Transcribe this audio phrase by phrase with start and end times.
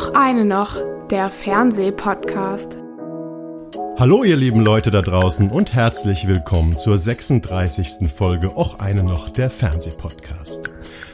[0.00, 0.76] Och eine noch,
[1.10, 2.78] der Fernsehpodcast.
[3.98, 8.10] Hallo ihr lieben Leute da draußen und herzlich willkommen zur 36.
[8.10, 10.72] Folge Och eine noch, der Fernsehpodcast.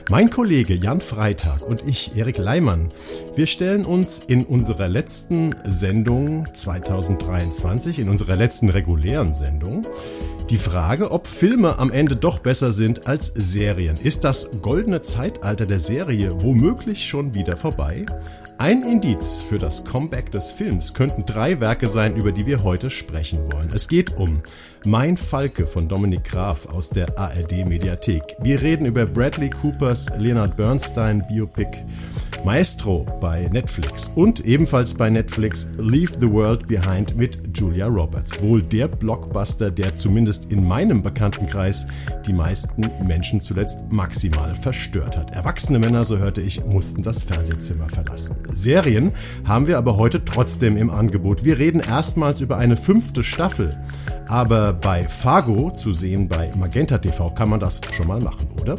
[0.08, 2.90] Mein Kollege Jan Freitag und ich, Erik Leimann,
[3.34, 9.82] wir stellen uns in unserer letzten Sendung 2023, in unserer letzten regulären Sendung,
[10.48, 13.96] die Frage, ob Filme am Ende doch besser sind als Serien.
[13.96, 18.06] Ist das goldene Zeitalter der Serie womöglich schon wieder vorbei?
[18.58, 22.88] Ein Indiz für das Comeback des Films könnten drei Werke sein, über die wir heute
[22.88, 23.68] sprechen wollen.
[23.74, 24.40] Es geht um
[24.86, 28.22] Mein Falke von Dominik Graf aus der ARD Mediathek.
[28.40, 31.68] Wir reden über Bradley Coopers Leonard Bernstein Biopic
[32.44, 38.40] Maestro bei Netflix und ebenfalls bei Netflix Leave the World Behind mit Julia Roberts.
[38.40, 41.86] Wohl der Blockbuster, der zumindest in meinem Bekanntenkreis
[42.26, 45.32] die meisten Menschen zuletzt maximal verstört hat.
[45.32, 48.36] Erwachsene Männer, so hörte ich, mussten das Fernsehzimmer verlassen.
[48.52, 49.12] Serien
[49.44, 51.44] haben wir aber heute trotzdem im Angebot.
[51.44, 53.70] Wir reden erstmals über eine fünfte Staffel.
[54.28, 58.76] Aber bei Fargo, zu sehen bei Magenta TV, kann man das schon mal machen, oder?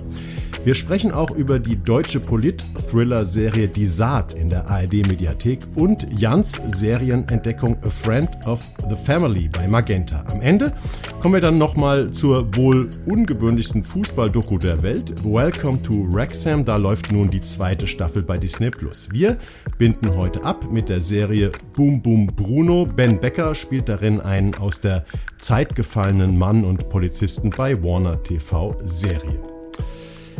[0.64, 7.78] Wir sprechen auch über die deutsche Polit-Thriller-Serie Die Saat in der ARD-Mediathek und Jans Serienentdeckung
[7.84, 10.26] A Friend of the Family bei Magenta.
[10.28, 10.74] Am Ende
[11.22, 15.24] kommen wir dann nochmal zur wohl ungewöhnlichsten Fußball-Doku der Welt.
[15.24, 16.66] Welcome to Wrexham.
[16.66, 18.70] Da läuft nun die zweite Staffel bei Disney.
[19.12, 19.38] Wir
[19.78, 22.86] binden heute ab mit der Serie Boom Boom Bruno.
[22.86, 25.06] Ben Becker spielt darin einen aus der
[25.38, 29.57] Zeit gefallenen Mann und Polizisten bei Warner TV Serie.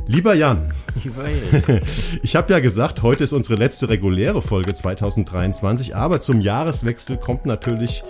[0.10, 0.74] Lieber Jan,
[2.24, 7.46] ich habe ja gesagt, heute ist unsere letzte reguläre Folge 2023, aber zum Jahreswechsel kommt
[7.46, 8.04] natürlich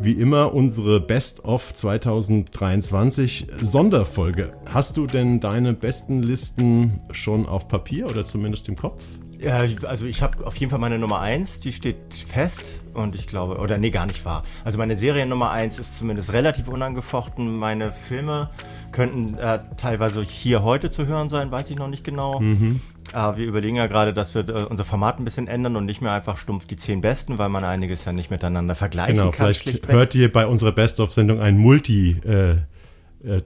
[0.00, 4.54] wie immer unsere Best of 2023 Sonderfolge.
[4.70, 9.02] Hast du denn deine besten Listen schon auf Papier oder zumindest im Kopf?
[9.38, 13.26] Ja, also ich habe auf jeden Fall meine Nummer eins, die steht fest und ich
[13.26, 14.44] glaube, oder nee, gar nicht wahr.
[14.64, 17.56] Also meine Serie Nummer eins ist zumindest relativ unangefochten.
[17.56, 18.50] Meine Filme
[18.92, 22.40] könnten äh, teilweise hier heute zu hören sein, weiß ich noch nicht genau.
[22.40, 22.80] Mhm.
[23.12, 26.00] Aber wir überlegen ja gerade, dass wir äh, unser Format ein bisschen ändern und nicht
[26.00, 29.50] mehr einfach stumpf die zehn Besten, weil man einiges ja nicht miteinander vergleichen genau, kann.
[29.52, 32.56] Genau, vielleicht hört ihr bei unserer Best-of-Sendung ein Multi- äh, äh,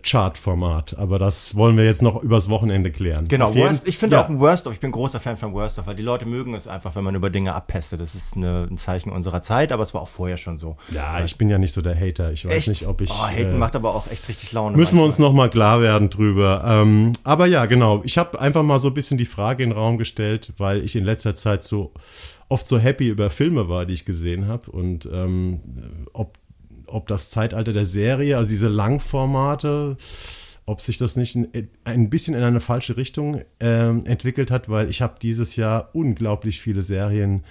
[0.03, 0.99] Chart-Format.
[0.99, 3.29] Aber das wollen wir jetzt noch übers Wochenende klären.
[3.29, 4.25] Genau, Worst, ich finde ja.
[4.25, 6.55] auch ein Worst of, ich bin großer Fan von Worst of, weil die Leute mögen
[6.55, 8.01] es einfach, wenn man über Dinge abpestet.
[8.01, 10.77] Das ist eine, ein Zeichen unserer Zeit, aber es war auch vorher schon so.
[10.91, 12.33] Ja, ich bin ja nicht so der Hater.
[12.33, 12.69] Ich weiß echt?
[12.69, 13.11] nicht, ob ich.
[13.11, 14.77] Oh, Haten äh, macht aber auch echt richtig Laune.
[14.77, 15.03] Müssen manchmal.
[15.03, 16.65] wir uns nochmal klar werden drüber.
[16.67, 18.01] Ähm, aber ja, genau.
[18.05, 20.97] Ich habe einfach mal so ein bisschen die Frage in den Raum gestellt, weil ich
[20.97, 21.93] in letzter Zeit so
[22.49, 25.61] oft so happy über Filme war, die ich gesehen habe und ähm,
[26.13, 26.39] ob
[26.87, 29.97] ob das Zeitalter der Serie, also diese Langformate,
[30.67, 31.39] ob sich das nicht
[31.85, 36.61] ein, bisschen in eine falsche Richtung äh, entwickelt hat, weil ich habe dieses Jahr unglaublich
[36.61, 37.45] viele Serien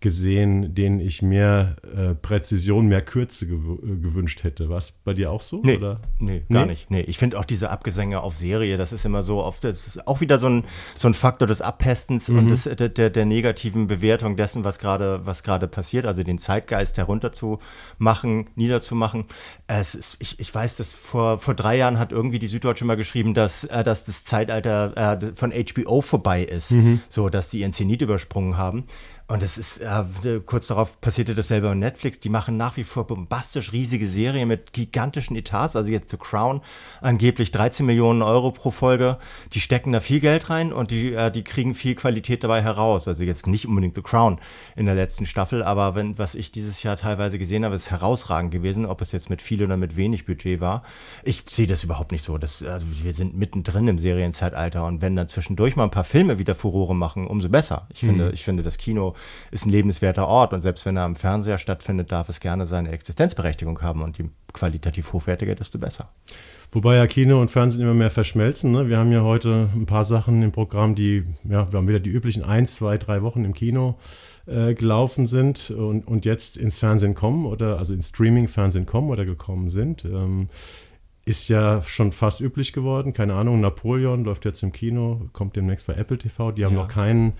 [0.00, 4.70] gesehen, denen ich mehr äh, Präzision, mehr Kürze gew gewünscht hätte.
[4.70, 5.60] War es bei dir auch so?
[5.62, 6.00] Nee, oder?
[6.18, 6.72] nee gar nee?
[6.72, 6.90] nicht.
[6.90, 10.06] Nee, ich finde auch diese Abgesänge auf Serie, das ist immer so, oft, das ist
[10.06, 10.64] auch wieder so ein,
[10.96, 12.38] so ein Faktor des Abpestens mhm.
[12.38, 16.96] und des, der, der, der negativen Bewertung dessen, was gerade was passiert, also den Zeitgeist
[16.96, 19.26] herunterzumachen, niederzumachen.
[19.66, 22.96] Es ist, ich, ich weiß, dass vor, vor drei Jahren hat irgendwie die Süddeutsche mal
[22.96, 27.00] geschrieben, dass, äh, dass das Zeitalter äh, von HBO vorbei ist, mhm.
[27.10, 28.86] so dass sie ihren Zenit übersprungen haben.
[29.30, 32.18] Und es ist, äh, kurz darauf passierte dasselbe bei Netflix.
[32.18, 35.76] Die machen nach wie vor bombastisch riesige Serien mit gigantischen Etats.
[35.76, 36.62] Also jetzt The Crown,
[37.00, 39.18] angeblich 13 Millionen Euro pro Folge.
[39.52, 43.06] Die stecken da viel Geld rein und die, äh, die kriegen viel Qualität dabei heraus.
[43.06, 44.40] Also jetzt nicht unbedingt The Crown
[44.74, 48.50] in der letzten Staffel, aber wenn, was ich dieses Jahr teilweise gesehen habe, ist herausragend
[48.50, 50.82] gewesen, ob es jetzt mit viel oder mit wenig Budget war.
[51.22, 52.36] Ich sehe das überhaupt nicht so.
[52.36, 56.40] Das, also wir sind mittendrin im Serienzeitalter und wenn dann zwischendurch mal ein paar Filme
[56.40, 57.86] wieder Furore machen, umso besser.
[57.94, 58.08] Ich mhm.
[58.08, 59.14] finde, ich finde das Kino
[59.50, 62.90] ist ein lebenswerter Ort und selbst wenn er am Fernseher stattfindet, darf es gerne seine
[62.90, 66.10] Existenzberechtigung haben und je qualitativ hochwertiger, desto besser.
[66.72, 68.70] Wobei ja Kino und Fernsehen immer mehr verschmelzen.
[68.70, 68.88] Ne?
[68.88, 72.10] Wir haben ja heute ein paar Sachen im Programm, die, ja, wir haben wieder die
[72.10, 73.98] üblichen ein, zwei, drei Wochen im Kino
[74.46, 79.24] äh, gelaufen sind und, und jetzt ins Fernsehen kommen oder also ins Streaming-Fernsehen kommen oder
[79.24, 80.04] gekommen sind.
[80.04, 80.46] Ähm,
[81.24, 83.12] ist ja schon fast üblich geworden.
[83.12, 86.52] Keine Ahnung, Napoleon läuft jetzt im Kino, kommt demnächst bei Apple TV.
[86.52, 86.82] Die haben ja.
[86.82, 87.34] noch keinen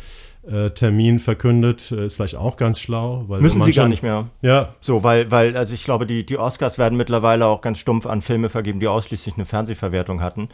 [0.48, 1.92] äh, Termin verkündet.
[1.92, 3.25] Äh, ist vielleicht auch ganz schlau.
[3.28, 4.26] Weil Müssen sie gar nicht mehr.
[4.42, 4.75] Ja.
[4.81, 8.22] So, weil, weil, also ich glaube, die, die Oscars werden mittlerweile auch ganz stumpf an
[8.22, 10.48] Filme vergeben, die ausschließlich eine Fernsehverwertung hatten.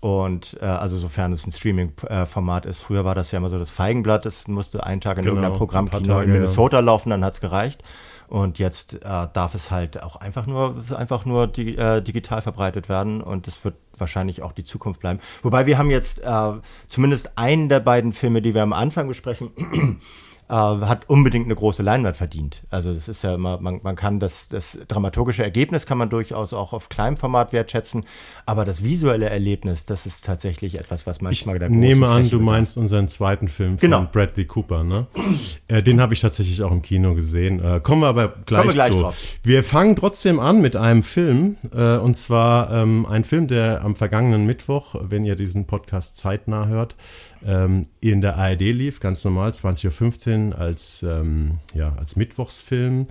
[0.00, 2.78] Und äh, also sofern es ein Streaming-Format ist.
[2.78, 5.58] Früher war das ja immer so das Feigenblatt, das musste einen Tag in genau, irgendeinem
[5.58, 6.82] Programm in Minnesota ja.
[6.82, 7.82] laufen, dann hat es gereicht.
[8.28, 12.88] Und jetzt äh, darf es halt auch einfach nur, einfach nur die, äh, digital verbreitet
[12.88, 15.20] werden und es wird wahrscheinlich auch die Zukunft bleiben.
[15.42, 16.52] Wobei wir haben jetzt äh,
[16.88, 19.50] zumindest einen der beiden Filme, die wir am Anfang besprechen,
[20.48, 22.62] äh, hat unbedingt eine große Leinwand verdient.
[22.70, 26.52] Also das ist ja immer, man, man kann das, das dramaturgische Ergebnis kann man durchaus
[26.52, 28.04] auch auf kleinem Format wertschätzen,
[28.48, 32.40] aber das visuelle Erlebnis, das ist tatsächlich etwas, was manchmal ich der nehme an, du
[32.40, 33.98] meinst unseren zweiten Film genau.
[33.98, 35.06] von Bradley Cooper, ne?
[35.68, 37.62] äh, den habe ich tatsächlich auch im Kino gesehen.
[37.62, 39.00] Äh, kommen wir aber gleich, wir gleich zu.
[39.00, 39.36] Drauf.
[39.42, 43.94] Wir fangen trotzdem an mit einem Film, äh, und zwar ähm, ein Film, der am
[43.94, 46.96] vergangenen Mittwoch, wenn ihr diesen Podcast zeitnah hört,
[47.44, 53.08] ähm, in der ARD lief, ganz normal, 20.15 Uhr als, ähm, ja, als Mittwochsfilm.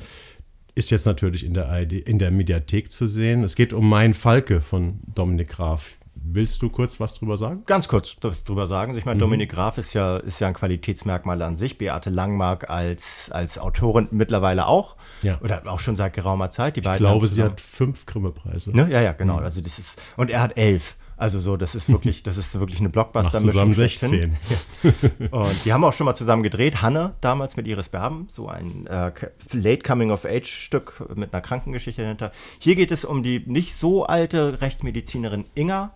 [0.77, 3.44] Ist jetzt natürlich in der, in der Mediathek zu sehen.
[3.44, 5.97] Es geht um Mein Falke von Dominik Graf.
[6.13, 7.63] Willst du kurz was drüber sagen?
[7.65, 8.95] Ganz kurz drüber sagen.
[8.95, 9.21] Ich meine, mhm.
[9.21, 11.79] Dominik Graf ist ja, ist ja ein Qualitätsmerkmal an sich.
[11.79, 14.97] Beate Langmark als, als Autorin mittlerweile auch.
[15.24, 15.39] Ja.
[15.41, 16.75] Oder auch schon seit geraumer Zeit.
[16.75, 18.69] Die ich glaube, sie hat fünf Grimme-Preise.
[18.69, 18.88] Ne?
[18.91, 19.38] Ja, ja, genau.
[19.38, 19.45] Mhm.
[19.45, 20.95] Also das ist, und er hat elf.
[21.17, 24.37] Also so, das ist wirklich, das ist wirklich eine blockbuster zusammen 16.
[25.31, 26.83] Und die haben auch schon mal zusammen gedreht.
[26.83, 29.11] Hanne damals mit Iris Berben, so ein äh,
[29.51, 32.31] Late Coming of Age Stück mit einer Krankengeschichte dahinter.
[32.59, 35.95] Hier geht es um die nicht so alte Rechtsmedizinerin Inga,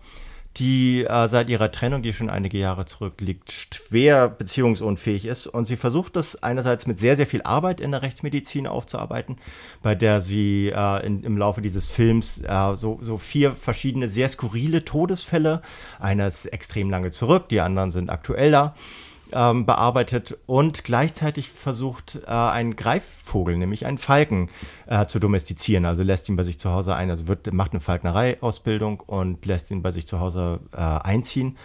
[0.58, 5.48] die äh, seit ihrer Trennung, die schon einige Jahre zurückliegt, schwer beziehungsunfähig ist.
[5.48, 9.38] Und sie versucht das einerseits mit sehr, sehr viel Arbeit in der Rechtsmedizin aufzuarbeiten,
[9.82, 14.28] bei der sie äh, in, im Laufe dieses Films äh, so, so vier verschiedene sehr
[14.28, 15.62] skurrile Todesfälle,
[16.00, 18.76] einer ist extrem lange zurück, die anderen sind aktueller,
[19.34, 24.50] ähm, bearbeitet und gleichzeitig versucht, äh, einen Greifvogel, nämlich einen Falken,
[24.88, 25.86] äh, zu domestizieren.
[25.86, 29.72] Also lässt ihn bei sich zu Hause ein, also wird, macht eine Falknerei-Ausbildung und lässt
[29.72, 31.58] ihn bei sich zu Hause äh, einziehen.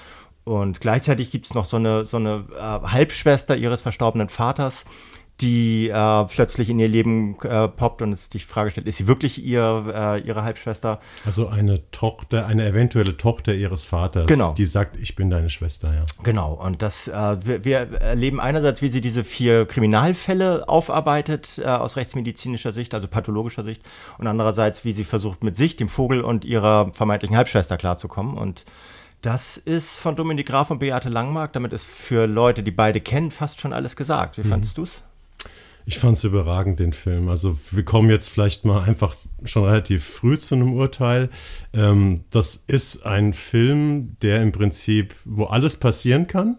[0.44, 4.84] Und gleichzeitig gibt es noch so eine, so eine äh, Halbschwester ihres verstorbenen Vaters,
[5.40, 9.06] die äh, plötzlich in ihr Leben äh, poppt und sich die Frage stellt, ist sie
[9.06, 11.00] wirklich ihr, äh, ihre Halbschwester?
[11.26, 14.54] Also eine Tochter, eine eventuelle Tochter ihres Vaters, genau.
[14.54, 16.04] die sagt, ich bin deine Schwester, ja.
[16.22, 21.66] Genau, und das, äh, wir, wir, erleben einerseits, wie sie diese vier Kriminalfälle aufarbeitet äh,
[21.66, 23.82] aus rechtsmedizinischer Sicht, also pathologischer Sicht,
[24.18, 28.64] und andererseits, wie sie versucht, mit sich, dem Vogel und ihrer vermeintlichen Halbschwester klarzukommen und
[29.22, 31.52] das ist von Dominik Graf und Beate Langmark.
[31.54, 34.36] Damit ist für Leute, die beide kennen, fast schon alles gesagt.
[34.36, 34.50] Wie mhm.
[34.50, 35.02] fandest du es?
[35.88, 37.28] Ich fand es überragend, den Film.
[37.28, 41.30] Also wir kommen jetzt vielleicht mal einfach schon relativ früh zu einem Urteil.
[41.72, 46.58] Ähm, das ist ein Film, der im Prinzip, wo alles passieren kann.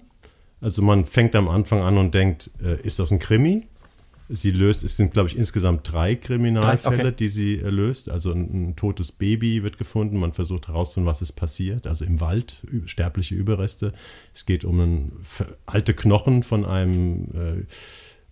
[0.62, 3.68] Also man fängt am Anfang an und denkt, äh, ist das ein Krimi?
[4.30, 7.16] Sie löst, es sind, glaube ich, insgesamt drei Kriminalfälle, okay.
[7.18, 8.10] die sie äh, löst.
[8.10, 10.18] Also ein, ein, totes Baby wird gefunden.
[10.18, 11.86] Man versucht herauszufinden, was ist passiert.
[11.86, 13.92] Also im Wald, sterbliche Überreste.
[14.34, 15.12] Es geht um ein,
[15.66, 17.66] alte Knochen von einem äh,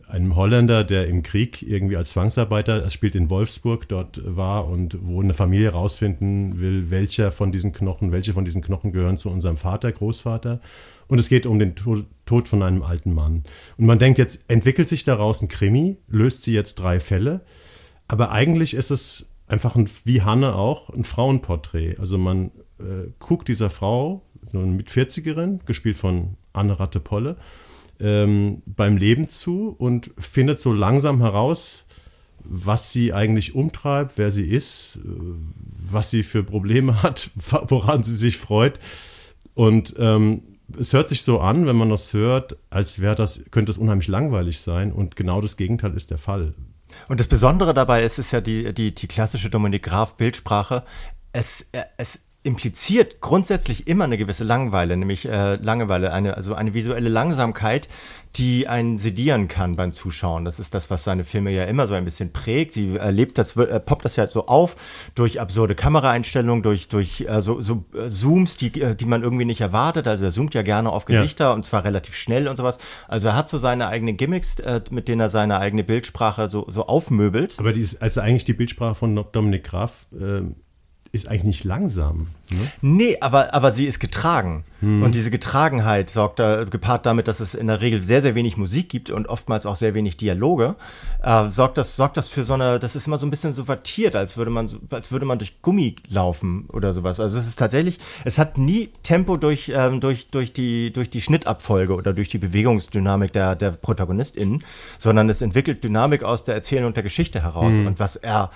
[0.08, 4.98] einem Holländer, der im Krieg irgendwie als Zwangsarbeiter, es spielt in Wolfsburg, dort war und
[5.02, 9.30] wo eine Familie rausfinden will, welcher von diesen Knochen, welche von diesen Knochen gehören zu
[9.30, 10.62] unserem Vater, Großvater.
[11.08, 13.44] Und es geht um den Tod von einem alten Mann.
[13.78, 17.42] Und man denkt jetzt, entwickelt sich daraus ein Krimi, löst sie jetzt drei Fälle.
[18.08, 21.98] Aber eigentlich ist es einfach ein, wie Hanne auch, ein Frauenporträt.
[22.00, 27.38] Also man äh, guckt dieser Frau, so eine mit 40erin, gespielt von Anne Rattepolle,
[28.00, 31.86] ähm, beim Leben zu und findet so langsam heraus,
[32.44, 35.10] was sie eigentlich umtreibt, wer sie ist, äh,
[35.92, 38.80] was sie für Probleme hat, woran sie sich freut.
[39.54, 40.44] Und ähm,
[40.78, 44.08] es hört sich so an, wenn man das hört, als wäre das, könnte es unheimlich
[44.08, 44.92] langweilig sein.
[44.92, 46.54] Und genau das Gegenteil ist der Fall.
[47.08, 50.84] Und das Besondere dabei ist, ist ja die, die, die klassische Dominik Graf Bildsprache.
[51.34, 51.66] Es,
[51.98, 57.88] es impliziert grundsätzlich immer eine gewisse Langeweile, nämlich äh, Langeweile, eine, also eine visuelle Langsamkeit,
[58.36, 60.46] die einen sedieren kann beim Zuschauen.
[60.46, 62.74] Das ist das, was seine Filme ja immer so ein bisschen prägt.
[62.74, 64.76] Sie erlebt das, äh, poppt das ja so auf
[65.16, 69.46] durch absurde Kameraeinstellungen, durch, durch äh, so, so äh, Zooms, die, äh, die man irgendwie
[69.46, 70.08] nicht erwartet.
[70.08, 71.54] Also er zoomt ja gerne auf Gesichter ja.
[71.54, 72.78] und zwar relativ schnell und sowas.
[73.08, 76.66] Also er hat so seine eigenen Gimmicks, äh, mit denen er seine eigene Bildsprache so,
[76.70, 77.56] so aufmöbelt.
[77.58, 80.58] Aber die ist, also eigentlich die Bildsprache von Dominik Graf ähm,
[81.16, 82.28] ist eigentlich nicht langsam.
[82.52, 82.72] Ne?
[82.82, 84.64] Nee, aber, aber sie ist getragen.
[84.82, 85.02] Hm.
[85.02, 88.58] Und diese Getragenheit sorgt da, gepaart damit, dass es in der Regel sehr, sehr wenig
[88.58, 90.76] Musik gibt und oftmals auch sehr wenig Dialoge,
[91.24, 93.66] äh, sorgt, das, sorgt das für so eine, das ist immer so ein bisschen so
[93.66, 97.20] vertiert, als würde man, als würde man durch Gummi laufen oder sowas.
[97.20, 101.22] Also es ist tatsächlich, es hat nie Tempo durch, ähm, durch, durch, die, durch die
[101.22, 104.64] Schnittabfolge oder durch die Bewegungsdynamik der, der ProtagonistInnen,
[105.00, 107.74] sondern es entwickelt Dynamik aus der Erzählung der Geschichte heraus.
[107.74, 107.88] Hm.
[107.88, 108.52] Und was er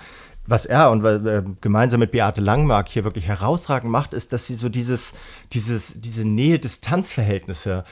[0.50, 4.54] was er und äh, gemeinsam mit Beate Langmark hier wirklich herausragend macht, ist, dass sie
[4.54, 5.12] so dieses,
[5.52, 7.84] dieses, diese Nähe-Distanz-Verhältnisse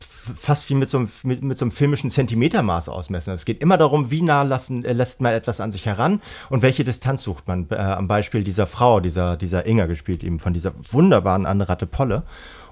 [0.00, 3.32] fast wie mit so, einem, mit, mit so einem filmischen Zentimetermaß ausmessen.
[3.32, 6.62] Es geht immer darum, wie nah lassen, äh, lässt man etwas an sich heran und
[6.62, 7.66] welche Distanz sucht man.
[7.70, 11.86] Äh, am Beispiel dieser Frau, dieser, dieser Inga gespielt, eben von dieser wunderbaren Anne Ratte
[11.86, 12.22] Polle.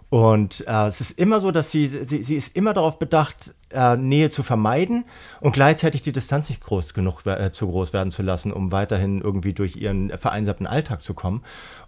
[0.09, 3.97] Und äh, es ist immer so, dass sie, sie, sie ist immer darauf bedacht, äh,
[3.97, 5.05] Nähe zu vermeiden
[5.41, 9.21] und gleichzeitig die Distanz nicht groß genug äh, zu groß werden zu lassen, um weiterhin
[9.21, 11.43] irgendwie durch ihren vereinsamten Alltag zu kommen.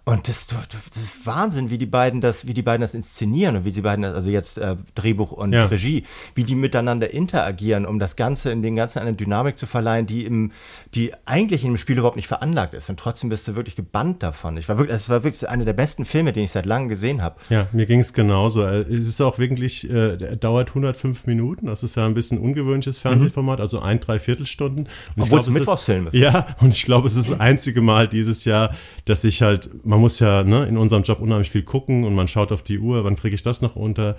[0.09, 3.65] Und das, das ist Wahnsinn, wie die beiden das, wie die beiden das inszenieren und
[3.65, 5.65] wie sie beiden, also jetzt äh, Drehbuch und ja.
[5.65, 10.07] Regie, wie die miteinander interagieren, um das Ganze in den Ganzen eine Dynamik zu verleihen,
[10.07, 10.51] die im,
[10.95, 12.89] die eigentlich in dem Spiel überhaupt nicht veranlagt ist.
[12.89, 14.57] Und trotzdem bist du wirklich gebannt davon.
[14.57, 17.21] Ich war wirklich, es war wirklich einer der besten Filme, den ich seit langem gesehen
[17.21, 17.35] habe.
[17.49, 18.65] Ja, mir ging es genauso.
[18.65, 21.67] Äh, es ist auch wirklich, äh, dauert 105 Minuten.
[21.67, 23.01] Das ist ja ein bisschen ungewöhnliches mhm.
[23.09, 24.87] Fernsehformat, also ein, drei Viertelstunden.
[25.15, 26.15] Und Obwohl es ein Mittwochsfilm ist.
[26.15, 28.73] Ja, und ich glaube, es ist das einzige Mal dieses Jahr,
[29.05, 32.27] dass ich halt, man muss ja ne, in unserem Job unheimlich viel gucken und man
[32.27, 34.15] schaut auf die Uhr, wann kriege ich das noch unter?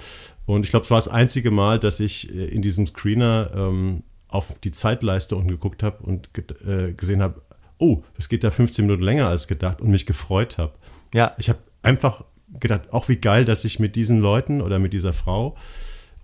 [0.47, 4.03] Und ich glaube, es war das einzige Mal, dass ich äh, in diesem Screener ähm,
[4.29, 6.31] auf die Zeitleiste unten geguckt habe und
[6.65, 7.43] äh, gesehen habe,
[7.79, 10.73] oh, das geht da 15 Minuten länger als gedacht und mich gefreut habe.
[11.13, 11.35] Ja.
[11.39, 12.25] Ich habe einfach
[12.59, 15.57] gedacht, auch wie geil, dass ich mit diesen Leuten oder mit dieser Frau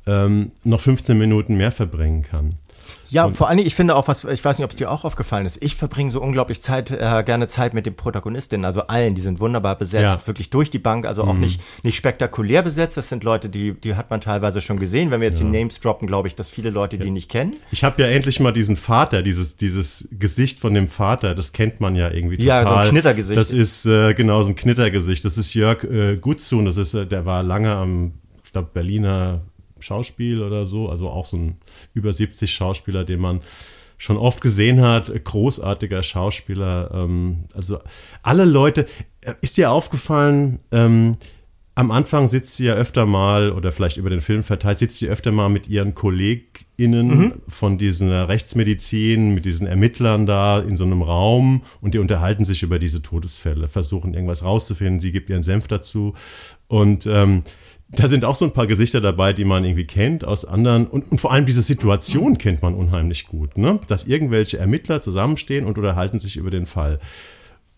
[0.06, 2.56] ähm, noch 15 Minuten mehr verbringen kann.
[3.09, 4.90] Ja, und vor allen Dingen, ich finde auch, was, ich weiß nicht, ob es dir
[4.90, 8.83] auch aufgefallen ist, ich verbringe so unglaublich Zeit, äh, gerne Zeit mit den Protagonistinnen, also
[8.83, 10.26] allen, die sind wunderbar besetzt, ja.
[10.26, 11.40] wirklich durch die Bank, also auch mhm.
[11.40, 15.21] nicht, nicht spektakulär besetzt, das sind Leute, die, die hat man teilweise schon gesehen, wenn
[15.21, 15.47] wir jetzt ja.
[15.47, 17.02] die Names droppen, glaube ich, dass viele Leute ja.
[17.02, 17.55] die nicht kennen.
[17.71, 21.81] Ich habe ja endlich mal diesen Vater, dieses, dieses Gesicht von dem Vater, das kennt
[21.81, 22.64] man ja irgendwie total.
[22.64, 23.38] Ja, so ein Knittergesicht.
[23.38, 27.07] Das ist, äh, genau, so ein Knittergesicht, das ist Jörg äh, Gutzun, das ist, äh,
[27.07, 28.14] der war lange am,
[28.45, 29.43] ich glaube, Berliner
[29.87, 31.57] Schauspiel oder so, also auch so ein
[31.95, 33.40] über 70 Schauspieler, den man
[33.99, 36.90] schon oft gesehen hat, großartiger Schauspieler.
[36.93, 37.78] Ähm, also
[38.23, 38.87] alle Leute,
[39.23, 41.12] äh, ist dir aufgefallen, ähm,
[41.78, 45.09] am Anfang sitzt sie ja öfter mal, oder vielleicht über den Film verteilt, sitzt sie
[45.09, 47.33] öfter mal mit ihren KollegInnen mhm.
[47.49, 52.62] von diesen Rechtsmedizin, mit diesen Ermittlern da in so einem Raum und die unterhalten sich
[52.62, 56.14] über diese Todesfälle, versuchen irgendwas rauszufinden, sie gibt ihren Senf dazu.
[56.66, 57.43] Und ähm,
[57.88, 60.87] da sind auch so ein paar Gesichter dabei, die man irgendwie kennt aus anderen.
[60.87, 63.78] Und, und vor allem diese Situation kennt man unheimlich gut, ne?
[63.87, 66.99] dass irgendwelche Ermittler zusammenstehen und unterhalten sich über den Fall.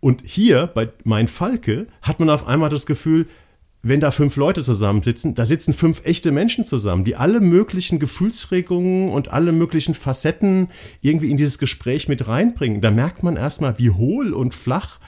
[0.00, 3.26] Und hier bei Mein Falke hat man auf einmal das Gefühl,
[3.82, 9.10] wenn da fünf Leute zusammensitzen, da sitzen fünf echte Menschen zusammen, die alle möglichen Gefühlsregungen
[9.10, 10.68] und alle möglichen Facetten
[11.00, 12.80] irgendwie in dieses Gespräch mit reinbringen.
[12.80, 14.98] Da merkt man erstmal, wie hohl und flach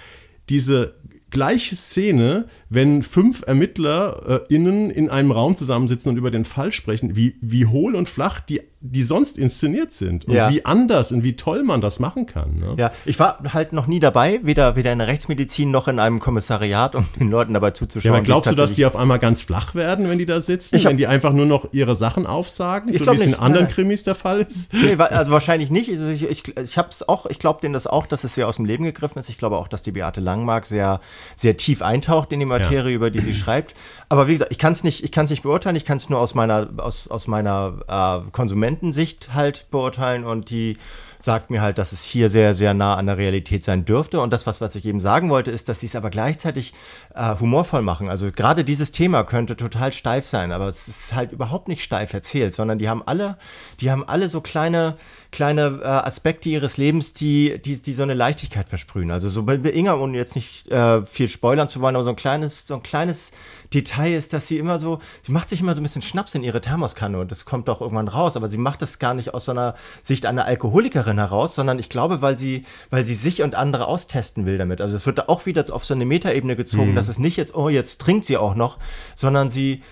[0.49, 1.00] diese
[1.31, 7.37] gleiche Szene, wenn fünf ErmittlerInnen in einem Raum zusammensitzen und über den Fall sprechen, wie,
[7.41, 10.49] wie hohl und flach die die sonst inszeniert sind und ja.
[10.49, 12.59] wie anders und wie toll man das machen kann.
[12.59, 12.75] Ne?
[12.79, 16.19] Ja, ich war halt noch nie dabei, weder, weder in der Rechtsmedizin noch in einem
[16.19, 18.11] Kommissariat, um den Leuten dabei zuzuschauen.
[18.11, 20.79] Ja, aber glaubst du, dass die auf einmal ganz flach werden, wenn die da sitzen,
[20.79, 23.75] hab, wenn die einfach nur noch ihre Sachen aufsagen, so wie es in anderen nein.
[23.75, 24.73] Krimis der Fall ist?
[24.73, 25.91] Nee, also wahrscheinlich nicht.
[25.91, 28.57] Also ich, ich, ich hab's auch, ich glaube denen das auch, dass es sehr aus
[28.57, 29.29] dem Leben gegriffen ist.
[29.29, 31.03] Ich glaube auch, dass die Beate Langmark sehr,
[31.37, 32.97] sehr tief eintaucht in die Materie, ja.
[32.97, 33.75] über die sie schreibt.
[34.11, 35.77] Aber wie gesagt, ich kann es nicht, ich kann es nicht beurteilen.
[35.77, 40.79] Ich kann es nur aus meiner, aus, aus meiner äh, Konsumentensicht halt beurteilen und die
[41.23, 44.21] sagt mir halt, dass es hier sehr, sehr nah an der Realität sein dürfte.
[44.21, 46.73] Und das, was, was ich eben sagen wollte, ist, dass sie es aber gleichzeitig
[47.15, 48.09] äh, humorvoll machen.
[48.09, 52.15] Also gerade dieses Thema könnte total steif sein, aber es ist halt überhaupt nicht steif
[52.15, 53.37] erzählt, sondern die haben alle,
[53.81, 54.97] die haben alle so kleine,
[55.31, 59.11] kleine äh, Aspekte ihres Lebens, die, die, die so eine Leichtigkeit versprühen.
[59.11, 62.17] Also so bei Inga, ohne jetzt nicht äh, viel spoilern zu wollen, aber so ein
[62.17, 63.33] kleines, so ein kleines
[63.73, 66.43] Detail ist, dass sie immer so, sie macht sich immer so ein bisschen Schnaps in
[66.43, 69.45] ihre Thermoskanne und das kommt doch irgendwann raus, aber sie macht das gar nicht aus
[69.45, 73.55] so einer Sicht einer Alkoholikerin heraus, sondern ich glaube, weil sie, weil sie sich und
[73.55, 74.81] andere austesten will damit.
[74.81, 76.95] Also es wird da auch wieder auf so eine Metaebene gezogen, mhm.
[76.97, 78.79] dass es nicht jetzt, oh, jetzt trinkt sie auch noch,
[79.15, 79.83] sondern sie,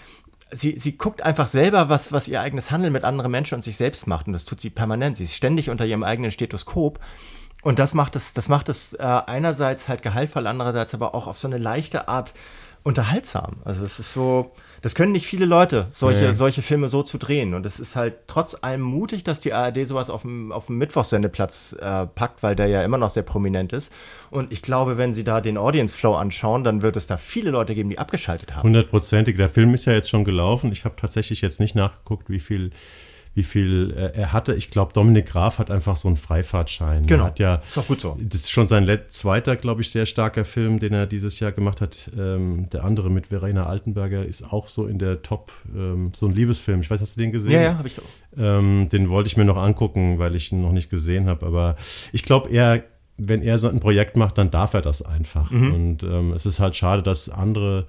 [0.50, 3.76] sie, sie guckt einfach selber, was, was ihr eigenes Handeln mit anderen Menschen und sich
[3.76, 4.26] selbst macht.
[4.26, 5.16] Und das tut sie permanent.
[5.16, 6.98] Sie ist ständig unter ihrem eigenen Stethoskop.
[7.62, 11.38] Und das macht es, das macht es äh, einerseits halt gehaltvoll, andererseits aber auch auf
[11.38, 12.34] so eine leichte Art
[12.88, 13.56] unterhaltsam.
[13.64, 16.32] Also es ist so, das können nicht viele Leute, solche, nee.
[16.32, 17.52] solche Filme so zu drehen.
[17.52, 20.78] Und es ist halt trotz allem mutig, dass die ARD sowas auf dem, auf dem
[20.78, 23.92] Mittwochssendeplatz äh, packt, weil der ja immer noch sehr prominent ist.
[24.30, 27.50] Und ich glaube, wenn sie da den Audience Flow anschauen, dann wird es da viele
[27.50, 28.62] Leute geben, die abgeschaltet haben.
[28.62, 29.36] Hundertprozentig.
[29.36, 30.72] Der Film ist ja jetzt schon gelaufen.
[30.72, 32.70] Ich habe tatsächlich jetzt nicht nachgeguckt, wie viel
[33.38, 34.56] wie viel äh, er hatte.
[34.56, 37.06] Ich glaube, Dominik Graf hat einfach so einen Freifahrtschein.
[37.06, 37.26] Genau.
[37.26, 38.18] Hat ja, ist auch gut so.
[38.20, 41.80] Das ist schon sein zweiter, glaube ich, sehr starker Film, den er dieses Jahr gemacht
[41.80, 42.10] hat.
[42.18, 46.34] Ähm, der andere mit Verena Altenberger ist auch so in der Top, ähm, so ein
[46.34, 46.80] Liebesfilm.
[46.80, 47.52] Ich weiß, hast du den gesehen?
[47.52, 48.36] Ja, ja, habe ich auch.
[48.36, 51.46] Ähm, den wollte ich mir noch angucken, weil ich ihn noch nicht gesehen habe.
[51.46, 51.76] Aber
[52.12, 52.82] ich glaube, er
[53.20, 55.50] wenn er so ein Projekt macht, dann darf er das einfach.
[55.50, 55.74] Mhm.
[55.74, 57.86] Und ähm, es ist halt schade, dass andere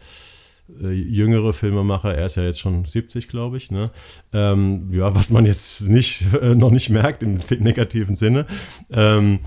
[0.81, 3.91] jüngere Filmemacher, er ist ja jetzt schon 70, glaube ich, ne?
[4.33, 8.45] Ähm, ja, was man jetzt nicht, äh, noch nicht merkt im negativen Sinne.
[8.91, 9.39] Ähm,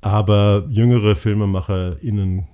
[0.00, 2.44] Aber jüngere FilmemacherInnen äh,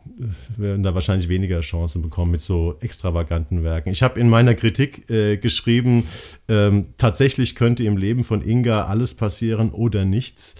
[0.56, 3.90] werden da wahrscheinlich weniger Chancen bekommen mit so extravaganten Werken.
[3.90, 6.04] Ich habe in meiner Kritik äh, geschrieben,
[6.48, 10.54] ähm, tatsächlich könnte im Leben von Inga alles passieren oder nichts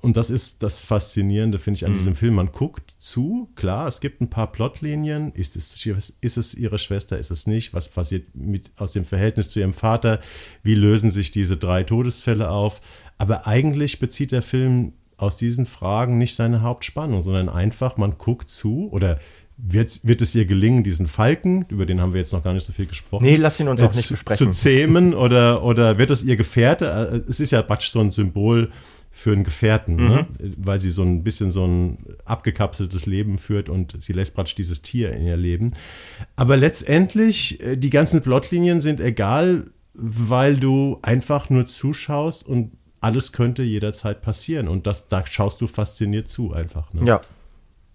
[0.00, 1.96] und das ist das Faszinierende, finde ich, an mhm.
[1.96, 2.34] diesem Film.
[2.34, 5.32] Man guckt zu, klar, es gibt ein paar Plotlinien.
[5.32, 5.86] Ist es,
[6.20, 7.74] ist es ihre Schwester, ist es nicht?
[7.74, 10.20] Was passiert mit, aus dem Verhältnis zu ihrem Vater?
[10.62, 12.80] Wie lösen sich diese drei Todesfälle auf?
[13.18, 18.48] Aber eigentlich bezieht der Film aus diesen Fragen nicht seine Hauptspannung, sondern einfach, man guckt
[18.48, 19.18] zu oder
[19.58, 22.64] wird, wird es ihr gelingen, diesen Falken, über den haben wir jetzt noch gar nicht
[22.64, 23.24] so viel gesprochen.
[23.24, 24.46] Nee, lass ihn uns äh, auch nicht besprechen.
[24.46, 26.86] Zu zähmen oder, oder wird es ihr Gefährte?
[27.26, 28.70] Äh, es ist ja praktisch so ein Symbol
[29.18, 30.02] für einen Gefährten, ne?
[30.02, 30.08] mhm.
[30.46, 30.54] ne?
[30.58, 34.80] weil sie so ein bisschen so ein abgekapseltes Leben führt und sie lässt praktisch dieses
[34.80, 35.72] Tier in ihr Leben.
[36.36, 42.70] Aber letztendlich, äh, die ganzen Plotlinien sind egal, weil du einfach nur zuschaust und
[43.00, 44.68] alles könnte jederzeit passieren.
[44.68, 46.92] Und das, da schaust du fasziniert zu einfach.
[46.92, 47.02] Ne?
[47.04, 47.20] Ja.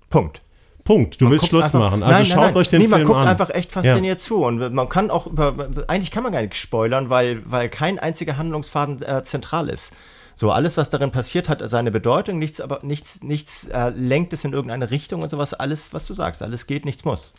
[0.09, 0.41] Punkt.
[0.83, 1.21] Punkt.
[1.21, 2.03] Du man willst Schluss einfach, machen.
[2.03, 2.57] Also nein, schaut nein, nein.
[2.57, 3.07] euch den nee, Film an.
[3.07, 4.25] Man guckt einfach echt fasziniert ja.
[4.25, 4.43] zu.
[4.43, 5.55] Und man kann auch über,
[5.87, 9.93] eigentlich kann man gar nicht spoilern, weil, weil kein einziger Handlungsfaden äh, zentral ist.
[10.35, 14.43] So, alles, was darin passiert, hat seine Bedeutung, nichts, aber nichts, nichts äh, lenkt es
[14.45, 15.53] in irgendeine Richtung und sowas.
[15.53, 17.33] Alles, was du sagst, alles geht, nichts muss.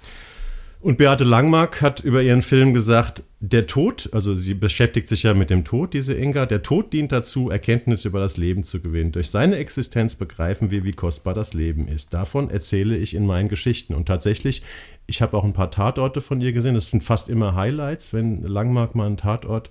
[0.85, 5.33] Und Beate Langmark hat über ihren Film gesagt, der Tod, also sie beschäftigt sich ja
[5.33, 9.11] mit dem Tod, diese Inga, der Tod dient dazu, Erkenntnis über das Leben zu gewinnen.
[9.11, 12.13] Durch seine Existenz begreifen wir, wie kostbar das Leben ist.
[12.13, 13.95] Davon erzähle ich in meinen Geschichten.
[13.95, 14.63] Und tatsächlich,
[15.07, 16.75] ich habe auch ein paar Tatorte von ihr gesehen.
[16.75, 19.71] Das sind fast immer Highlights, wenn Langmark mal einen Tatort äh,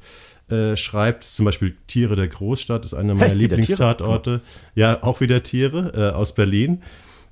[0.75, 1.23] schreibt.
[1.23, 4.41] Zum Beispiel Tiere der Großstadt ist einer meiner hey, Lieblingstatorte.
[4.75, 6.81] Ja, auch wieder Tiere äh, aus Berlin.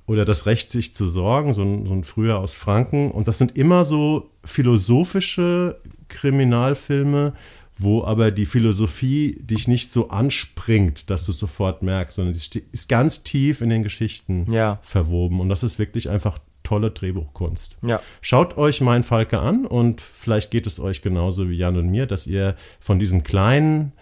[0.06, 3.10] Oder das Recht, sich zu sorgen, so ein, so ein früher aus Franken.
[3.10, 7.34] Und das sind immer so philosophische Kriminalfilme,
[7.78, 12.88] wo aber die Philosophie dich nicht so anspringt, dass du sofort merkst, sondern sie ist
[12.88, 14.78] ganz tief in den Geschichten ja.
[14.82, 15.40] verwoben.
[15.40, 16.38] Und das ist wirklich einfach
[16.72, 17.76] tolle Drehbuchkunst.
[17.82, 18.00] Ja.
[18.22, 22.06] Schaut euch Mein Falke an und vielleicht geht es euch genauso wie Jan und mir,
[22.06, 23.92] dass ihr von diesen kleinen,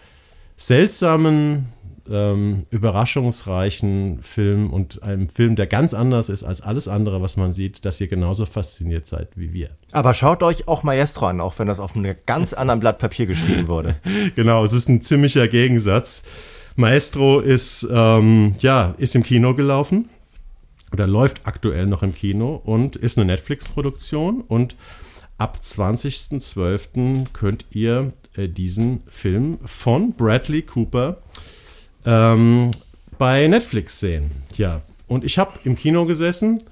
[0.55, 1.65] seltsamen,
[2.09, 7.51] ähm, überraschungsreichen Film und einem Film, der ganz anders ist als alles andere, was man
[7.51, 9.71] sieht, dass ihr genauso fasziniert seid wie wir.
[9.91, 13.25] Aber schaut euch auch Maestro an, auch wenn das auf einem ganz anderen Blatt Papier
[13.25, 13.97] geschrieben wurde.
[14.37, 16.23] genau, es ist ein ziemlicher Gegensatz.
[16.77, 20.07] Maestro ist, ähm, ja, ist im Kino gelaufen
[20.91, 24.75] oder läuft aktuell noch im Kino und ist eine Netflix-Produktion und
[25.37, 27.27] ab 20.12.
[27.33, 31.17] könnt ihr äh, diesen Film von Bradley Cooper
[32.05, 32.71] ähm,
[33.17, 34.31] bei Netflix sehen.
[34.57, 36.63] Ja, und ich habe im Kino gesessen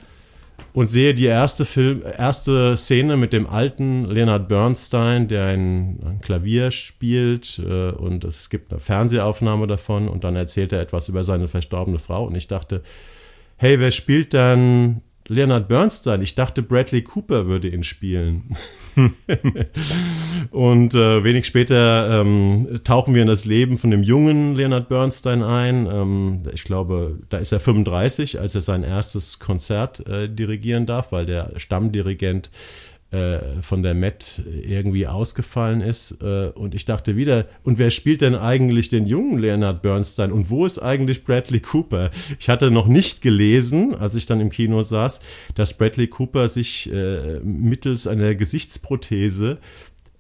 [0.74, 6.20] und sehe die erste, Film, erste Szene mit dem alten Leonard Bernstein, der ein, ein
[6.22, 11.24] Klavier spielt äh, und es gibt eine Fernsehaufnahme davon und dann erzählt er etwas über
[11.24, 12.84] seine verstorbene Frau und ich dachte,
[13.60, 16.22] hey, wer spielt dann Leonard Bernstein?
[16.22, 18.50] Ich dachte, Bradley Cooper würde ihn spielen.
[20.52, 25.44] und äh, wenig später ähm, tauchen wir in das Leben von dem jungen Leonard Bernstein
[25.44, 25.88] ein.
[25.92, 31.12] Ähm, ich glaube, da ist er 35, als er sein erstes Konzert äh, dirigieren darf,
[31.12, 32.50] weil der Stammdirigent
[33.12, 36.22] äh, von der Met irgendwie ausgefallen ist.
[36.22, 40.32] Äh, und ich dachte wieder, und wer spielt denn eigentlich den jungen Leonard Bernstein?
[40.32, 42.12] Und wo ist eigentlich Bradley Cooper?
[42.40, 45.22] Ich hatte noch nicht gelesen, als ich dann im Kino saß,
[45.56, 49.60] dass Bradley Cooper sich äh, mittels einer Gesichtsprothese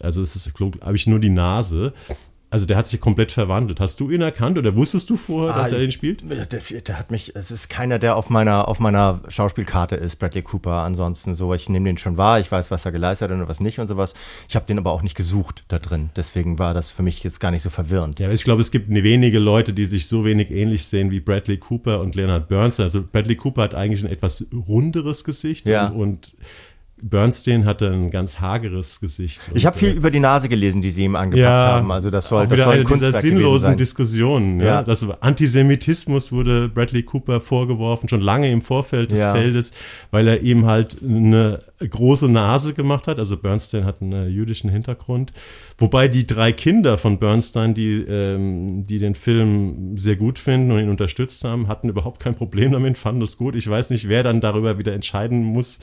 [0.01, 1.93] also es ist, glaube ich, nur die Nase,
[2.51, 3.79] also der hat sich komplett verwandelt.
[3.79, 6.23] Hast du ihn erkannt oder wusstest du vorher, ah, dass er ihn spielt?
[6.29, 10.41] Der, der, hat mich, es ist keiner, der auf meiner, auf meiner Schauspielkarte ist, Bradley
[10.41, 10.71] Cooper.
[10.71, 13.59] Ansonsten so, ich nehme den schon wahr, ich weiß, was er geleistet hat und was
[13.59, 14.15] nicht und sowas.
[14.47, 16.09] Ich habe den aber auch nicht gesucht da drin.
[16.15, 18.19] Deswegen war das für mich jetzt gar nicht so verwirrend.
[18.19, 21.57] Ja, ich glaube, es gibt wenige Leute, die sich so wenig ähnlich sehen wie Bradley
[21.57, 22.85] Cooper und Leonard Bernstein.
[22.85, 25.87] Also Bradley Cooper hat eigentlich ein etwas runderes Gesicht ja.
[25.87, 26.33] und, und
[27.01, 29.41] Bernstein hatte ein ganz hageres Gesicht.
[29.53, 31.91] Ich habe viel äh, über die Nase gelesen, die sie ihm angepackt ja, haben.
[31.91, 34.59] Also das soll, auch wieder das soll eine dieser sinnlosen Diskussionen.
[34.59, 34.65] Ja.
[34.65, 34.83] ja.
[34.83, 39.33] Das Antisemitismus wurde Bradley Cooper vorgeworfen, schon lange im Vorfeld des ja.
[39.33, 39.71] Feldes,
[40.11, 43.19] weil er ihm halt eine große Nase gemacht hat.
[43.19, 45.31] Also Bernstein hat einen jüdischen Hintergrund.
[45.77, 50.79] Wobei die drei Kinder von Bernstein, die, ähm, die den Film sehr gut finden und
[50.79, 53.55] ihn unterstützt haben, hatten überhaupt kein Problem damit, fanden es gut.
[53.55, 55.79] Ich weiß nicht, wer dann darüber wieder entscheiden muss,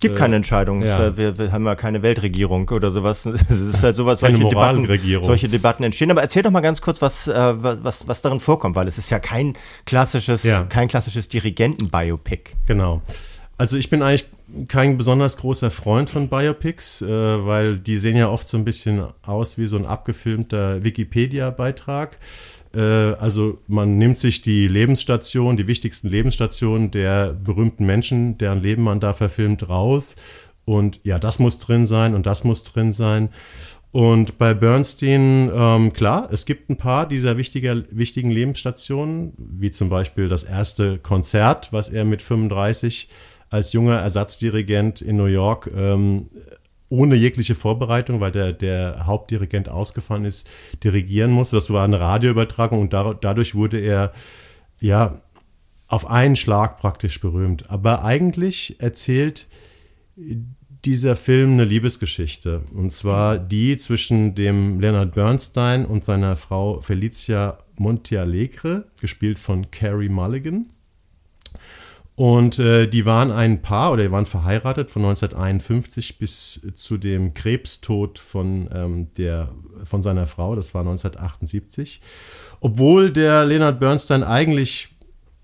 [0.00, 0.82] Gibt keine äh, Entscheidung.
[0.82, 1.16] Ja.
[1.16, 3.26] Wir, wir, haben ja keine Weltregierung oder sowas.
[3.50, 4.86] Es ist halt sowas, solche Debatten,
[5.22, 6.10] solche Debatten entstehen.
[6.10, 9.10] Aber erzähl doch mal ganz kurz, was, äh, was, was darin vorkommt, weil es ist
[9.10, 10.64] ja kein klassisches, ja.
[10.64, 12.52] kein klassisches Dirigenten-Biopic.
[12.66, 13.02] Genau.
[13.58, 14.26] Also ich bin eigentlich
[14.68, 19.04] kein besonders großer Freund von Biopics, äh, weil die sehen ja oft so ein bisschen
[19.22, 22.18] aus wie so ein abgefilmter Wikipedia-Beitrag.
[22.74, 28.82] Äh, also man nimmt sich die Lebensstation, die wichtigsten Lebensstationen der berühmten Menschen, deren Leben
[28.82, 30.16] man da verfilmt, raus.
[30.64, 33.30] Und ja, das muss drin sein und das muss drin sein.
[33.92, 39.88] Und bei Bernstein, ähm, klar, es gibt ein paar dieser wichtiger, wichtigen Lebensstationen, wie zum
[39.88, 43.08] Beispiel das erste Konzert, was er mit 35
[43.48, 46.28] als junger Ersatzdirigent in New York ähm,
[46.90, 50.50] ohne jegliche Vorbereitung, weil der, der Hauptdirigent ausgefallen ist,
[50.84, 51.56] dirigieren musste.
[51.56, 54.12] Das war eine Radioübertragung und da, dadurch wurde er
[54.80, 55.18] ja
[55.86, 57.70] auf einen Schlag praktisch berühmt.
[57.70, 59.46] Aber eigentlich erzählt
[60.84, 62.62] dieser Film eine Liebesgeschichte.
[62.74, 70.08] Und zwar die zwischen dem Leonard Bernstein und seiner Frau Felicia Montealegre, gespielt von Carrie
[70.08, 70.70] Mulligan.
[72.20, 77.32] Und äh, die waren ein Paar oder die waren verheiratet von 1951 bis zu dem
[77.32, 79.48] Krebstod von, ähm, der,
[79.84, 82.02] von seiner Frau, das war 1978.
[82.60, 84.90] Obwohl der Leonard Bernstein eigentlich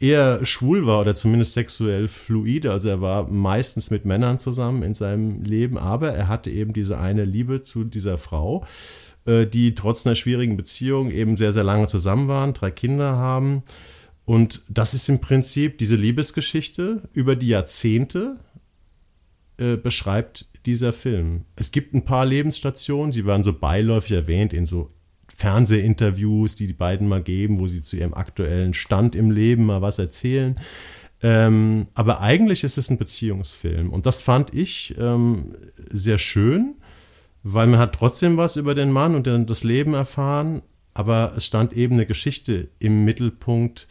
[0.01, 2.73] eher schwul war oder zumindest sexuell fluide.
[2.73, 6.99] Also er war meistens mit Männern zusammen in seinem Leben, aber er hatte eben diese
[6.99, 8.67] eine Liebe zu dieser Frau,
[9.25, 13.63] äh, die trotz einer schwierigen Beziehung eben sehr, sehr lange zusammen waren, drei Kinder haben.
[14.27, 18.39] Und das ist im Prinzip diese Liebesgeschichte über die Jahrzehnte
[19.57, 21.45] äh, beschreibt dieser Film.
[21.55, 24.91] Es gibt ein paar Lebensstationen, sie werden so beiläufig erwähnt in so
[25.29, 29.81] Fernsehinterviews, die die beiden mal geben, wo sie zu ihrem aktuellen Stand im Leben mal
[29.81, 30.61] was erzählen.
[31.23, 33.91] Ähm, aber eigentlich ist es ein Beziehungsfilm.
[33.91, 35.55] Und das fand ich ähm,
[35.89, 36.75] sehr schön,
[37.45, 40.63] weil man hat trotzdem was über den Mann und das Leben erfahren,
[40.95, 43.87] aber es stand eben eine Geschichte im Mittelpunkt,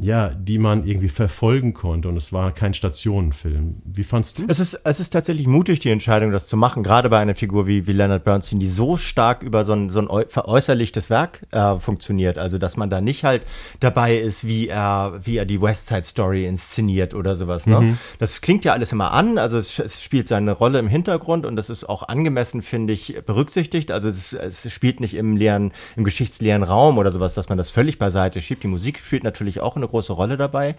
[0.00, 3.82] ja, die man irgendwie verfolgen konnte und es war kein Stationenfilm.
[3.84, 4.60] Wie fandst du es?
[4.60, 7.88] Ist, es ist tatsächlich mutig, die Entscheidung, das zu machen, gerade bei einer Figur wie,
[7.88, 12.38] wie Leonard Bernstein, die so stark über so ein, so ein veräußerlichtes Werk äh, funktioniert.
[12.38, 13.42] Also, dass man da nicht halt
[13.80, 17.66] dabei ist, wie er, wie er die West Side Story inszeniert oder sowas.
[17.66, 17.80] Ne?
[17.80, 17.98] Mhm.
[18.20, 21.56] Das klingt ja alles immer an, also es, es, spielt seine Rolle im Hintergrund und
[21.56, 23.90] das ist auch angemessen, finde ich, berücksichtigt.
[23.90, 27.70] Also es, es spielt nicht im leeren, im geschichtsleeren Raum oder sowas, dass man das
[27.70, 28.62] völlig beiseite schiebt.
[28.62, 30.74] Die Musik spielt natürlich auch eine große Rolle dabei.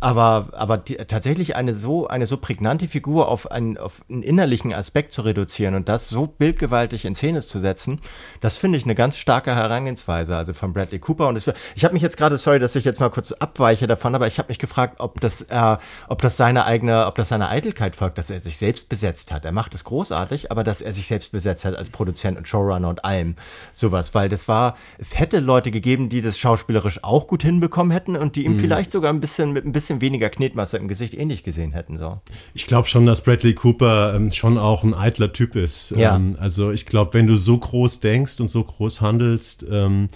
[0.00, 4.72] Aber, aber die, tatsächlich eine so, eine so prägnante Figur auf einen, auf einen innerlichen
[4.72, 8.00] Aspekt zu reduzieren und das so bildgewaltig in Szene zu setzen,
[8.40, 11.28] das finde ich eine ganz starke Herangehensweise, also von Bradley Cooper.
[11.28, 14.14] Und das, ich habe mich jetzt gerade, sorry, dass ich jetzt mal kurz abweiche davon,
[14.14, 15.76] aber ich habe mich gefragt, ob das, äh,
[16.08, 19.44] ob das seine eigene, ob das seiner Eitelkeit folgt, dass er sich selbst besetzt hat.
[19.44, 22.88] Er macht es großartig, aber dass er sich selbst besetzt hat als Produzent und Showrunner
[22.88, 23.34] und allem
[23.72, 28.16] sowas, weil das war, es hätte Leute gegeben, die das schauspielerisch auch gut hinbekommen hätten
[28.16, 28.60] und die ihm mhm.
[28.60, 31.98] vielleicht sogar ein bisschen mit ein bisschen bisschen weniger Knetmasse im Gesicht ähnlich gesehen hätten.
[31.98, 32.20] So.
[32.54, 35.90] Ich glaube schon, dass Bradley Cooper ähm, schon auch ein eitler Typ ist.
[35.96, 36.16] Ja.
[36.16, 40.08] Ähm, also ich glaube, wenn du so groß denkst und so groß handelst, ähm,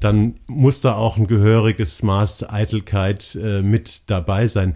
[0.00, 4.74] dann muss da auch ein gehöriges Maß Eitelkeit äh, mit dabei sein.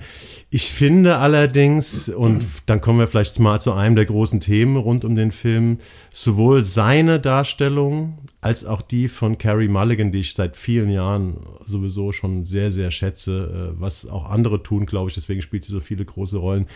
[0.51, 5.03] Ich finde allerdings, und dann kommen wir vielleicht mal zu einem der großen Themen rund
[5.03, 5.79] um den Film,
[6.13, 12.13] sowohl seine Darstellung als auch die von Carrie Mulligan, die ich seit vielen Jahren sowieso
[12.13, 15.81] schon sehr, sehr schätze, äh, was auch andere tun, glaube ich, deswegen spielt sie so
[15.81, 16.67] viele große Rollen.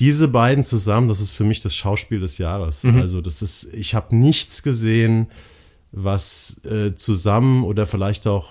[0.00, 2.84] Diese beiden zusammen, das ist für mich das Schauspiel des Jahres.
[2.84, 2.96] Mhm.
[2.96, 5.28] Also das ist, ich habe nichts gesehen,
[5.92, 8.48] was äh, zusammen oder vielleicht auch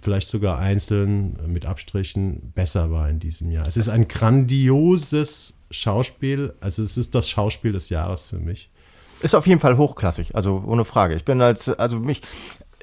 [0.00, 3.66] vielleicht sogar einzeln mit Abstrichen besser war in diesem Jahr.
[3.66, 8.70] Es ist ein grandioses Schauspiel, also es ist das Schauspiel des Jahres für mich.
[9.20, 11.14] Ist auf jeden Fall hochklassig, also ohne Frage.
[11.14, 12.22] Ich bin als, also mich,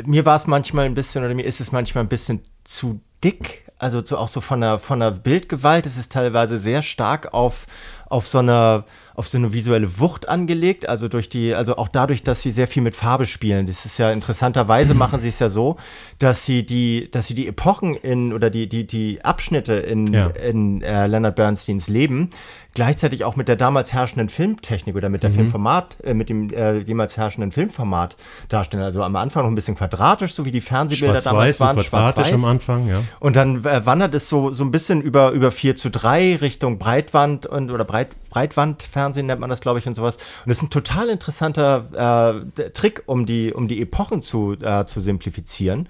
[0.06, 3.72] mir war es manchmal ein bisschen, oder mir ist es manchmal ein bisschen zu dick,
[3.78, 5.86] also so, auch so von der, von der Bildgewalt.
[5.86, 7.68] Es ist teilweise sehr stark auf,
[8.08, 8.86] auf so einer,
[9.16, 12.68] auf so eine visuelle Wucht angelegt, also durch die, also auch dadurch, dass sie sehr
[12.68, 13.66] viel mit Farbe spielen.
[13.66, 15.78] Das ist ja interessanterweise machen sie es ja so,
[16.20, 20.28] dass sie die, dass sie die Epochen in oder die die die Abschnitte in ja.
[20.28, 22.30] in äh, Leonard Bernsteins Leben
[22.74, 25.36] gleichzeitig auch mit der damals herrschenden Filmtechnik oder mit der mhm.
[25.36, 28.16] Filmformat, äh, mit dem äh, jemals herrschenden Filmformat
[28.50, 28.84] darstellen.
[28.84, 31.78] Also am Anfang noch ein bisschen quadratisch, so wie die Fernsehbilder damals waren.
[31.78, 33.02] Quadratisch schwarz am Anfang, ja.
[33.20, 36.80] Und dann äh, wandert es so, so ein bisschen über, über 4 zu 3 Richtung
[36.80, 40.16] Breitwand und oder Breit, Breitwandfernsehen nennt man das, glaube ich, und sowas.
[40.16, 44.86] Und das ist ein total interessanter äh, Trick, um die, um die Epochen zu, äh,
[44.86, 45.88] zu simplifizieren.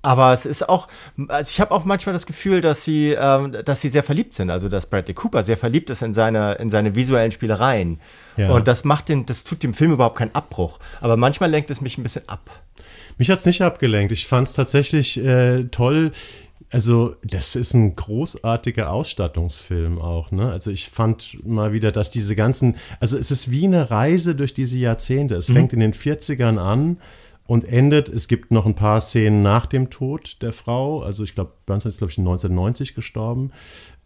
[0.00, 0.86] Aber es ist auch,
[1.26, 4.50] also ich habe auch manchmal das Gefühl, dass sie, ähm, dass sie sehr verliebt sind.
[4.50, 8.00] Also dass Bradley Cooper sehr verliebt ist in seine, in seine visuellen Spielereien.
[8.36, 8.50] Ja.
[8.50, 10.78] Und das macht den, das tut dem Film überhaupt keinen Abbruch.
[11.00, 12.48] Aber manchmal lenkt es mich ein bisschen ab.
[13.18, 14.12] Mich hat es nicht abgelenkt.
[14.12, 16.12] Ich fand es tatsächlich äh, toll.
[16.70, 20.50] Also, das ist ein großartiger Ausstattungsfilm auch, ne?
[20.50, 24.52] Also, ich fand mal wieder, dass diese ganzen, also es ist wie eine Reise durch
[24.52, 25.36] diese Jahrzehnte.
[25.36, 25.54] Es mhm.
[25.54, 26.98] fängt in den 40ern an
[27.48, 31.00] und endet, es gibt noch ein paar Szenen nach dem Tod der Frau.
[31.00, 33.52] Also ich glaube, Bernstein ist, glaube ich, 1990 gestorben.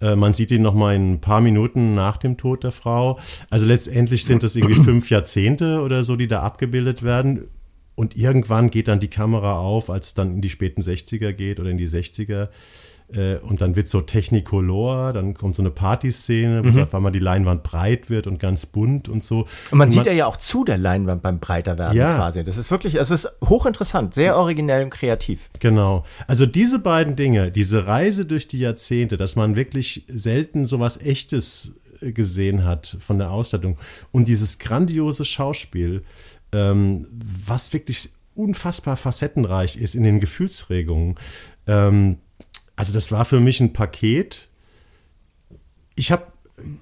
[0.00, 3.18] Äh, man sieht ihn noch mal in ein paar Minuten nach dem Tod der Frau.
[3.50, 7.48] Also letztendlich sind es irgendwie fünf Jahrzehnte oder so, die da abgebildet werden.
[8.02, 11.60] Und irgendwann geht dann die Kamera auf, als es dann in die späten 60er geht
[11.60, 12.48] oder in die 60er.
[13.14, 16.82] Äh, und dann wird so Technicolor, dann kommt so eine Partyszene, wo mhm.
[16.82, 19.46] auf einmal die Leinwand breit wird und ganz bunt und so.
[19.70, 22.16] Und man und sieht ja ja auch zu der Leinwand beim Breiterwerden ja.
[22.16, 22.42] quasi.
[22.42, 25.48] Das ist wirklich, es ist hochinteressant, sehr originell und kreativ.
[25.60, 26.02] Genau.
[26.26, 31.76] Also diese beiden Dinge, diese Reise durch die Jahrzehnte, dass man wirklich selten sowas Echtes
[32.00, 33.78] äh, gesehen hat von der Ausstattung
[34.10, 36.02] und dieses grandiose Schauspiel,
[36.52, 41.16] ähm, was wirklich unfassbar facettenreich ist in den Gefühlsregungen.
[41.66, 42.18] Ähm,
[42.76, 44.48] also das war für mich ein Paket.
[45.94, 46.26] Ich habe,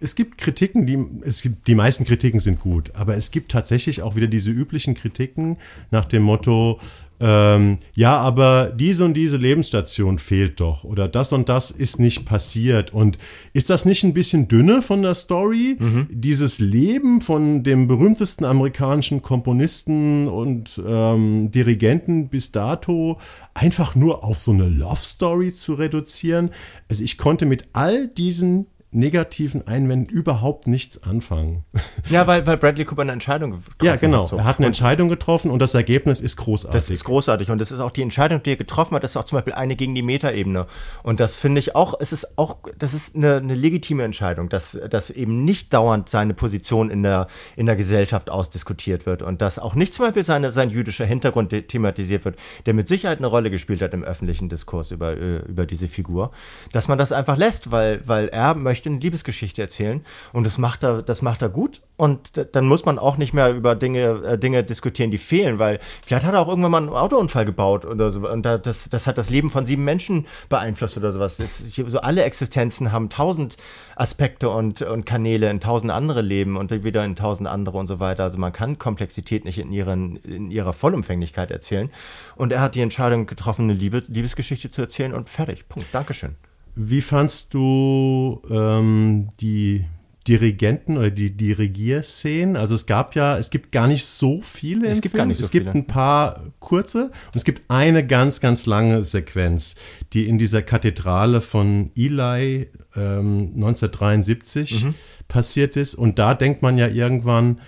[0.00, 4.02] es gibt Kritiken, die, es gibt, die meisten Kritiken sind gut, aber es gibt tatsächlich
[4.02, 5.56] auch wieder diese üblichen Kritiken
[5.90, 6.78] nach dem Motto,
[7.22, 12.24] ähm, ja, aber diese und diese Lebensstation fehlt doch oder das und das ist nicht
[12.24, 12.94] passiert.
[12.94, 13.18] Und
[13.52, 15.76] ist das nicht ein bisschen dünne von der Story?
[15.78, 16.06] Mhm.
[16.10, 23.18] Dieses Leben von dem berühmtesten amerikanischen Komponisten und ähm, Dirigenten bis dato
[23.52, 26.50] einfach nur auf so eine Love Story zu reduzieren.
[26.88, 31.64] Also ich konnte mit all diesen negativen Einwänden überhaupt nichts anfangen.
[32.08, 33.86] Ja, weil, weil Bradley Cooper eine Entscheidung getroffen hat.
[33.86, 34.22] Ja, genau.
[34.22, 34.36] Hat, so.
[34.36, 36.80] Er hat eine Entscheidung getroffen und das Ergebnis ist großartig.
[36.80, 39.16] Das ist großartig und das ist auch die Entscheidung, die er getroffen hat, das ist
[39.16, 40.66] auch zum Beispiel eine gegen die Metaebene.
[41.02, 44.76] Und das finde ich auch, es ist auch, das ist eine, eine legitime Entscheidung, dass,
[44.90, 49.58] dass eben nicht dauernd seine Position in der, in der Gesellschaft ausdiskutiert wird und dass
[49.60, 53.50] auch nicht zum Beispiel seine, sein jüdischer Hintergrund thematisiert wird, der mit Sicherheit eine Rolle
[53.50, 56.32] gespielt hat im öffentlichen Diskurs über, äh, über diese Figur,
[56.72, 60.56] dass man das einfach lässt, weil, weil er möchte möchte eine Liebesgeschichte erzählen und das
[60.56, 64.22] macht er, das macht er gut und dann muss man auch nicht mehr über Dinge,
[64.24, 67.84] äh, Dinge diskutieren, die fehlen, weil vielleicht hat er auch irgendwann mal einen Autounfall gebaut
[67.84, 71.36] oder so und das, das hat das Leben von sieben Menschen beeinflusst oder sowas.
[71.36, 73.58] Das, so alle Existenzen haben tausend
[73.96, 78.00] Aspekte und, und Kanäle in tausend andere Leben und wieder in tausend andere und so
[78.00, 78.24] weiter.
[78.24, 81.90] Also man kann Komplexität nicht in, ihren, in ihrer Vollumfänglichkeit erzählen.
[82.34, 85.68] Und er hat die Entscheidung getroffen, eine Liebe, Liebesgeschichte zu erzählen und fertig.
[85.68, 85.88] Punkt.
[85.92, 86.36] Dankeschön.
[86.82, 89.84] Wie fandst du ähm, die
[90.26, 92.56] Dirigenten oder die Dirigierszenen?
[92.56, 94.88] Also es gab ja, es gibt gar nicht so viele.
[94.88, 95.18] Es gibt Film.
[95.18, 95.74] gar nicht so Es gibt viele.
[95.74, 99.74] ein paar kurze und es gibt eine ganz, ganz lange Sequenz,
[100.14, 104.94] die in dieser Kathedrale von Eli ähm, 1973 mhm.
[105.28, 105.94] passiert ist.
[105.94, 107.60] Und da denkt man ja irgendwann,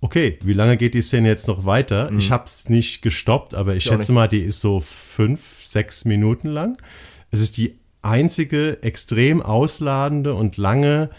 [0.00, 2.10] okay, wie lange geht die Szene jetzt noch weiter?
[2.10, 2.18] Mhm.
[2.18, 6.04] Ich habe es nicht gestoppt, aber ich, ich schätze mal, die ist so fünf, sechs
[6.04, 6.78] Minuten lang.
[7.30, 11.10] Es ist die einzige extrem ausladende und lange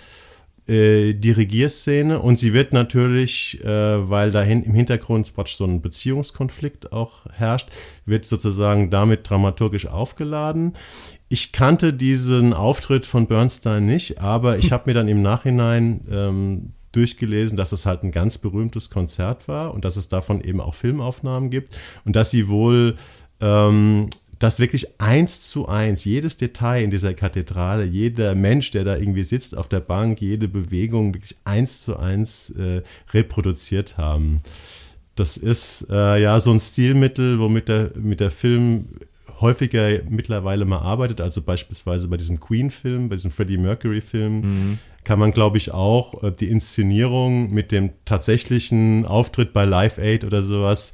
[0.68, 7.26] äh, Dirigierszene und sie wird natürlich, äh, weil da im Hintergrund so ein Beziehungskonflikt auch
[7.34, 7.70] herrscht,
[8.06, 10.74] wird sozusagen damit dramaturgisch aufgeladen.
[11.30, 16.74] Ich kannte diesen Auftritt von Bernstein nicht, aber ich habe mir dann im Nachhinein ähm,
[16.92, 20.76] durchgelesen, dass es halt ein ganz berühmtes Konzert war und dass es davon eben auch
[20.76, 21.70] Filmaufnahmen gibt
[22.06, 22.96] und dass sie wohl
[23.40, 24.10] ähm,
[24.42, 29.24] dass wirklich eins zu eins, jedes Detail in dieser Kathedrale, jeder Mensch, der da irgendwie
[29.24, 32.82] sitzt auf der Bank, jede Bewegung wirklich eins zu eins äh,
[33.14, 34.38] reproduziert haben.
[35.14, 38.88] Das ist äh, ja so ein Stilmittel, womit der, mit der Film
[39.42, 44.80] häufiger mittlerweile mal arbeitet, also beispielsweise bei diesem Queen-Film, bei diesem Freddie Mercury-Film, mhm.
[45.04, 50.24] kann man, glaube ich, auch äh, die Inszenierung mit dem tatsächlichen Auftritt bei Live Aid
[50.24, 50.94] oder sowas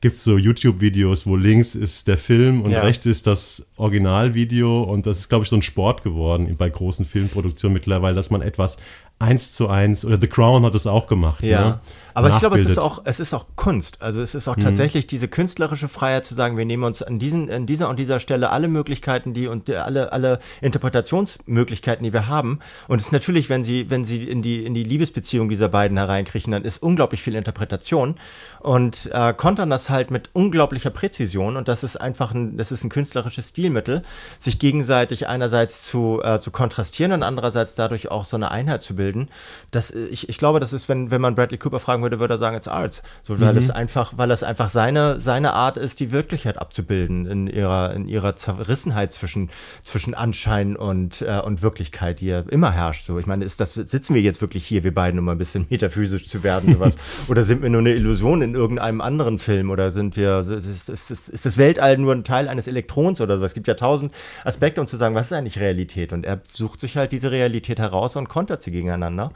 [0.00, 2.82] gibt es so YouTube-Videos, wo links ist der Film und ja.
[2.82, 4.82] rechts ist das Originalvideo.
[4.82, 8.42] Und das ist, glaube ich, so ein Sport geworden bei großen Filmproduktionen mittlerweile, dass man
[8.42, 8.78] etwas
[9.18, 11.42] eins zu eins, oder The Crown hat es auch gemacht.
[11.42, 11.64] Ja.
[11.64, 11.80] Ne?
[12.18, 14.02] Aber ich glaube, es ist auch, es ist auch Kunst.
[14.02, 14.62] Also es ist auch mhm.
[14.62, 18.20] tatsächlich diese künstlerische Freiheit zu sagen, wir nehmen uns an diesen, an dieser und dieser
[18.20, 22.58] Stelle alle Möglichkeiten, die und alle, alle Interpretationsmöglichkeiten, die wir haben.
[22.88, 25.96] Und es ist natürlich, wenn sie, wenn sie in die, in die Liebesbeziehung dieser beiden
[25.96, 28.16] hereinkriechen, dann ist unglaublich viel Interpretation
[28.60, 31.56] und äh, kontern das halt mit unglaublicher Präzision.
[31.56, 34.02] Und das ist einfach ein, das ist ein künstlerisches Stilmittel,
[34.38, 38.96] sich gegenseitig einerseits zu, äh, zu kontrastieren und andererseits dadurch auch so eine Einheit zu
[38.96, 39.28] bilden.
[39.70, 42.34] Das, ich, ich glaube, das ist, wenn, wenn man Bradley Cooper fragen würde, würde, würde
[42.34, 43.02] er sagen, it's Arts.
[43.22, 43.58] So, weil mhm.
[43.58, 48.08] es einfach, weil es einfach seine, seine Art ist, die Wirklichkeit abzubilden in ihrer, in
[48.08, 49.50] ihrer Zerrissenheit zwischen,
[49.82, 53.04] zwischen Anschein und, äh, und Wirklichkeit, die ja immer herrscht.
[53.04, 55.66] So, ich meine, ist das, sitzen wir jetzt wirklich hier, wir beiden, um ein bisschen
[55.70, 56.96] metaphysisch zu werden, sowas?
[57.28, 59.70] oder sind wir nur eine Illusion in irgendeinem anderen Film?
[59.70, 63.38] Oder sind wir, ist, ist, ist, ist das Weltall nur ein Teil eines Elektrons oder
[63.38, 63.44] so?
[63.44, 66.12] Es gibt ja tausend Aspekte, um zu sagen, was ist eigentlich Realität?
[66.12, 69.32] Und er sucht sich halt diese Realität heraus und kontert sie gegeneinander.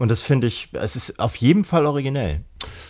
[0.00, 2.40] Und das finde ich, es ist auf jeden Fall originell.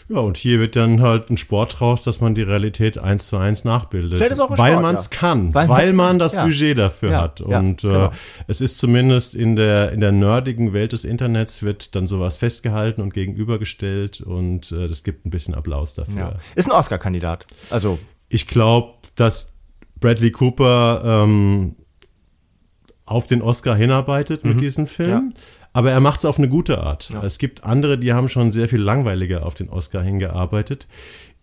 [0.08, 3.36] Ja, und hier wird dann halt ein Sport raus, dass man die Realität eins zu
[3.36, 4.20] eins nachbildet.
[4.20, 5.18] Weil man es ja.
[5.18, 6.44] kann, Weil weil, man das ja.
[6.44, 7.40] Budget dafür Ja, hat.
[7.40, 8.06] ja, Und genau.
[8.06, 8.10] äh,
[8.46, 13.02] es ist zumindest in der, in der nerdigen Welt des Internets wird dann sowas festgehalten
[13.02, 16.16] und gegenübergestellt und äh, das gibt ein bisschen Applaus dafür.
[16.16, 16.34] Ja.
[16.54, 17.44] Ist ein Oscar-Kandidat.
[17.70, 19.54] Also, Ich glaube, dass
[19.98, 21.74] Bradley Cooper ähm,
[23.04, 25.34] auf den Oscar hinarbeitet mit diesem Film.
[25.72, 27.10] Aber er macht es auf eine gute Art.
[27.22, 30.88] Es gibt andere, die haben schon sehr viel langweiliger auf den Oscar hingearbeitet.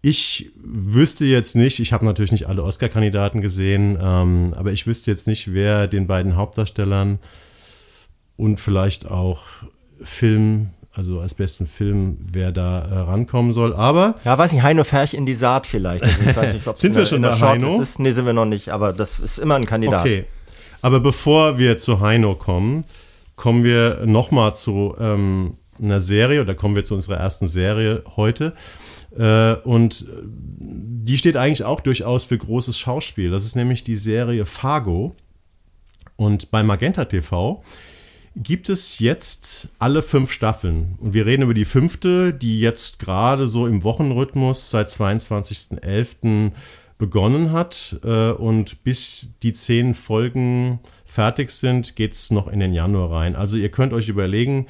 [0.01, 5.11] Ich wüsste jetzt nicht, ich habe natürlich nicht alle Oscar-Kandidaten gesehen, ähm, aber ich wüsste
[5.11, 7.19] jetzt nicht, wer den beiden Hauptdarstellern
[8.35, 9.43] und vielleicht auch
[10.01, 13.73] Film, also als besten Film, wer da äh, rankommen soll.
[13.73, 16.03] Aber ja, weiß nicht, Heino Ferch in die Saat vielleicht.
[16.03, 17.81] Also ich weiß nicht, ob's Sind in wir schon bei Heino?
[17.81, 17.99] Ist.
[17.99, 20.01] Nee, sind wir noch nicht, aber das ist immer ein Kandidat.
[20.01, 20.25] Okay.
[20.81, 22.85] Aber bevor wir zu Heino kommen,
[23.37, 28.53] kommen wir nochmal zu ähm, einer Serie oder kommen wir zu unserer ersten Serie heute.
[29.17, 30.21] Äh, und äh,
[30.59, 33.29] die steht eigentlich auch durchaus für großes Schauspiel.
[33.29, 35.15] Das ist nämlich die Serie Fargo.
[36.15, 37.63] Und bei Magenta TV
[38.35, 40.95] gibt es jetzt alle fünf Staffeln.
[40.99, 46.51] Und wir reden über die fünfte, die jetzt gerade so im Wochenrhythmus seit 22.11.
[46.97, 47.99] begonnen hat.
[48.03, 53.35] Äh, Und bis die zehn Folgen fertig sind, geht es noch in den Januar rein.
[53.35, 54.67] Also ihr könnt euch überlegen,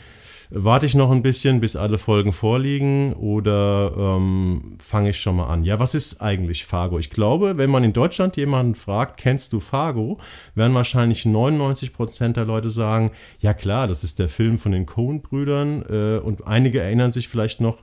[0.49, 5.47] warte ich noch ein bisschen, bis alle Folgen vorliegen oder ähm, fange ich schon mal
[5.47, 5.63] an?
[5.63, 6.99] Ja, was ist eigentlich Fargo?
[6.99, 10.19] Ich glaube, wenn man in Deutschland jemanden fragt, kennst du Fargo,
[10.55, 14.85] werden wahrscheinlich 99 Prozent der Leute sagen, ja klar, das ist der Film von den
[14.85, 17.79] Coen-Brüdern äh, und einige erinnern sich vielleicht noch,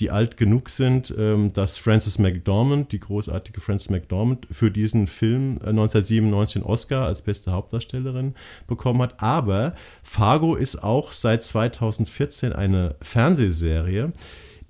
[0.00, 5.58] die alt genug sind, ähm, dass Frances McDormand, die großartige Frances McDormand, für diesen Film
[5.58, 8.34] äh, 1997 den Oscar als beste Hauptdarstellerin
[8.66, 9.22] bekommen hat.
[9.22, 14.12] Aber Fargo ist auch seit 2014 eine Fernsehserie,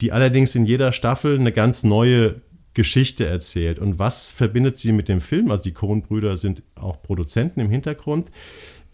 [0.01, 2.43] die allerdings in jeder Staffel eine ganz neue
[2.75, 3.79] Geschichte erzählt.
[3.79, 5.51] Und was verbindet sie mit dem Film?
[5.51, 8.31] Also die Coen-Brüder sind auch Produzenten im Hintergrund.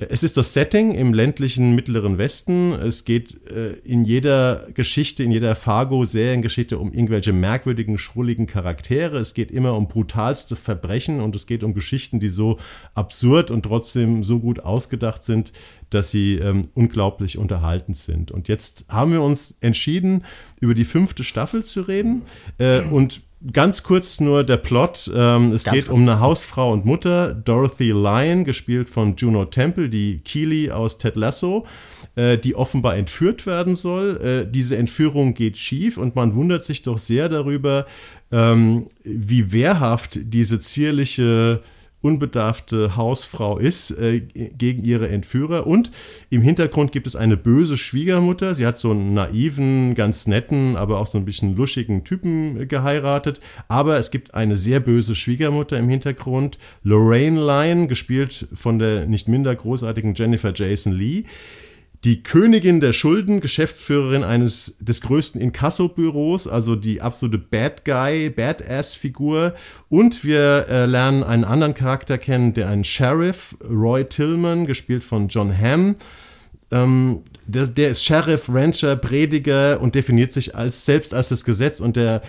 [0.09, 2.73] Es ist das Setting im ländlichen Mittleren Westen.
[2.73, 9.19] Es geht äh, in jeder Geschichte, in jeder Fargo-Seriengeschichte um irgendwelche merkwürdigen, schrulligen Charaktere.
[9.19, 12.59] Es geht immer um brutalste Verbrechen und es geht um Geschichten, die so
[12.95, 15.53] absurd und trotzdem so gut ausgedacht sind,
[15.91, 18.31] dass sie ähm, unglaublich unterhaltend sind.
[18.31, 20.25] Und jetzt haben wir uns entschieden,
[20.61, 22.23] über die fünfte Staffel zu reden.
[22.57, 23.21] Äh, und
[23.53, 25.11] Ganz kurz nur der Plot.
[25.15, 29.89] Ähm, es Ganz geht um eine Hausfrau und Mutter, Dorothy Lyon, gespielt von Juno Temple,
[29.89, 31.65] die Keely aus Ted Lasso,
[32.17, 34.19] äh, die offenbar entführt werden soll.
[34.19, 37.87] Äh, diese Entführung geht schief und man wundert sich doch sehr darüber,
[38.31, 41.63] ähm, wie wehrhaft diese zierliche
[42.03, 45.67] unbedarfte Hausfrau ist äh, gegen ihre Entführer.
[45.67, 45.91] Und
[46.31, 48.55] im Hintergrund gibt es eine böse Schwiegermutter.
[48.55, 53.41] Sie hat so einen naiven, ganz netten, aber auch so ein bisschen luschigen Typen geheiratet.
[53.69, 56.59] Aber es gibt eine sehr böse Schwiegermutter im Hintergrund.
[56.83, 61.25] Lorraine Lyon, gespielt von der nicht minder großartigen Jennifer Jason Lee
[62.05, 69.55] die Königin der Schulden, Geschäftsführerin eines des größten Inkasso-Büros, also die absolute Bad Guy, Badass-Figur.
[69.91, 75.29] Und wir äh, lernen einen anderen Charakter kennen, der einen Sheriff, Roy Tillman, gespielt von
[75.29, 75.97] John Hamm.
[76.71, 81.81] Ähm, der, der ist Sheriff, Rancher, Prediger und definiert sich als selbst als das Gesetz
[81.81, 82.23] und der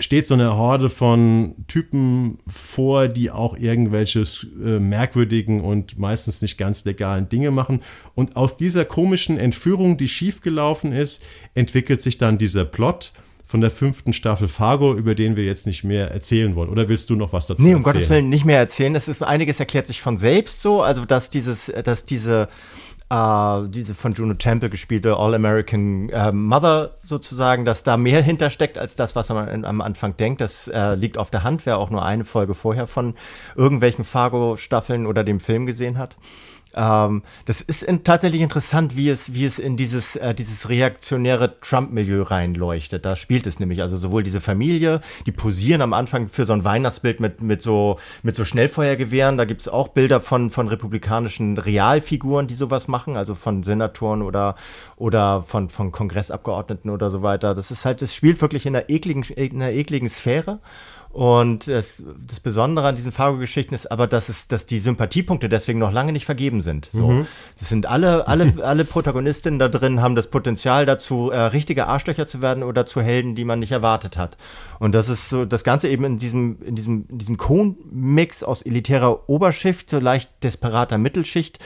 [0.00, 6.56] steht so eine Horde von Typen vor, die auch irgendwelche äh, merkwürdigen und meistens nicht
[6.56, 7.80] ganz legalen Dinge machen.
[8.14, 11.22] Und aus dieser komischen Entführung, die schiefgelaufen ist,
[11.54, 13.12] entwickelt sich dann dieser Plot
[13.44, 16.68] von der fünften Staffel Fargo, über den wir jetzt nicht mehr erzählen wollen.
[16.68, 17.94] Oder willst du noch was dazu Nee, um erzählen?
[17.94, 18.92] Gottes Willen nicht mehr erzählen.
[18.92, 20.82] Das ist einiges erklärt sich von selbst so.
[20.82, 22.48] Also dass dieses, dass diese
[23.10, 28.96] äh, diese von Juno Temple gespielte All-American äh, Mother sozusagen, dass da mehr hintersteckt als
[28.96, 30.40] das, was man am Anfang denkt.
[30.40, 33.14] Das äh, liegt auf der Hand, wer auch nur eine Folge vorher von
[33.56, 36.16] irgendwelchen Fargo-Staffeln oder dem Film gesehen hat.
[36.78, 41.58] Ähm, das ist in, tatsächlich interessant, wie es, wie es in dieses, äh, dieses reaktionäre
[41.60, 43.04] Trump-Milieu reinleuchtet.
[43.04, 46.62] Da spielt es nämlich, also sowohl diese Familie, die posieren am Anfang für so ein
[46.64, 49.36] Weihnachtsbild mit, mit so, mit so Schnellfeuergewehren.
[49.36, 54.22] Da gibt es auch Bilder von, von republikanischen Realfiguren, die sowas machen, also von Senatoren
[54.22, 54.54] oder,
[54.94, 57.56] oder von, von Kongressabgeordneten oder so weiter.
[57.56, 60.60] Das ist halt, das spielt wirklich in einer ekligen, in einer ekligen Sphäre.
[61.10, 65.78] Und das, das Besondere an diesen Fargo-Geschichten ist aber, dass es, dass die Sympathiepunkte deswegen
[65.78, 66.88] noch lange nicht vergeben sind.
[66.92, 67.26] So, Mhm.
[67.58, 72.28] das sind alle, alle, alle Protagonistinnen da drin haben das Potenzial dazu, äh, richtige Arschlöcher
[72.28, 74.36] zu werden oder zu Helden, die man nicht erwartet hat.
[74.78, 78.62] Und das ist so, das Ganze eben in diesem, in diesem, in diesem Kohn-Mix aus
[78.62, 81.58] elitärer Oberschicht, so leicht desperater Mittelschicht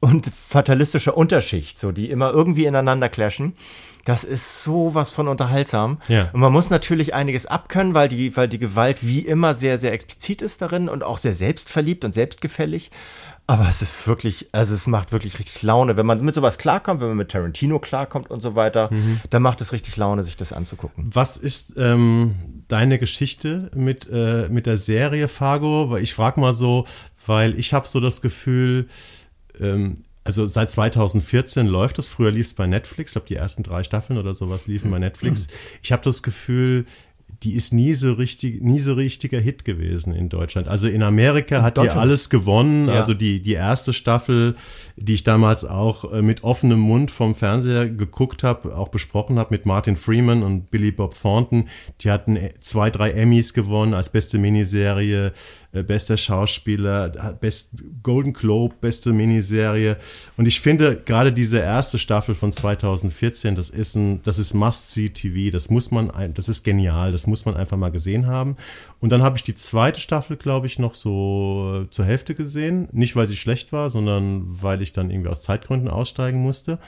[0.00, 3.54] und fatalistischer Unterschicht, so die immer irgendwie ineinander clashen.
[4.04, 5.98] Das ist sowas von unterhaltsam.
[6.06, 6.30] Ja.
[6.32, 9.92] Und man muss natürlich einiges abkönnen, weil die, weil die Gewalt wie immer sehr, sehr
[9.92, 12.92] explizit ist darin und auch sehr selbstverliebt und selbstgefällig.
[13.48, 15.96] Aber es ist wirklich, also es macht wirklich richtig Laune.
[15.96, 19.20] Wenn man mit sowas klarkommt, wenn man mit Tarantino klarkommt und so weiter, Mhm.
[19.30, 21.04] dann macht es richtig Laune, sich das anzugucken.
[21.12, 22.34] Was ist ähm,
[22.68, 25.90] deine Geschichte mit, äh, mit der Serie Fargo?
[25.90, 26.86] Weil ich frage mal so,
[27.24, 28.86] weil ich habe so das Gefühl,
[29.60, 29.94] ähm,
[30.24, 32.08] also seit 2014 läuft es.
[32.08, 33.10] Früher lief es bei Netflix.
[33.10, 35.46] Ich glaube, die ersten drei Staffeln oder sowas liefen bei Netflix.
[35.82, 36.84] Ich habe das Gefühl,
[37.42, 40.68] die ist nie so richtig, nie so richtiger Hit gewesen in Deutschland.
[40.68, 42.88] Also in Amerika hat die alles gewonnen.
[42.88, 42.94] Ja.
[42.94, 44.56] Also die, die erste Staffel,
[44.96, 49.54] die ich damals auch äh, mit offenem Mund vom Fernseher geguckt habe, auch besprochen habe
[49.54, 51.68] mit Martin Freeman und Billy Bob Thornton.
[52.00, 55.32] Die hatten äh, zwei, drei Emmys gewonnen als beste Miniserie,
[55.82, 57.08] bester Schauspieler,
[57.40, 59.96] best Golden Globe, beste Miniserie.
[60.36, 65.50] Und ich finde gerade diese erste Staffel von 2014, das ist ein, das ist Must-See-TV.
[65.50, 67.12] Das muss man, das ist genial.
[67.12, 68.56] Das muss man einfach mal gesehen haben.
[69.00, 72.88] Und dann habe ich die zweite Staffel, glaube ich, noch so äh, zur Hälfte gesehen.
[72.92, 76.78] Nicht, weil sie schlecht war, sondern weil ich dann irgendwie aus Zeitgründen aussteigen musste.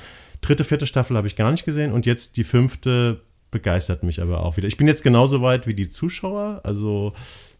[0.40, 1.92] Dritte, vierte Staffel habe ich gar nicht gesehen.
[1.92, 3.20] Und jetzt die fünfte
[3.50, 4.68] begeistert mich aber auch wieder.
[4.68, 6.60] Ich bin jetzt genauso weit wie die Zuschauer.
[6.64, 7.12] Also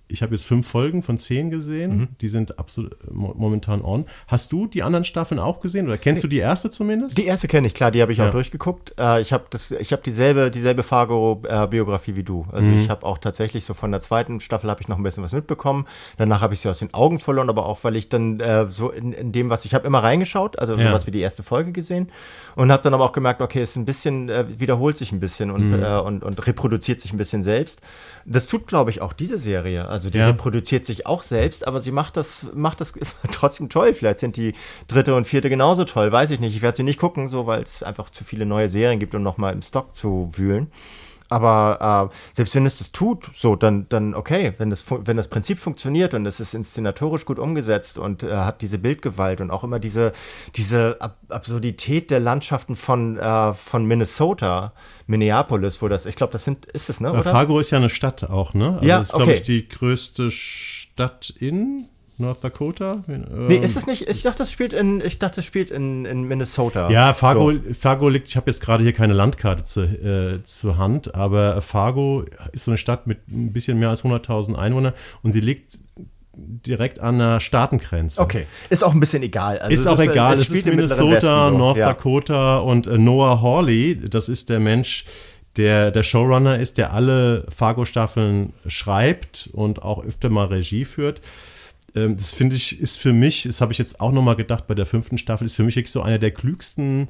[0.08, 2.16] ich habe jetzt fünf Folgen von zehn gesehen.
[2.20, 4.06] Die sind absolut mo- momentan on.
[4.26, 7.18] Hast du die anderen Staffeln auch gesehen oder kennst du die erste zumindest?
[7.18, 8.28] Die erste kenne ich, klar, die habe ich Ja.
[8.28, 8.94] auch durchgeguckt.
[8.98, 12.46] Äh, ich habe das, ich habe dieselbe, dieselbe Fargo-Biografie wie du.
[12.52, 12.78] Also Mhm.
[12.78, 15.32] ich habe auch tatsächlich so von der zweiten Staffel habe ich noch ein bisschen was
[15.32, 15.86] mitbekommen.
[16.16, 18.90] Danach habe ich sie aus den Augen verloren, aber auch weil ich dann äh, so
[18.90, 20.88] in, in dem, was ich habe immer reingeschaut, also Ja.
[20.88, 22.08] sowas wie die erste Folge gesehen
[22.56, 25.20] und habe dann aber auch gemerkt, okay, es ist ein bisschen äh, wiederholt sich ein
[25.20, 25.82] bisschen und, Mhm.
[25.82, 27.80] äh, und und reproduziert sich ein bisschen selbst.
[28.30, 29.88] Das tut, glaube ich, auch diese Serie.
[29.88, 30.26] Also die Ja.
[30.26, 32.92] reproduziert sich auch selbst, aber sie macht das, macht das
[33.32, 33.94] trotzdem toll.
[33.94, 34.54] Vielleicht sind die
[34.86, 36.54] dritte und vierte genauso toll, weiß ich nicht.
[36.54, 39.22] Ich werde sie nicht gucken, so weil es einfach zu viele neue Serien gibt, um
[39.22, 40.70] nochmal im Stock zu wühlen.
[41.28, 45.28] Aber äh, selbst wenn es das tut, so dann, dann okay, wenn das, wenn das
[45.28, 49.64] Prinzip funktioniert und es ist inszenatorisch gut umgesetzt und äh, hat diese Bildgewalt und auch
[49.64, 50.12] immer diese,
[50.56, 54.72] diese Ab Absurdität der Landschaften von, äh, von Minnesota,
[55.06, 57.10] Minneapolis, wo das, ich glaube, das sind, ist es, ne?
[57.10, 58.74] Äh, Fargo ist ja eine Stadt auch, ne?
[58.74, 59.34] Also Ja, das ist, glaube okay.
[59.34, 61.88] ich, die größte Stadt in
[62.18, 63.04] North Dakota.
[63.08, 64.08] Ähm, Nee, ist es nicht?
[64.08, 66.90] Ich dachte, das spielt in, ich dachte, das spielt in, in Minnesota.
[66.90, 67.74] Ja, Fargo, So.
[67.74, 72.24] Fargo liegt, ich habe jetzt gerade hier keine Landkarte zu, äh, zur Hand, aber Fargo
[72.52, 74.92] ist so eine Stadt mit ein bisschen mehr als 100.000 Einwohnern
[75.22, 75.78] und sie liegt
[76.40, 78.20] direkt an der Staatengrenze.
[78.20, 79.58] Okay, ist auch ein bisschen egal.
[79.58, 81.58] Also Ist auch äh, egal, es, spielt ist Mittleren Minnesota, Westen.
[81.58, 81.86] North ja.
[81.88, 85.04] Dakota und äh, Noah Hawley, das ist der Mensch,
[85.56, 91.20] der der Showrunner ist, der alle Fargo-Staffeln schreibt und auch öfter mal Regie führt.
[91.94, 94.74] Ähm, das finde ich, ist für mich, das habe ich jetzt auch nochmal gedacht bei
[94.74, 97.08] der fünften Staffel, ist für mich so einer der klügsten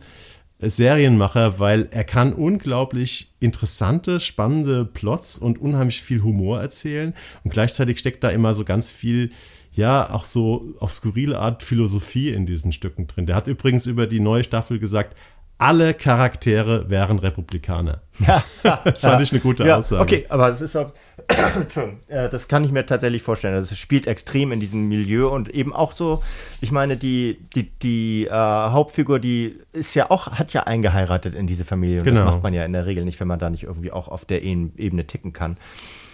[0.58, 7.14] äh, Serienmacher, weil er kann unglaublich interessante, spannende Plots und unheimlich viel Humor erzählen
[7.44, 9.30] und gleichzeitig steckt da immer so ganz viel
[9.72, 13.26] ja, auch so auf skurrile Art Philosophie in diesen Stücken drin.
[13.26, 15.16] Der hat übrigens über die neue Staffel gesagt,
[15.58, 18.00] alle Charaktere wären Republikaner.
[18.20, 20.02] Ja, ja, Das fand ich eine gute ja, Aussage.
[20.02, 20.92] Okay, aber es ist auch,
[22.08, 23.54] äh, das kann ich mir tatsächlich vorstellen.
[23.54, 26.22] Also es spielt extrem in diesem Milieu und eben auch so,
[26.60, 31.46] ich meine, die, die, die äh, Hauptfigur, die ist ja auch, hat ja eingeheiratet in
[31.46, 31.98] diese Familie.
[32.00, 32.24] Und Genau.
[32.24, 34.24] das macht man ja in der Regel nicht, wenn man da nicht irgendwie auch auf
[34.24, 35.56] der Ebene ticken kann.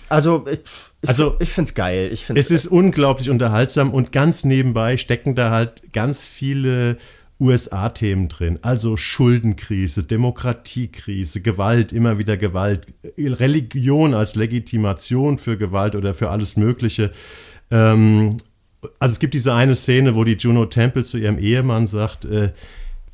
[0.08, 0.60] Also, ich,
[1.00, 2.10] ich, Also, ich finde es geil.
[2.12, 6.98] Ich find's, Es ist unglaublich unterhaltsam und ganz nebenbei stecken da halt ganz viele
[7.40, 8.58] USA-Themen drin.
[8.62, 12.86] Also Schuldenkrise, Demokratiekrise, Gewalt, immer wieder Gewalt,
[13.18, 17.10] Religion als Legitimation für Gewalt oder für alles Mögliche.
[17.70, 18.36] Ähm,
[18.98, 22.52] also es gibt diese eine Szene, wo die Juno Temple zu ihrem Ehemann sagt, äh,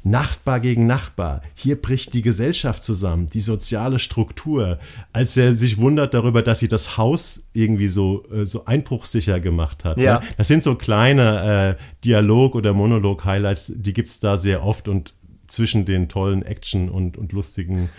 [0.03, 4.78] Nachbar gegen Nachbar, hier bricht die Gesellschaft zusammen, die soziale Struktur.
[5.12, 9.84] Als er sich wundert darüber, dass sie das Haus irgendwie so, äh, so einbruchsicher gemacht
[9.84, 9.98] hat.
[9.98, 10.20] Ja.
[10.20, 10.26] Ne?
[10.38, 15.14] Das sind so kleine äh, Dialog- oder Monolog-Highlights, die gibt es da sehr oft und
[15.46, 17.90] zwischen den tollen Action und, und lustigen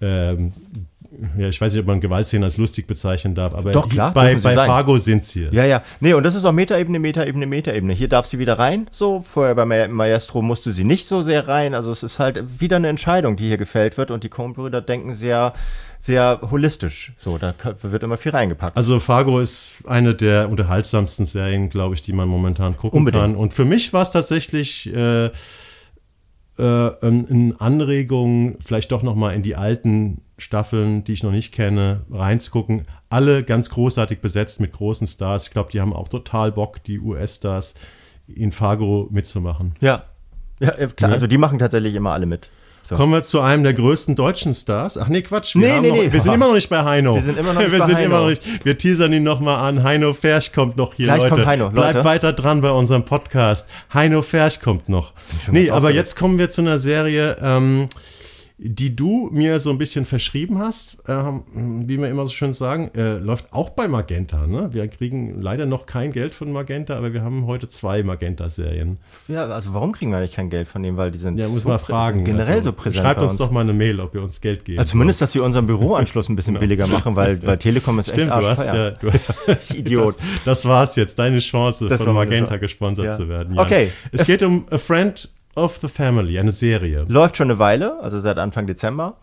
[0.00, 0.52] ähm,
[1.38, 4.34] ja, ich weiß nicht, ob man Gewaltszenen als lustig bezeichnen darf, aber Doch, klar, bei,
[4.34, 4.66] bei sein.
[4.66, 5.54] Fargo sind sie es.
[5.54, 5.82] Ja, ja.
[6.00, 7.92] Nee, und das ist auch Metaebene, Metaebene, Metaebene.
[7.92, 8.86] Hier darf sie wieder rein.
[8.90, 11.74] So, vorher bei Ma- Maestro musste sie nicht so sehr rein.
[11.74, 14.10] Also es ist halt wieder eine Entscheidung, die hier gefällt wird.
[14.10, 15.54] Und die Coen-Brüder denken sehr,
[16.00, 17.12] sehr holistisch.
[17.16, 18.76] So, da wird immer viel reingepackt.
[18.76, 23.22] Also Fargo ist eine der unterhaltsamsten Serien, glaube ich, die man momentan gucken Unbedingt.
[23.22, 23.36] kann.
[23.36, 25.30] Und für mich war es tatsächlich äh, äh,
[26.58, 32.02] eine Anregung, vielleicht doch noch mal in die alten Staffeln, die ich noch nicht kenne,
[32.10, 32.86] reinzugucken.
[33.08, 35.44] Alle ganz großartig besetzt mit großen Stars.
[35.46, 37.74] Ich glaube, die haben auch total Bock, die US-Stars
[38.26, 39.74] in Fargo mitzumachen.
[39.80, 40.04] ja.
[40.58, 42.48] Ja, klar, also die machen tatsächlich immer alle mit.
[42.82, 42.94] So.
[42.94, 44.96] Kommen wir zu einem der größten deutschen Stars.
[44.96, 45.54] Ach nee, Quatsch.
[45.54, 46.12] Wir, nee, nee, noch, nee.
[46.12, 47.14] wir sind immer noch nicht bei Heino.
[47.14, 48.06] Wir sind immer noch nicht wir bei sind Heino.
[48.06, 49.82] Immer noch nicht, wir teasern ihn nochmal an.
[49.82, 51.34] Heino Fersch kommt noch hier, Gleich Leute.
[51.34, 52.04] kommt Heino, Bleibt Leute.
[52.06, 53.68] weiter dran bei unserem Podcast.
[53.92, 55.12] Heino Fersch kommt noch.
[55.50, 57.88] Nee, aber jetzt kommen wir zu einer Serie, ähm,
[58.58, 61.42] die du mir so ein bisschen verschrieben hast, ähm,
[61.86, 64.46] wie wir immer so schön sagen, äh, läuft auch bei Magenta.
[64.46, 64.72] Ne?
[64.72, 68.96] Wir kriegen leider noch kein Geld von Magenta, aber wir haben heute zwei Magenta-Serien.
[69.28, 70.96] Ja, also warum kriegen wir eigentlich kein Geld von denen?
[70.96, 72.24] Weil die sind Ja, muss so mal prä- fragen.
[72.24, 74.78] Generell Also, so präsent Schreibt uns doch mal eine Mail, ob ihr uns Geld geben
[74.78, 78.30] Also zumindest, dass sie unseren Büroanschluss ein bisschen billiger machen, weil, weil Telekom ist Stimmt,
[78.32, 79.10] echt du hast ja, du,
[79.74, 80.14] Idiot.
[80.16, 83.10] Das, das war's jetzt, deine Chance, Das von Magenta gesponsert Ja.
[83.10, 83.58] zu werden.
[83.58, 83.90] Okay.
[84.12, 87.04] Es geht um A Friend of the Family, eine Serie.
[87.08, 89.16] Läuft schon eine Weile, also seit Anfang Dezember.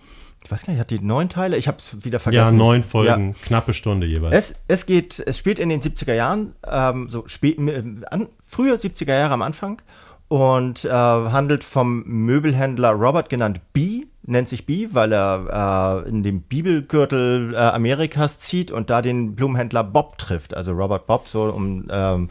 [0.43, 1.55] Ich weiß gar nicht, hat die neun Teile?
[1.55, 2.43] Ich habe es wieder vergessen.
[2.43, 4.33] Ja, neun Folgen, knappe Stunde jeweils.
[4.33, 9.13] Es, es geht, es spielt in den 70er Jahren, ähm, so spät, an, früher 70er
[9.13, 9.81] Jahre am Anfang
[10.27, 16.23] und äh, handelt vom Möbelhändler Robert, genannt B, nennt sich B, weil er äh, in
[16.23, 20.55] dem Bibelgürtel äh, Amerikas zieht und da den Blumenhändler Bob trifft.
[20.55, 22.29] Also Robert Bob, so um, ähm,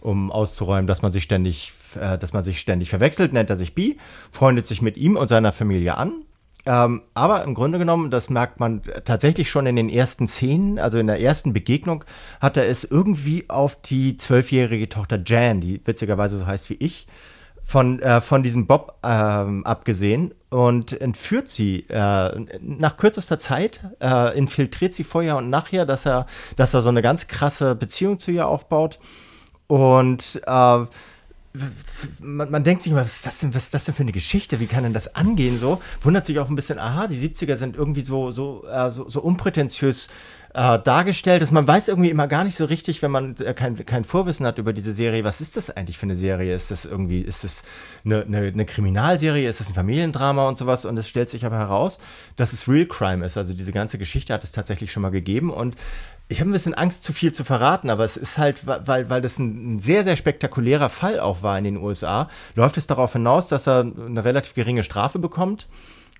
[0.00, 3.74] um auszuräumen, dass man sich ständig, äh, dass man sich ständig verwechselt, nennt er sich
[3.74, 3.96] B,
[4.30, 6.24] freundet sich mit ihm und seiner Familie an.
[6.66, 10.98] Ähm, aber im Grunde genommen, das merkt man tatsächlich schon in den ersten Szenen, also
[10.98, 12.04] in der ersten Begegnung,
[12.40, 17.06] hat er es irgendwie auf die zwölfjährige Tochter Jan, die witzigerweise so heißt wie ich,
[17.62, 24.36] von, äh, von diesem Bob ähm, abgesehen und entführt sie äh, nach kürzester Zeit, äh,
[24.36, 26.26] infiltriert sie vorher und nachher, dass er,
[26.56, 28.98] dass er so eine ganz krasse Beziehung zu ihr aufbaut.
[29.66, 30.78] Und äh,
[32.20, 34.12] man, man denkt sich immer, was ist, das denn, was ist das denn für eine
[34.12, 34.58] Geschichte?
[34.58, 35.80] Wie kann denn das angehen so?
[36.02, 39.20] Wundert sich auch ein bisschen, aha, die 70er sind irgendwie so, so, äh, so, so
[39.20, 40.08] unprätentiös
[40.54, 43.84] äh, dargestellt, dass man weiß irgendwie immer gar nicht so richtig, wenn man äh, kein,
[43.86, 46.54] kein Vorwissen hat über diese Serie, was ist das eigentlich für eine Serie?
[46.54, 47.62] Ist das irgendwie, ist das
[48.04, 49.48] eine, eine, eine Kriminalserie?
[49.48, 50.84] Ist das ein Familiendrama und sowas?
[50.84, 51.98] Und es stellt sich aber heraus,
[52.36, 53.36] dass es Real Crime ist.
[53.36, 55.76] Also diese ganze Geschichte hat es tatsächlich schon mal gegeben und
[56.28, 59.20] ich habe ein bisschen Angst, zu viel zu verraten, aber es ist halt, weil, weil
[59.20, 63.48] das ein, sehr, sehr spektakulärer Fall auch war in den USA, läuft es darauf hinaus,
[63.48, 65.68] dass er eine relativ geringe Strafe bekommt.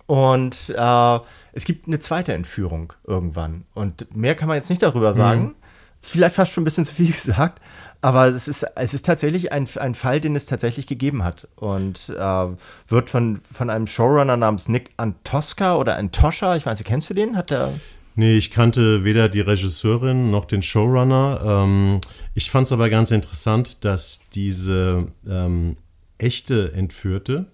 [0.06, 1.18] Und äh,
[1.52, 3.64] es gibt eine zweite Entführung irgendwann.
[3.72, 5.54] Und mehr kann man jetzt nicht darüber sagen.
[6.00, 7.62] Vielleicht fast schon ein bisschen zu viel gesagt.
[8.02, 11.48] Aber es ist, es ist tatsächlich ein, ein Fall, den es tatsächlich gegeben hat.
[11.56, 12.46] Und äh,
[12.88, 17.14] wird von, von einem Showrunner namens Nick Antosca oder Antoscha, ich weiß nicht, kennst du
[17.14, 17.34] den?
[17.34, 17.72] Hat der.
[18.16, 21.40] Nee, ich kannte weder die Regisseurin noch den Showrunner.
[21.44, 22.00] Ähm,
[22.34, 25.76] ich fand es aber ganz interessant, dass diese ähm,
[26.18, 27.46] echte Entführte,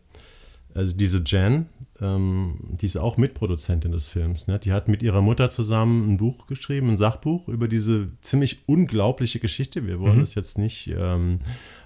[0.75, 1.67] also diese Jan,
[2.01, 4.47] ähm, die ist auch Mitproduzentin des Films.
[4.49, 4.59] Ne?
[4.59, 9.39] Die hat mit ihrer Mutter zusammen ein Buch geschrieben, ein Sachbuch über diese ziemlich unglaubliche
[9.39, 9.87] Geschichte.
[9.87, 11.39] Wir wollen das jetzt nicht ähm,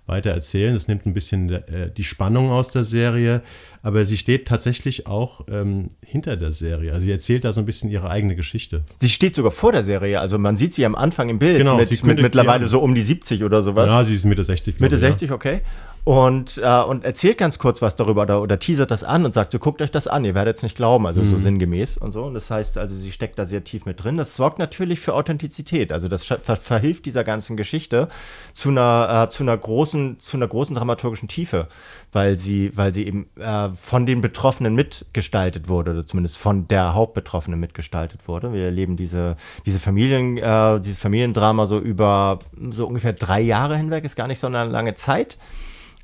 [0.07, 0.75] weiter erzählen.
[0.75, 3.43] Das nimmt ein bisschen äh, die Spannung aus der Serie.
[3.83, 6.93] Aber sie steht tatsächlich auch ähm, hinter der Serie.
[6.93, 8.83] Also sie erzählt da so ein bisschen ihre eigene Geschichte.
[9.01, 11.77] Sie steht sogar vor der Serie, also man sieht sie am Anfang im Bild Genau,
[11.77, 13.91] mit, sie mit mittlerweile so um die 70 oder sowas.
[13.91, 14.77] Ja, sie ist Mitte 60.
[14.77, 15.61] glaube Mitte ich, 60, okay.
[16.05, 19.53] Und, äh, und erzählt ganz kurz was darüber oder, oder teasert das an und sagt,
[19.53, 21.31] so guckt euch das an, ihr werdet es nicht glauben, also Mhm.
[21.31, 22.25] so sinngemäß und so.
[22.25, 24.19] Und das heißt, also sie steckt da sehr tief mit drin.
[24.19, 25.93] Das sorgt natürlich für Authentizität.
[25.93, 28.09] Also das ver verhilft dieser ganzen Geschichte
[28.53, 31.69] zu einer, äh, zu einer großen, zu einer großen dramaturgischen Tiefe,
[32.13, 36.93] weil sie, weil sie eben äh, von den Betroffenen mitgestaltet wurde, oder zumindest von der
[36.95, 38.53] Hauptbetroffenen mitgestaltet wurde.
[38.53, 42.41] Wir erleben diese, diese Familien, äh, dieses Familiendrama so über
[42.73, 45.39] so ungefähr drei Jahre hinweg, ist gar nicht so eine lange Zeit.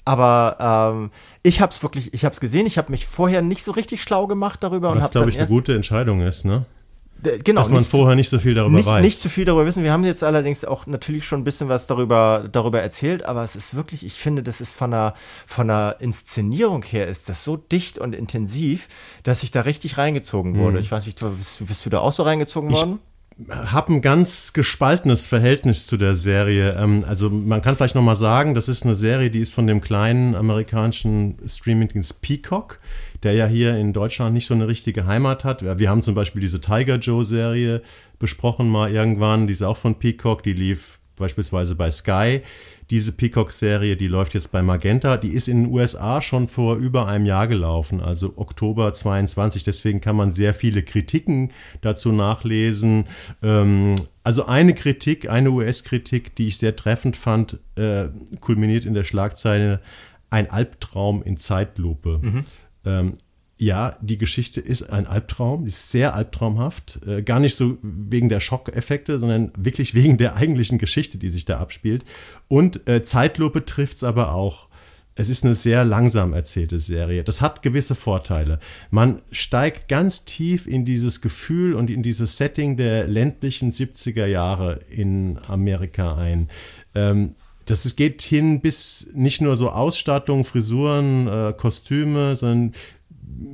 [0.05, 1.11] Aber ähm,
[1.43, 2.67] ich habe es wirklich, ich habe es gesehen.
[2.67, 5.49] Ich habe mich vorher nicht so richtig schlau gemacht darüber und Was, glaube ich, eine
[5.49, 6.65] gute Entscheidung ist, ne?
[7.25, 9.03] äh, genau, Dass man nicht, vorher nicht so viel darüber nicht, weiß.
[9.03, 9.85] nicht zu viel darüber wissen.
[9.85, 13.57] Wir haben jetzt allerdings auch natürlich schon ein bisschen was darüber, darüber erzählt, aber es
[13.57, 15.15] ist wirklich, ich finde, das ist von der,
[15.47, 18.89] von der Inszenierung her ist das so dicht und intensiv,
[19.23, 20.79] dass ich da richtig reingezogen wurde.
[20.79, 23.01] Ich weiß nicht, bist, bist du da auch so reingezogen worden?
[23.49, 26.75] Habe ein ganz gespaltenes Verhältnis zu der Serie.
[26.79, 29.67] Ähm, also man kann vielleicht noch mal sagen, das ist eine Serie, die ist von
[29.67, 32.79] dem kleinen amerikanischen Streamingdienst Peacock,
[33.23, 35.79] der ja hier in Deutschland nicht so eine richtige Heimat hat.
[35.79, 37.83] Wir haben zum Beispiel diese Tiger Joe Serie
[38.19, 42.43] besprochen mal irgendwann, die ist auch von Peacock, die lief beispielsweise bei Sky.
[42.91, 45.17] Diese Peacock-Serie, die läuft jetzt bei Magenta.
[45.17, 49.63] Die ist in den USA schon vor über einem Jahr gelaufen, also Oktober 22.
[49.63, 53.05] Deswegen kann man sehr viele Kritiken dazu nachlesen.
[53.43, 58.09] Ähm, also eine Kritik, eine US-Kritik, die ich sehr treffend fand, äh,
[58.41, 59.81] kulminiert in der Schlagzeile
[60.31, 62.21] ein Albtraum in Zeitlupe.
[62.85, 63.15] Ähm,
[63.61, 66.99] ja, die Geschichte ist ein Albtraum, ist sehr albtraumhaft.
[67.07, 71.45] Äh, gar nicht so wegen der Schockeffekte, sondern wirklich wegen der eigentlichen Geschichte, die sich
[71.45, 72.07] da abspielt.
[72.49, 74.69] Und äh, Zeitlupe trifft es aber auch.
[75.15, 77.23] es ist eine sehr langsam erzählte Serie.
[77.23, 78.61] Das hat gewisse Vorteile.
[78.91, 84.81] Man steigt ganz tief in dieses Gefühl und in dieses Setting der ländlichen 70er Jahre
[84.89, 86.49] in Amerika ein.
[86.95, 87.35] Ähm,
[87.67, 92.73] das geht hin bis nicht nur so Ausstattung, Frisuren, äh, Kostüme, sondern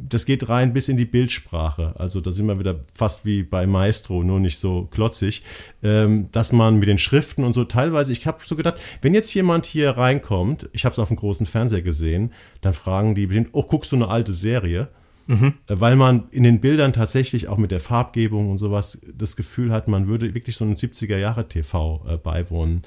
[0.09, 1.95] das geht rein bis in die Bildsprache.
[1.99, 5.43] Also da sind wir wieder fast wie bei Maestro, nur nicht so klotzig,
[5.83, 9.35] ähm, dass man mit den Schriften und so teilweise, ich habe so gedacht, wenn jetzt
[9.35, 13.51] jemand hier reinkommt, ich habe es auf dem großen Fernseher gesehen, dann fragen die bestimmt,
[13.53, 14.89] oh, guckst du eine alte Serie?
[15.27, 15.55] Mhm.
[15.67, 19.89] Weil man in den Bildern tatsächlich auch mit der Farbgebung und sowas das Gefühl hat,
[19.89, 22.83] man würde wirklich so einen 70er Jahre TV äh, beiwohnen.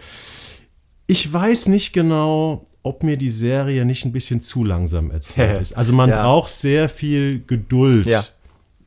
[1.05, 5.73] Ich weiß nicht genau, ob mir die Serie nicht ein bisschen zu langsam erzählt ist.
[5.73, 6.21] Also man ja.
[6.21, 8.23] braucht sehr viel Geduld, ja.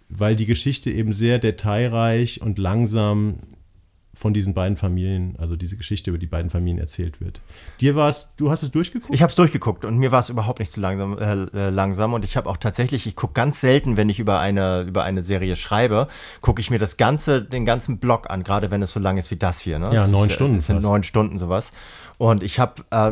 [0.09, 3.38] weil die Geschichte eben sehr detailreich und langsam
[4.14, 7.40] von diesen beiden Familien, also diese Geschichte über die beiden Familien erzählt wird.
[7.80, 9.14] Dir war es, du hast es durchgeguckt?
[9.14, 12.12] Ich habe es durchgeguckt und mir war es überhaupt nicht zu langsam, äh, äh langsam.
[12.12, 15.22] Und ich habe auch tatsächlich, ich gucke ganz selten, wenn ich über eine über eine
[15.22, 16.09] Serie schreibe,
[16.43, 19.30] gucke ich mir das ganze, den ganzen Blog an, gerade wenn es so lang ist
[19.30, 19.78] wie das hier.
[19.78, 19.90] Ne?
[19.95, 20.57] Ja, neun ist, Stunden.
[20.57, 21.72] Das sind neun Stunden sowas.
[22.22, 23.10] Und ich habe äh,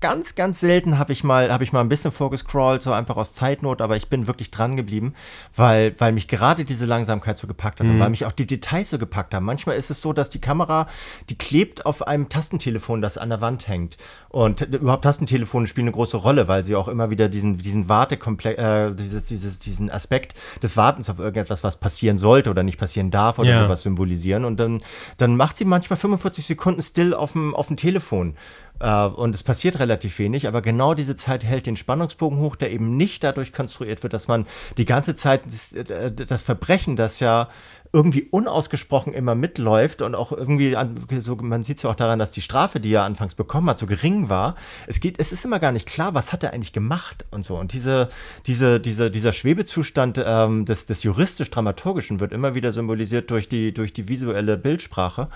[0.00, 3.32] ganz, ganz selten habe ich mal habe ich mal ein bisschen vorgescrollt, so einfach aus
[3.32, 5.14] Zeitnot, aber ich bin wirklich dran geblieben,
[5.54, 7.92] weil weil mich gerade diese Langsamkeit so gepackt hat mhm.
[7.92, 9.46] und weil mich auch die Details so gepackt haben.
[9.46, 10.88] Manchmal ist es so, dass die Kamera,
[11.28, 13.98] die klebt auf einem Tastentelefon, das an der Wand hängt.
[14.30, 18.58] Und überhaupt Tastentelefone spielen eine große Rolle, weil sie auch immer wieder diesen diesen Wartekomplex,
[18.60, 23.12] äh, dieses, dieses, diesen Aspekt des Wartens auf irgendetwas, was passieren sollte oder nicht passieren
[23.12, 23.62] darf oder ja.
[23.62, 24.44] sowas symbolisieren.
[24.44, 24.82] Und dann
[25.18, 28.34] dann macht sie manchmal 45 Sekunden still auf dem auf dem Telefon.
[28.80, 32.72] Äh, und es passiert relativ wenig, aber genau diese Zeit hält den Spannungsbogen hoch, der
[32.72, 37.48] eben nicht dadurch konstruiert wird, dass man die ganze Zeit das, äh, Verbrechen, das ja
[37.92, 40.76] irgendwie unausgesprochen immer mitläuft und auch irgendwie,
[41.20, 43.80] so, man sieht es ja auch daran, dass die Strafe, die er anfangs bekommen hat,
[43.80, 44.54] so gering war.
[44.86, 47.56] Es geht, es ist immer gar nicht klar, was hat er eigentlich gemacht und so.
[47.56, 48.08] Und diese,
[48.46, 53.92] diese, diese, dieser Schwebezustand ähm, des, des juristisch-dramaturgischen wird immer wieder symbolisiert durch die, durch
[53.92, 55.28] die visuelle Bildsprache.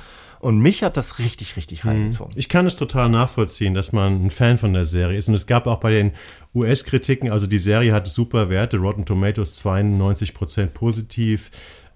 [0.44, 1.90] Und mich hat das richtig, richtig mhm.
[1.90, 2.34] reingezogen.
[2.36, 5.28] Ich kann es total nachvollziehen, dass man ein Fan von der Serie ist.
[5.28, 6.12] Und es gab auch bei den
[6.54, 11.50] US-Kritiken, also die Serie hat super Werte, Rotten Tomatoes 92% positiv,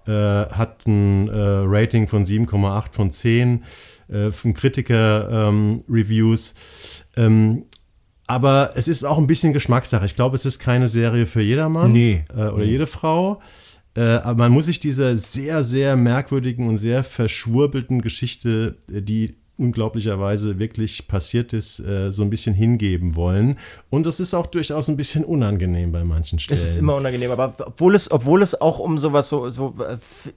[0.07, 3.63] äh, hat ein äh, Rating von 7,8 von 10
[4.07, 6.55] äh, von Kritiker-Reviews.
[7.17, 7.65] Ähm, ähm,
[8.25, 10.07] aber es ist auch ein bisschen Geschmackssache.
[10.07, 12.23] Ich glaube, es ist keine Serie für jedermann nee.
[12.35, 12.71] Äh, oder nee.
[12.71, 13.41] jede Frau.
[13.95, 19.38] Äh, aber man muss sich dieser sehr, sehr merkwürdigen und sehr verschwurbelten Geschichte, äh, die
[19.59, 23.59] unglaublicherweise wirklich passiert ist, äh, so ein bisschen hingeben wollen.
[23.89, 26.61] Und das ist auch durchaus ein bisschen unangenehm bei manchen Stellen.
[26.61, 29.75] Es ist immer unangenehm, aber obwohl es, obwohl es auch um sowas so, so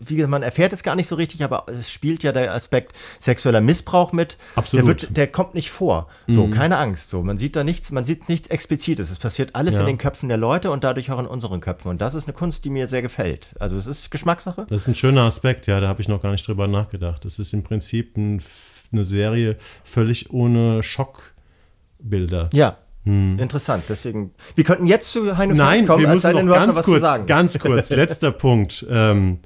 [0.00, 2.92] wie gesagt, man erfährt es gar nicht so richtig, aber es spielt ja der Aspekt
[3.20, 4.36] sexueller Missbrauch mit.
[4.56, 4.86] Absolut.
[4.86, 6.08] Der, wird, der kommt nicht vor.
[6.26, 6.50] So, mhm.
[6.50, 7.10] keine Angst.
[7.10, 9.10] So, man sieht da nichts, man sieht nichts Explizites.
[9.10, 9.80] Es passiert alles ja.
[9.80, 11.90] in den Köpfen der Leute und dadurch auch in unseren Köpfen.
[11.90, 13.50] Und das ist eine Kunst, die mir sehr gefällt.
[13.58, 14.66] Also es ist Geschmackssache.
[14.68, 17.24] Das ist ein schöner Aspekt, ja, da habe ich noch gar nicht drüber nachgedacht.
[17.24, 18.40] Das ist im Prinzip ein
[18.92, 22.50] eine Serie völlig ohne Schockbilder.
[22.52, 22.78] Ja.
[23.04, 23.38] Hm.
[23.38, 24.32] Interessant, deswegen.
[24.54, 28.30] Wir könnten jetzt zu Heine Nein, kommen, wir müssen noch ganz kurz, ganz kurz, letzter
[28.30, 28.86] Punkt.
[28.88, 29.38] Ähm,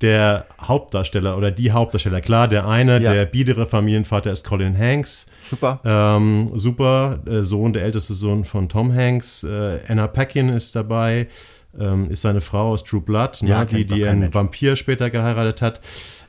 [0.00, 3.12] der Hauptdarsteller oder die Hauptdarsteller, klar, der eine, ja.
[3.12, 5.26] der biedere Familienvater ist Colin Hanks.
[5.50, 5.80] Super.
[5.84, 9.44] Ähm, super, der Sohn, der älteste Sohn von Tom Hanks.
[9.44, 11.28] Äh, Anna Paquin ist dabei,
[11.78, 14.32] ähm, ist seine Frau aus True Blood, ja, ne, die, die einen.
[14.32, 15.80] Vampir später geheiratet hat.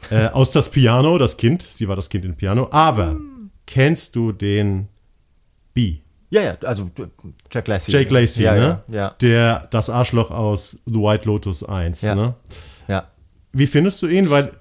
[0.10, 1.62] Äh, aus das Piano, das Kind.
[1.62, 2.68] Sie war das Kind im Piano.
[2.72, 3.18] Aber
[3.66, 4.88] kennst du den
[5.74, 5.98] B?
[6.30, 6.90] Ja, ja, also
[7.52, 7.92] Jack Lacey.
[7.92, 8.82] Jake Lacey, ja, ne?
[8.88, 9.16] Ja, ja.
[9.22, 12.16] Der, das Arschloch aus The White Lotus 1, ja.
[12.16, 12.36] ne?
[12.88, 13.08] Ja.
[13.52, 14.30] Wie findest du ihn?
[14.30, 14.52] Weil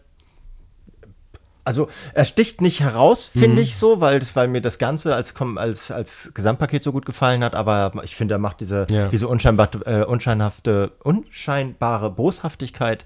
[1.64, 3.62] also er sticht nicht heraus, finde mhm.
[3.62, 7.44] ich so, weil, das, weil mir das Ganze als, als, als Gesamtpaket so gut gefallen
[7.44, 9.08] hat, aber ich finde, er macht diese, ja.
[9.08, 13.04] diese unscheinbar, äh, unscheinhafte, unscheinbare Boshaftigkeit,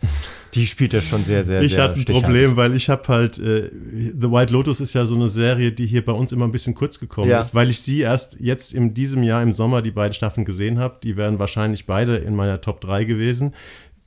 [0.55, 3.39] die spielt er schon sehr, sehr, ich sehr hatte ein Problem, weil ich habe halt,
[3.39, 6.53] äh, The White Lotus ist ja so eine Serie, die hier bei uns immer ein
[6.53, 7.41] bisschen kurz gekommen ja.
[7.41, 10.79] ist, weil ich sie erst jetzt in diesem Jahr im Sommer die beiden Staffeln gesehen
[10.79, 10.99] habe.
[11.03, 13.55] Die wären wahrscheinlich beide in meiner Top 3 gewesen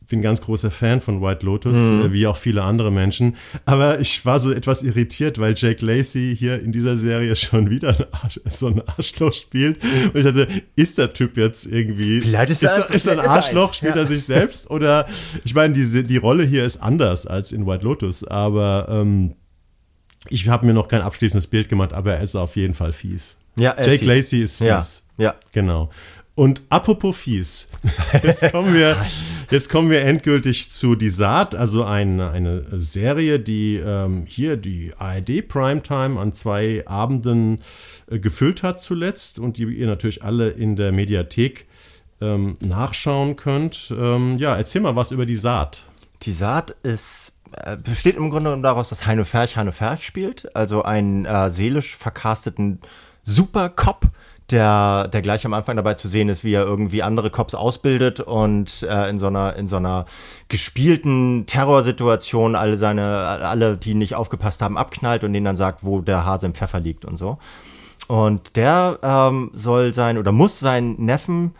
[0.08, 2.02] bin ganz großer Fan von White Lotus, mhm.
[2.02, 3.36] äh, wie auch viele andere Menschen.
[3.66, 7.90] Aber ich war so etwas irritiert, weil Jake Lacey hier in dieser Serie schon wieder
[7.90, 9.84] ein Arsch, so ein Arschloch spielt.
[9.84, 12.22] Und ich dachte, ist der Typ jetzt irgendwie.
[12.22, 14.02] Vielleicht ist, er, ist, er ein Arschloch, spielt ja.
[14.02, 14.70] er sich selbst?
[14.70, 15.08] Oder
[15.44, 19.36] ich meine, die, die Rolle hier ist anders als in White Lotus, aber ähm,
[20.30, 23.38] ich habe mir noch kein abschließendes Bild gemacht, aber er ist auf jeden Fall fies.
[23.58, 24.08] Ja, Jake fies.
[24.08, 25.08] Lacey ist fies.
[25.18, 25.36] Ja, ja.
[25.52, 25.90] Genau.
[26.38, 27.68] Und apropos fies,
[28.22, 28.96] jetzt kommen wir,
[29.50, 34.94] jetzt kommen wir endgültig zu Die Saat, also ein, eine Serie, die ähm, hier die
[35.00, 37.58] ARD Primetime an zwei Abenden
[38.06, 41.66] äh, gefüllt hat zuletzt und die ihr natürlich alle in der Mediathek
[42.22, 43.92] ähm, nachschauen könnt.
[43.98, 45.86] Ähm, ja, erzähl mal was über Die Saat.
[46.22, 50.56] Die Saat ist äh, besteht im Grunde genommen daraus, dass Heino Ferch Heino Ferch spielt,
[50.56, 52.80] also einen äh, seelisch vercasteten
[53.24, 54.12] Supercop,
[54.50, 58.22] der, der gleich am Anfang dabei zu sehen ist, wie er irgendwie andere Cops ausbildet
[58.22, 60.06] und äh, in so einer, in so einer
[60.48, 66.00] gespielten Terrorsituation alle seine, alle, die nicht aufgepasst haben, abknallt und denen dann sagt, wo
[66.00, 67.38] der Hase im Pfeffer liegt und so.
[68.08, 71.54] Und der ähm, soll sein oder muss seinen Neffen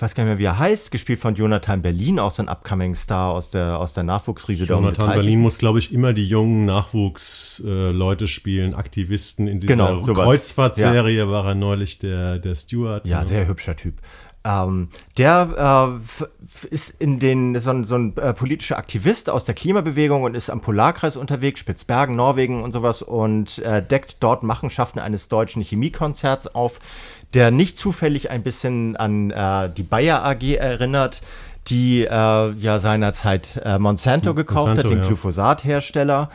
[0.00, 2.48] ich weiß gar nicht mehr, wie er heißt, gespielt von Jonathan Berlin, auch so ein
[2.48, 4.64] Upcoming Star aus der, aus der Nachwuchsriese.
[4.64, 10.00] Jonathan Berlin muss, glaube ich, immer die jungen Nachwuchsleute äh, spielen, Aktivisten in dieser genau,
[10.00, 11.28] Kreuzfahrtserie ja.
[11.28, 13.06] war er neulich der, der Steward.
[13.06, 13.26] Ja, ne?
[13.26, 14.00] sehr hübscher Typ.
[14.42, 14.88] Ähm,
[15.18, 20.22] der äh, ist in den so ein, so ein äh, politischer Aktivist aus der Klimabewegung
[20.22, 25.28] und ist am Polarkreis unterwegs, Spitzbergen, Norwegen und sowas und äh, deckt dort Machenschaften eines
[25.28, 26.80] deutschen Chemiekonzerts auf,
[27.34, 31.20] der nicht zufällig ein bisschen an äh, die Bayer AG erinnert,
[31.66, 35.06] die äh, ja seinerzeit äh, Monsanto gekauft Monsanto, hat, den ja.
[35.06, 36.30] Glyphosat-Hersteller.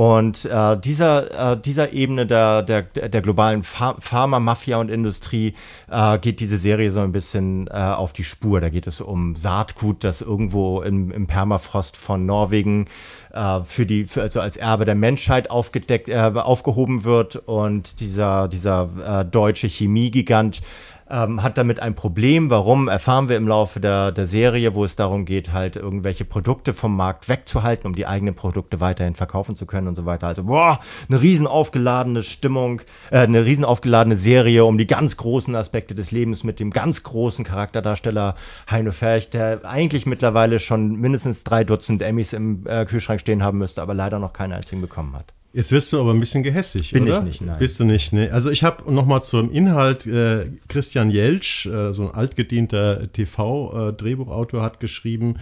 [0.00, 5.52] Und äh, dieser, äh, dieser Ebene der, der, der globalen Pharma-Mafia und Industrie
[5.90, 8.62] äh, geht diese Serie so ein bisschen äh, auf die Spur.
[8.62, 12.86] Da geht es um Saatgut, das irgendwo im, im Permafrost von Norwegen
[13.34, 17.36] äh, für die, für, also als Erbe der Menschheit aufgedeckt, äh, aufgehoben wird.
[17.36, 18.88] Und dieser, dieser
[19.20, 20.62] äh, deutsche Chemiegigant
[21.10, 22.50] ähm, hat damit ein Problem.
[22.50, 26.74] Warum, erfahren wir im Laufe der, der Serie, wo es darum geht, halt irgendwelche Produkte
[26.74, 30.28] vom Markt wegzuhalten, um die eigenen Produkte weiterhin verkaufen zu können und so weiter.
[30.28, 35.54] Also, boah, eine riesen aufgeladene Stimmung, äh, eine riesen aufgeladene Serie um die ganz großen
[35.56, 38.36] Aspekte des Lebens mit dem ganz großen Charakterdarsteller
[38.70, 43.58] Heino Ferch, der eigentlich mittlerweile schon mindestens drei Dutzend Emmys im äh, Kühlschrank stehen haben
[43.58, 45.32] müsste, aber leider noch keinen einzigen bekommen hat.
[45.52, 47.18] Jetzt wirst du aber ein bisschen gehässig, Bin oder?
[47.18, 47.58] ich nicht, nein.
[47.58, 48.30] Bist du nicht, ne?
[48.32, 54.62] Also ich habe noch mal zum Inhalt, äh, Christian Jeltsch, äh, so ein altgedienter TV-Drehbuchautor,
[54.62, 55.38] hat geschrieben,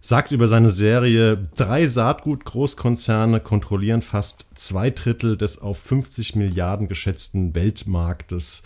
[0.00, 7.54] sagt über seine Serie, drei Saatgut-Großkonzerne kontrollieren fast zwei Drittel des auf 50 Milliarden geschätzten
[7.54, 8.62] Weltmarktes.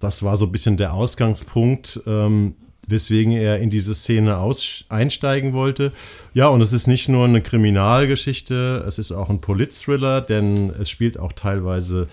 [0.00, 2.00] Das war so ein bisschen der Ausgangspunkt.
[2.06, 2.54] Ähm,
[2.86, 5.92] weswegen er in diese Szene aus einsteigen wollte.
[6.32, 10.90] Ja, und es ist nicht nur eine Kriminalgeschichte, es ist auch ein Polit-Thriller, denn es
[10.90, 12.08] spielt auch teilweise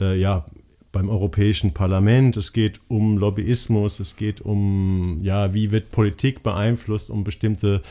[0.00, 0.46] äh, ja,
[0.92, 2.36] beim Europäischen Parlament.
[2.36, 7.82] Es geht um Lobbyismus, es geht um, ja, wie wird Politik beeinflusst, um bestimmte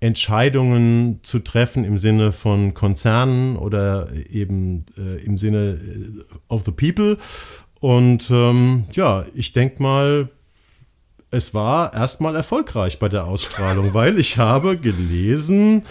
[0.00, 6.70] Entscheidungen zu treffen im Sinne von Konzernen oder eben äh, im Sinne äh, of the
[6.70, 7.16] people.
[7.80, 10.28] Und ähm, ja, ich denke mal,
[11.30, 15.84] es war erstmal erfolgreich bei der Ausstrahlung, weil ich habe gelesen,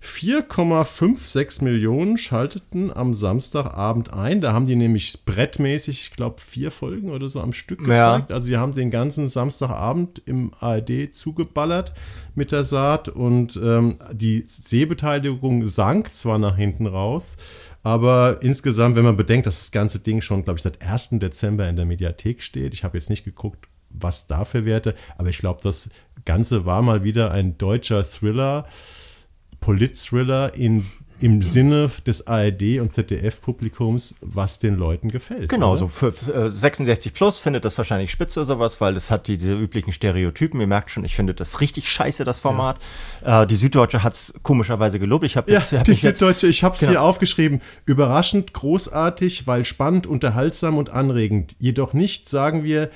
[0.00, 4.40] 4,56 Millionen schalteten am Samstagabend ein.
[4.40, 8.30] Da haben die nämlich brettmäßig, ich glaube, vier Folgen oder so am Stück gezeigt.
[8.30, 8.36] Ja.
[8.36, 11.92] Also sie haben den ganzen Samstagabend im ARD zugeballert
[12.36, 17.36] mit der Saat und ähm, die Sehbeteiligung sank zwar nach hinten raus,
[17.82, 21.10] aber insgesamt, wenn man bedenkt, dass das ganze Ding schon, glaube ich, seit 1.
[21.12, 24.94] Dezember in der Mediathek steht, ich habe jetzt nicht geguckt, was da für Werte.
[25.16, 25.90] Aber ich glaube, das
[26.24, 28.66] Ganze war mal wieder ein deutscher Thriller,
[29.60, 30.86] Polit-Thriller in
[31.20, 35.48] im Sinne des ARD und ZDF-Publikums, was den Leuten gefällt.
[35.48, 35.80] Genau, oder?
[35.80, 39.92] so für, äh, 66 plus findet das wahrscheinlich spitze sowas, weil es hat diese üblichen
[39.92, 40.60] Stereotypen.
[40.60, 42.78] Ihr merkt schon, ich finde das richtig scheiße, das Format.
[43.24, 43.42] Ja.
[43.42, 45.24] Äh, die Süddeutsche hat es komischerweise gelobt.
[45.24, 46.92] Ich habe ja, hab die Süddeutsche, ich habe es genau.
[46.92, 47.60] hier aufgeschrieben.
[47.84, 51.56] Überraschend, großartig, weil spannend, unterhaltsam und anregend.
[51.58, 52.90] Jedoch nicht, sagen wir,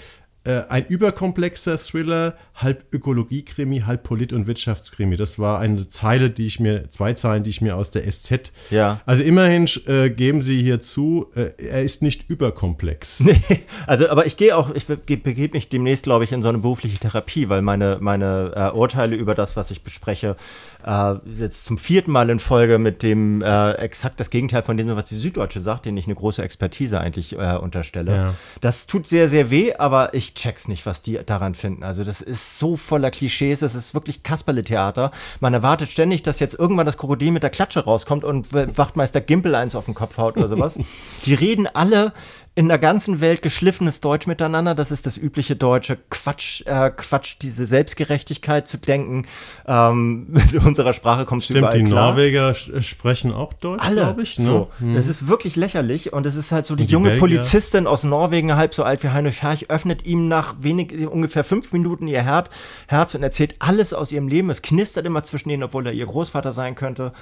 [0.44, 5.16] äh, ein überkomplexer Thriller, halb Ökologiekrimi, halb Polit- und Wirtschaftskrimi.
[5.16, 8.52] Das war eine Zeile, die ich mir, zwei Zeilen, die ich mir aus der SZ.
[8.70, 9.00] Ja.
[9.06, 13.24] Also immerhin äh, geben Sie hier zu, äh, er ist nicht überkomplex.
[13.32, 16.58] Nee, also aber ich gehe auch, ich begebe mich demnächst, glaube ich, in so eine
[16.58, 20.36] berufliche Therapie, weil meine, meine äh, Urteile über das, was ich bespreche,
[20.84, 24.94] äh, jetzt zum vierten Mal in Folge mit dem äh, exakt das Gegenteil von dem,
[24.94, 28.14] was die Süddeutsche sagt, den ich eine große Expertise eigentlich äh, unterstelle.
[28.14, 28.34] Ja.
[28.60, 31.82] Das tut sehr, sehr weh, aber ich check's nicht, was die daran finden.
[31.82, 35.10] Also das ist so voller Klischees, das ist wirklich Kasperle-Theater.
[35.40, 39.54] Man erwartet ständig, dass jetzt irgendwann das Krokodil mit der Klatsche rauskommt und Wachtmeister Gimpel
[39.54, 40.78] eins auf den Kopf haut oder sowas.
[41.26, 42.12] die reden alle
[42.54, 44.74] in der ganzen Welt geschliffenes Deutsch miteinander.
[44.74, 49.26] Das ist das übliche deutsche Quatsch, äh, Quatsch, diese Selbstgerechtigkeit zu denken.
[49.66, 52.10] Ähm, mit unserer Sprache kommst Stimmt, du überall die klar.
[52.10, 54.38] Norweger sprechen auch Deutsch, glaube ich.
[54.38, 54.44] Ne?
[54.44, 54.94] So, Hm.
[54.94, 57.20] das ist wirklich lächerlich und es ist halt so, die, die junge Belgier?
[57.38, 61.72] Polizistin aus Norwegen, halb so alt wie Heinrich Ferch, öffnet ihm nach wenig, ungefähr fünf
[61.72, 62.44] Minuten ihr Her
[62.86, 64.50] Herz und erzählt alles aus ihrem Leben.
[64.50, 67.12] Es knistert immer zwischen ihnen, obwohl er ihr Großvater sein könnte.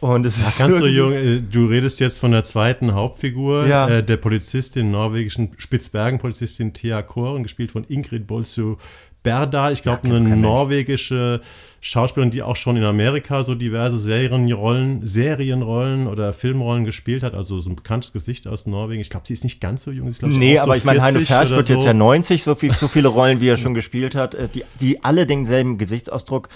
[0.00, 3.88] Und es ist Ganz so jung, äh, du redest jetzt von der zweiten Hauptfigur, Ja.
[3.88, 8.76] äh, der Polizistin, norwegischen Spitzbergen-Polizistin Thea Koren, gespielt von Ingrid Bolsu
[9.24, 9.72] Berdal.
[9.72, 11.40] Ich glaube, kennt eine norwegische
[11.80, 17.34] Schauspielerin, die auch schon in Amerika so diverse Serienrollen, Serienrollen oder Filmrollen gespielt hat.
[17.34, 19.00] Also so ein bekanntes Gesicht aus Norwegen.
[19.00, 20.08] Ich glaube, sie ist nicht ganz so jung.
[20.10, 21.74] Sie ist, Nee, auch so aber ich meine, Heino 40 Ferch oder wird so.
[21.74, 24.64] jetzt ja 90, so, viel, so viele Rollen, wie er schon gespielt hat, äh, die,
[24.80, 26.48] die alle denselben Gesichtsausdruck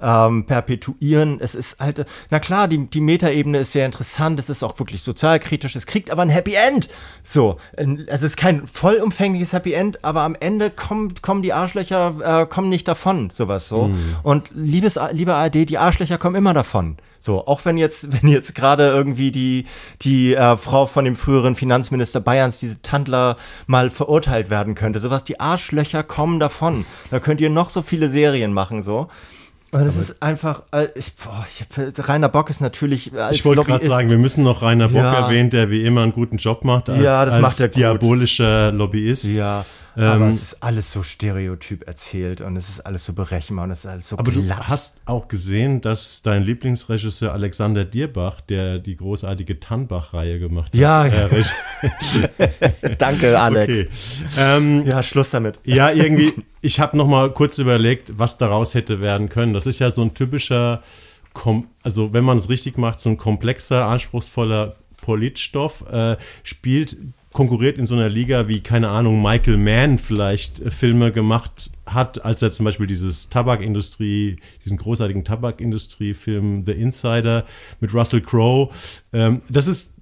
[0.00, 1.38] ähm, perpetuieren.
[1.40, 5.02] Es ist halt, na klar, die, die Metaebene ist sehr interessant, es ist auch wirklich
[5.02, 6.88] sozialkritisch, es kriegt aber ein Happy End.
[7.22, 12.42] So, ähm, es ist kein vollumfängliches Happy End, aber am Ende kommen, kommen die Arschlöcher,
[12.42, 13.88] äh, kommen nicht davon, sowas so.
[13.88, 14.16] Mhm.
[14.22, 16.96] Und liebes, liebe ARD, die Arschlöcher kommen immer davon.
[17.22, 19.66] So, auch wenn jetzt, wenn jetzt gerade irgendwie die,
[20.02, 23.36] die äh, Frau von dem früheren Finanzminister Bayerns, diese Tandler,
[23.66, 25.00] mal verurteilt werden könnte.
[25.00, 26.84] Sowas, die Arschlöcher kommen davon.
[27.10, 29.08] Da könnt ihr noch so viele Serien machen, so.
[29.72, 33.62] Und es ist einfach, äh, ich, boah, ich, Rainer Bock ist natürlich als Ich wollte
[33.62, 35.26] gerade sagen, wir müssen noch Rainer Bock Ja.
[35.26, 38.72] erwähnen, der wie immer einen guten Job macht als, Ja, das als macht er diabolischer
[38.72, 39.26] Lobbyist.
[39.26, 39.64] Ja,
[40.00, 43.70] Ähm, aber es ist alles so stereotyp erzählt und es ist alles so berechenbar und
[43.72, 44.68] es ist alles so Aber du glatt.
[44.68, 51.06] hast auch gesehen, dass dein Lieblingsregisseur Alexander Dierbach, der die großartige Tannbach-Reihe gemacht hat, Ja.
[51.06, 51.28] äh,
[52.98, 53.70] Danke, Alex.
[53.72, 53.88] okay.
[54.38, 55.58] Ähm, Ja, Schluss damit.
[55.64, 59.52] ja, irgendwie, ich habe noch mal kurz überlegt, was daraus hätte werden können.
[59.52, 60.82] Das ist ja so ein typischer,
[61.32, 66.96] kom also wenn man es richtig macht, so ein komplexer, anspruchsvoller Politstoff, äh, spielt,
[67.32, 72.24] konkurriert in so einer Liga wie, keine Ahnung, Michael Mann vielleicht äh, Filme gemacht hat,
[72.24, 77.46] als er zum Beispiel dieses Tabakindustrie, diesen großartigen Tabakindustrie-Film The Insider
[77.80, 78.70] mit Russell Crowe.
[79.12, 79.94] Ähm, das ist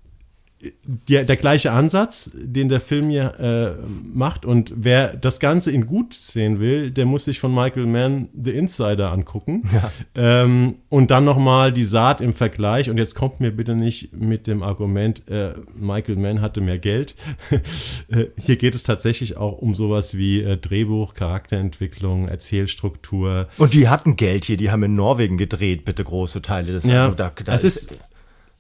[1.08, 4.44] der, der gleiche Ansatz, den der Film hier äh, macht.
[4.44, 8.52] Und wer das Ganze in gut sehen will, der muss sich von Michael Mann The
[8.52, 9.62] Insider angucken.
[10.14, 12.90] Ähm, und dann nochmal die Saat im Vergleich.
[12.90, 17.14] Und jetzt kommt mir bitte nicht mit dem Argument, äh, Michael Mann hatte mehr Geld.
[18.08, 23.48] äh, hier geht es tatsächlich auch um sowas wie äh, Drehbuch, Charakterentwicklung, Erzählstruktur.
[23.58, 27.04] Und die hatten Geld hier, die haben in Norwegen gedreht, bitte große Teile des Ja,
[27.04, 27.94] also da, da es ist,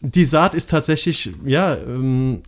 [0.00, 2.42] die Saat ist tatsächlich, ja, ähm,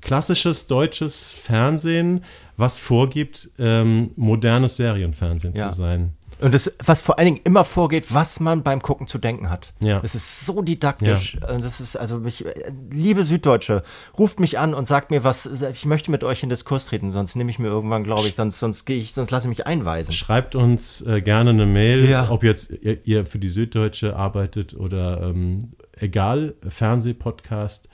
[0.00, 2.24] klassisches deutsches Fernsehen,
[2.56, 5.68] was vorgibt, ähm, modernes Serienfernsehen Ja.
[5.70, 6.14] zu sein.
[6.40, 9.72] Und das, was vor allen Dingen immer vorgeht, was man beim Gucken zu denken hat.
[9.80, 10.00] Ja.
[10.00, 11.38] Das ist so didaktisch.
[11.48, 12.44] Und Das ist also mich,
[12.90, 13.82] liebe Süddeutsche,
[14.18, 17.36] ruft mich an und sagt mir, was, ich möchte mit euch in Diskurs treten, sonst
[17.36, 20.12] nehme ich mir irgendwann, glaube ich, sonst, sonst gehe ich, sonst lasse ich mich einweisen.
[20.12, 22.30] Schreibt uns äh, gerne eine Mail, Ja.
[22.30, 25.58] ob jetzt ihr, ihr für die Süddeutsche arbeitet oder ähm,
[25.98, 27.88] egal, Fernsehpodcast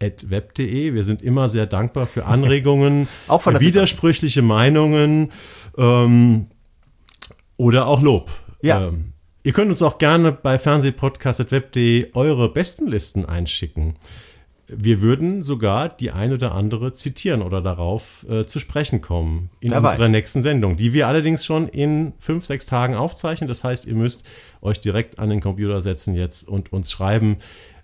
[0.00, 0.94] at web.de.
[0.94, 5.32] Wir sind immer sehr dankbar für Anregungen, Auch von der widersprüchliche Meinungen
[5.76, 6.46] ähm,
[7.58, 8.30] oder auch Lob.
[8.62, 8.88] Ja.
[8.88, 13.94] Ähm, ihr könnt uns auch gerne bei fernsehpodcast.web.de eure Bestenlisten einschicken.
[14.70, 19.70] Wir würden sogar die ein oder andere zitieren oder darauf äh, zu sprechen kommen in
[19.70, 20.10] Wer unserer weiß.
[20.10, 23.48] nächsten Sendung, die wir allerdings schon in fünf, sechs Tagen aufzeichnen.
[23.48, 24.24] Das heißt, ihr müsst
[24.60, 27.38] euch direkt an den Computer setzen jetzt und uns schreiben,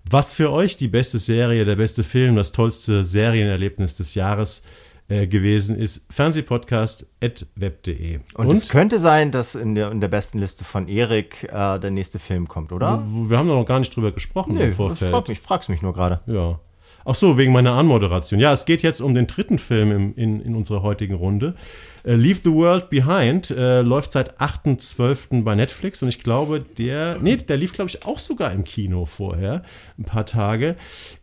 [0.08, 4.62] was für euch die beste Serie, der beste Film, das tollste Serienerlebnis des Jahres
[5.08, 6.12] äh, gewesen ist.
[6.12, 8.20] Fernsehpodcast.web.de.
[8.34, 11.90] Und, es könnte sein, dass in der, in der besten Liste von Erik äh, der
[11.90, 13.04] nächste Film kommt, oder?
[13.04, 15.10] wir haben noch gar nicht drüber gesprochen Nö, im Vorfeld.
[15.10, 16.20] freut mich, fragst mich nur gerade.
[16.26, 16.58] Ja.
[17.06, 18.40] Ach so, wegen meiner Anmoderation.
[18.40, 21.54] Ja, es geht jetzt um den dritten Film im, in, in unserer heutigen Runde.
[22.02, 25.42] Äh, Leave the World Behind äh, läuft seit 8.12.
[25.42, 29.04] bei Netflix und ich glaube, der, nee, der lief, glaube ich, auch sogar im Kino
[29.04, 29.62] vorher,
[29.98, 30.76] ein paar Tage,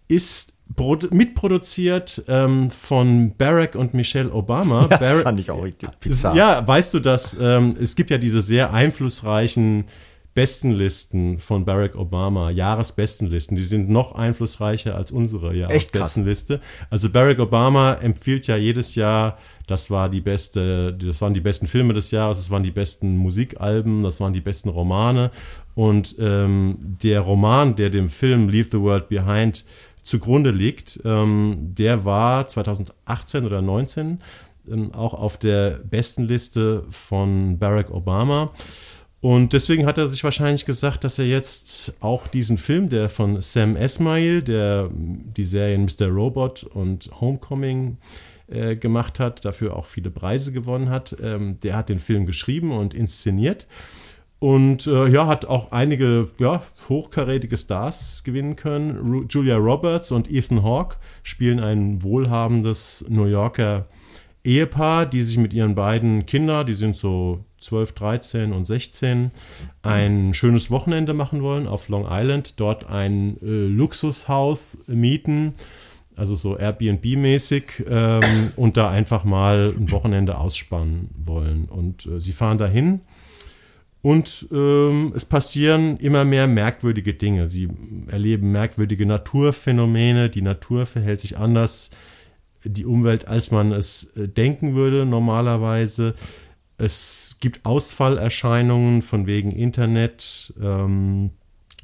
[0.07, 0.53] ist
[1.11, 4.88] mitproduziert ähm, von Barack und Michelle Obama.
[4.88, 5.65] Das Barack- fand ich auch
[5.99, 6.36] bizarr.
[6.36, 9.86] Ja, weißt du, dass ähm, es gibt ja diese sehr einflussreichen
[10.34, 15.53] Bestenlisten von Barack Obama, Jahresbestenlisten, die sind noch einflussreicher als unsere.
[15.53, 16.61] Jahresbestenliste.
[16.89, 21.67] Also Barack Obama empfiehlt ja jedes Jahr, das war die beste, das waren die besten
[21.67, 25.32] Filme des Jahres, das waren die besten Musikalben, das waren die besten Romane
[25.76, 29.65] und ähm, der Roman, der dem Film Leave the World Behind
[30.03, 34.19] zugrunde liegt, ähm, der war 2018 oder 19
[34.69, 38.51] ähm, auch auf der besten Liste von Barack Obama.
[39.21, 43.39] Und deswegen hat er sich wahrscheinlich gesagt, dass er jetzt auch diesen Film, der von
[43.39, 46.07] Sam Esmail, der die Serien Mr.
[46.07, 47.97] Robot und Homecoming
[48.47, 51.15] äh, gemacht hat, dafür auch viele Preise gewonnen hat.
[51.21, 53.67] Ähm, der hat den Film geschrieben und inszeniert.
[54.41, 58.97] Und äh, ja, hat auch einige ja, hochkarätige Stars gewinnen können.
[58.97, 63.85] Ru Julia Roberts und Ethan Hawke spielen ein wohlhabendes New Yorker
[64.43, 69.29] Ehepaar, die sich mit ihren beiden Kindern, die sind so 12, 13 und 16,
[69.83, 75.53] ein schönes Wochenende machen wollen auf Long Island, dort ein äh, Luxushaus mieten,
[76.15, 81.65] also so Airbnb-mäßig, ähm, und da einfach mal ein Wochenende ausspannen wollen.
[81.65, 83.01] Und äh, sie fahren dahin
[84.01, 87.47] und ähm, es passieren immer mehr merkwürdige Dinge.
[87.47, 87.69] Sie
[88.07, 91.91] erleben merkwürdige Naturphänomene, die Natur verhält sich anders,
[92.63, 96.15] die Umwelt, als man es äh, denken würde normalerweise.
[96.77, 101.31] Es gibt Ausfallerscheinungen von wegen Internet, ähm,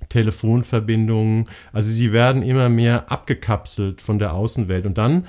[0.09, 1.47] Telefonverbindungen.
[1.72, 4.86] Also sie werden immer mehr abgekapselt von der Außenwelt.
[4.88, 5.28] Und dann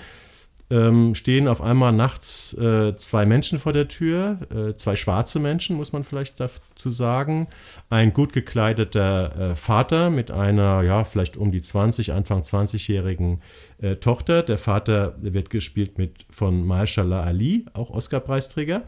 [0.70, 5.76] ähm, stehen auf einmal nachts äh, zwei Menschen vor der Tür, äh, zwei schwarze Menschen,
[5.76, 7.48] muss man vielleicht dazu sagen.
[7.88, 13.40] Ein gut gekleideter äh, Vater mit einer, ja, vielleicht um die 20, Anfang 20-jährigen
[13.80, 14.42] äh, Tochter.
[14.42, 18.82] Der Vater wird gespielt mit von Mahershala Ali, auch Oscar-Preisträger.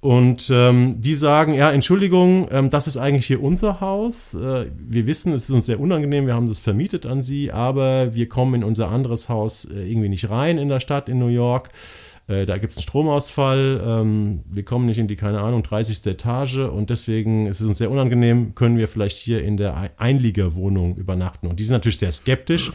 [0.00, 4.34] Und ähm, die sagen, ja, Entschuldigung, ähm, das ist eigentlich hier unser Haus.
[4.34, 8.14] Äh, wir wissen, es ist uns sehr unangenehm, wir haben das vermietet an Sie, aber
[8.14, 11.28] wir kommen in unser anderes Haus äh, irgendwie nicht rein in der Stadt in New
[11.28, 11.70] York.
[12.28, 16.06] Äh, da gibt es einen Stromausfall, ähm, wir kommen nicht in die, keine Ahnung, 30.
[16.06, 20.94] Etage und deswegen ist es uns sehr unangenehm, können wir vielleicht hier in der Einliegerwohnung
[20.96, 21.48] übernachten.
[21.48, 22.70] Und die sind natürlich sehr skeptisch.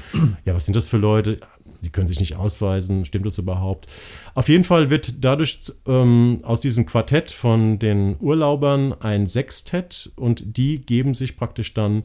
[0.46, 1.38] Ja, was sind das für Leute?
[1.84, 3.88] Die können sich nicht ausweisen, stimmt das überhaupt?
[4.34, 10.58] Auf jeden Fall wird dadurch ähm, aus diesem Quartett von den Urlaubern ein Sextett und
[10.58, 12.04] die geben sich praktisch dann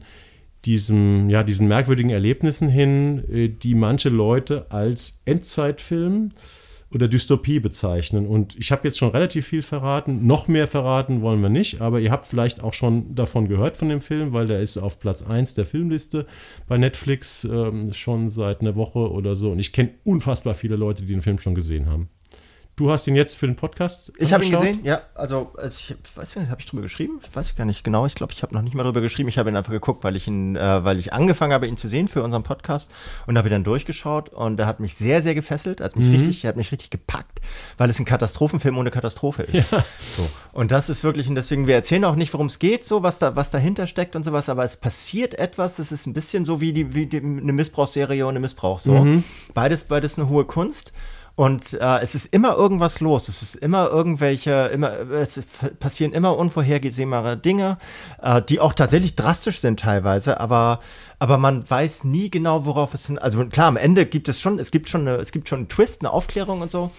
[0.65, 6.31] diesem, ja, diesen merkwürdigen Erlebnissen hin, äh, die manche Leute als Endzeitfilm
[6.93, 8.25] oder Dystopie bezeichnen.
[8.25, 10.25] Und ich habe jetzt schon relativ viel verraten.
[10.25, 13.89] Noch mehr verraten wollen wir nicht, aber ihr habt vielleicht auch schon davon gehört von
[13.89, 16.25] dem Film, weil der ist auf Platz 1 der Filmliste
[16.67, 19.51] bei Netflix ähm, schon seit einer Woche oder so.
[19.51, 22.09] Und ich kenne unfassbar viele Leute, die den Film schon gesehen haben.
[22.79, 25.01] Du hast ihn jetzt für den Podcast Ich habe ihn gesehen, ja.
[25.13, 27.19] Also, ich weiß nicht, habe ich drüber geschrieben?
[27.21, 28.05] Ich weiß gar nicht genau.
[28.05, 29.27] Ich glaube, ich habe noch nicht mal drüber geschrieben.
[29.27, 31.89] Ich habe ihn einfach geguckt, weil ich ihn, äh, weil ich angefangen habe, ihn zu
[31.89, 32.89] sehen für unseren Podcast
[33.27, 35.81] und habe ihn dann durchgeschaut und er hat mich sehr, sehr gefesselt.
[35.81, 36.13] Hat mich mhm.
[36.15, 37.41] richtig, hat mich richtig gepackt,
[37.77, 39.71] weil es ein Katastrophenfilm ohne Katastrophe ist.
[39.71, 39.83] Ja.
[39.99, 40.29] So.
[40.53, 43.19] Und das ist wirklich, und deswegen, wir erzählen auch nicht, worum es geht, so, was
[43.19, 45.79] da, was dahinter steckt und sowas, aber es passiert etwas.
[45.79, 48.93] Es ist ein bisschen so wie die, wie die, eine Missbrauchsserie und eine Missbrauch, so.
[48.93, 49.25] Mhm.
[49.53, 50.93] Beides, beides eine hohe Kunst.
[51.39, 53.29] Und äh, es ist immer irgendwas los.
[53.29, 55.41] Es ist immer irgendwelche, immer, es
[55.79, 57.77] passieren immer unvorhergesehbare Dinge,
[58.21, 60.81] äh, die auch tatsächlich drastisch sind teilweise, aber,
[61.17, 63.17] aber man weiß nie genau, worauf es hin.
[63.17, 65.69] Also klar, am Ende gibt es schon, es gibt schon eine, es gibt schon einen
[65.69, 66.91] Twist, eine Aufklärung und so.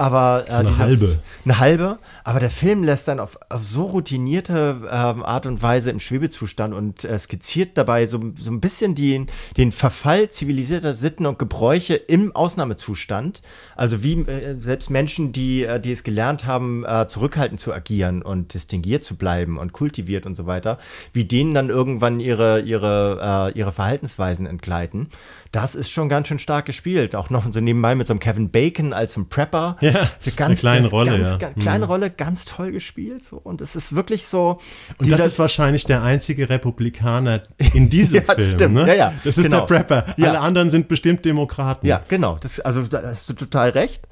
[0.00, 1.18] Aber äh, so eine diese, halbe.
[1.44, 1.98] Eine halbe.
[2.24, 6.74] Aber der Film lässt dann auf, auf so routinierte ähm, Art und Weise im Schwebezustand
[6.74, 9.26] und äh, skizziert dabei so, so ein bisschen den,
[9.56, 13.42] den Verfall zivilisierter Sitten und Gebräuche im Ausnahmezustand.
[13.76, 18.22] Also wie äh, selbst Menschen, die, äh, die es gelernt haben, äh, zurückhaltend zu agieren
[18.22, 20.78] und distinguiert zu bleiben und kultiviert und so weiter,
[21.12, 25.10] wie denen dann irgendwann ihre, ihre, äh, ihre Verhaltensweisen entgleiten
[25.52, 27.16] das ist schon ganz schön stark gespielt.
[27.16, 29.76] Auch noch so nebenbei mit so einem Kevin Bacon als ein Prepper.
[29.80, 31.10] Ja, eine, ganz, eine kleine Rolle.
[31.10, 31.36] Ganz, ja.
[31.38, 31.90] ganz, kleine mhm.
[31.90, 33.24] Rolle, ganz toll gespielt.
[33.24, 33.36] So.
[33.38, 34.60] Und es ist wirklich so.
[34.98, 37.42] Und das ist wahrscheinlich der einzige Republikaner
[37.74, 38.50] in diesem ja, Film.
[38.50, 38.74] Stimmt.
[38.76, 38.86] Ne?
[38.86, 39.60] Ja, ja, das ist genau.
[39.60, 40.04] der Prepper.
[40.16, 40.28] Ja.
[40.28, 41.86] Alle anderen sind bestimmt Demokraten.
[41.86, 42.38] Ja, genau.
[42.40, 44.06] Das, also da hast du total recht.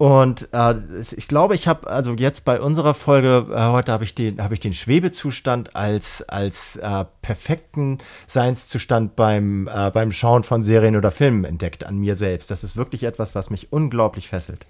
[0.00, 0.76] Und äh,
[1.14, 4.54] ich glaube, ich habe also jetzt bei unserer Folge äh, heute habe ich den habe
[4.54, 11.10] ich den Schwebezustand als als äh, perfekten Seinszustand beim äh, beim Schauen von Serien oder
[11.10, 12.50] Filmen entdeckt an mir selbst.
[12.50, 14.64] Das ist wirklich etwas, was mich unglaublich fesselt.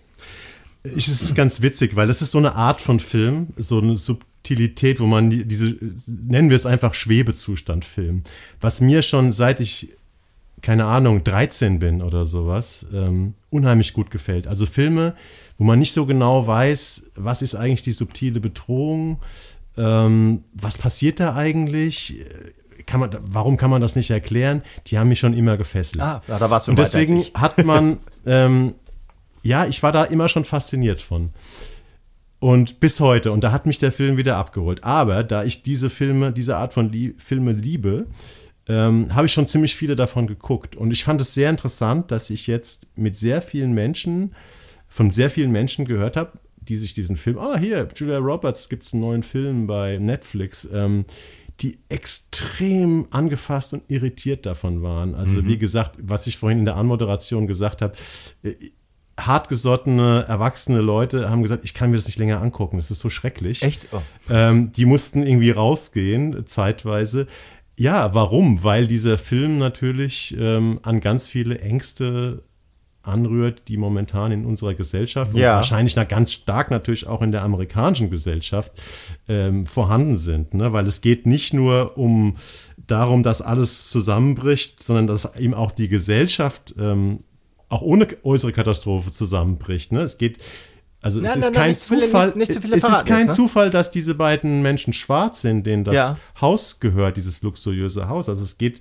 [0.82, 3.94] Ich, es ist ganz witzig, weil das ist so eine Art von Film, so eine
[3.94, 5.76] Subtilität, wo man diese
[6.08, 8.24] nennen wir es einfach Schwebezustand-Film,
[8.60, 9.92] was mir schon seit ich
[10.62, 14.46] keine Ahnung, 13 bin oder sowas, ähm, unheimlich gut gefällt.
[14.46, 15.14] Also Filme,
[15.58, 19.18] wo man nicht so genau weiß, was ist eigentlich die subtile Bedrohung,
[19.76, 22.24] ähm, was passiert da eigentlich,
[22.86, 24.62] kann man, warum kann man das nicht erklären?
[24.88, 26.02] Die haben mich schon immer gefesselt.
[26.02, 28.74] Ah, da war Und deswegen hat man, ähm,
[29.42, 31.30] ja, ich war da immer schon fasziniert von.
[32.40, 34.82] Und bis heute, und da hat mich der Film wieder abgeholt.
[34.82, 38.06] Aber da ich diese Filme, diese Art von Lie Filme liebe,
[38.70, 40.76] ähm, habe ich schon ziemlich viele davon geguckt.
[40.76, 44.32] Und ich fand es sehr interessant, dass ich jetzt mit sehr vielen Menschen,
[44.88, 48.84] von sehr vielen Menschen gehört habe, die sich diesen Film, ah, hier, Julia Roberts gibt
[48.84, 51.04] es einen neuen Film bei Netflix, ähm,
[51.60, 55.14] die extrem angefasst und irritiert davon waren.
[55.16, 55.48] Also, mhm.
[55.48, 57.94] wie gesagt, was ich vorhin in der Anmoderation gesagt habe,
[58.44, 58.54] äh,
[59.18, 63.10] hartgesottene, erwachsene Leute haben gesagt, ich kann mir das nicht länger angucken, das ist so
[63.10, 63.62] schrecklich.
[63.62, 63.88] Echt?
[63.92, 64.00] Oh.
[64.30, 67.26] Ähm, die mussten irgendwie rausgehen, zeitweise.
[67.80, 68.62] Ja, warum?
[68.62, 72.42] Weil dieser Film natürlich ähm, an ganz viele Ängste
[73.02, 75.52] anrührt, die momentan in unserer Gesellschaft Ja.
[75.52, 78.72] und wahrscheinlich na, ganz stark natürlich auch in der amerikanischen Gesellschaft
[79.28, 80.52] ähm, vorhanden sind.
[80.52, 80.74] Ne?
[80.74, 82.36] Weil es geht nicht nur um
[82.76, 87.20] darum, dass alles zusammenbricht, sondern dass eben auch die Gesellschaft ähm,
[87.70, 89.92] auch ohne äußere Katastrophe zusammenbricht.
[89.92, 90.00] Ne?
[90.00, 90.38] Es geht,
[91.02, 93.34] also es Nein, ist nein, kein Zufall, nicht- nicht es ist kein jetzt, ne?
[93.34, 96.16] Zufall, dass diese beiden Menschen schwarz sind, denen das Ja.
[96.40, 98.28] Haus gehört, dieses luxuriöse Haus.
[98.28, 98.80] Also es geht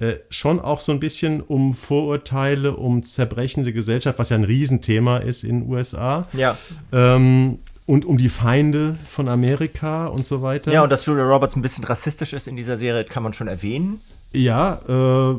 [0.00, 5.18] äh, schon auch so ein bisschen um Vorurteile, um zerbrechende Gesellschaft, was ja ein Riesenthema
[5.18, 6.26] ist in den USA.
[6.32, 6.56] Ja.
[6.92, 10.72] Ähm, und um die Feinde von Amerika und so weiter.
[10.72, 13.46] Ja, und dass Julia Roberts ein bisschen rassistisch ist in dieser Serie, kann man schon
[13.48, 14.00] erwähnen.
[14.32, 15.38] Ja, äh,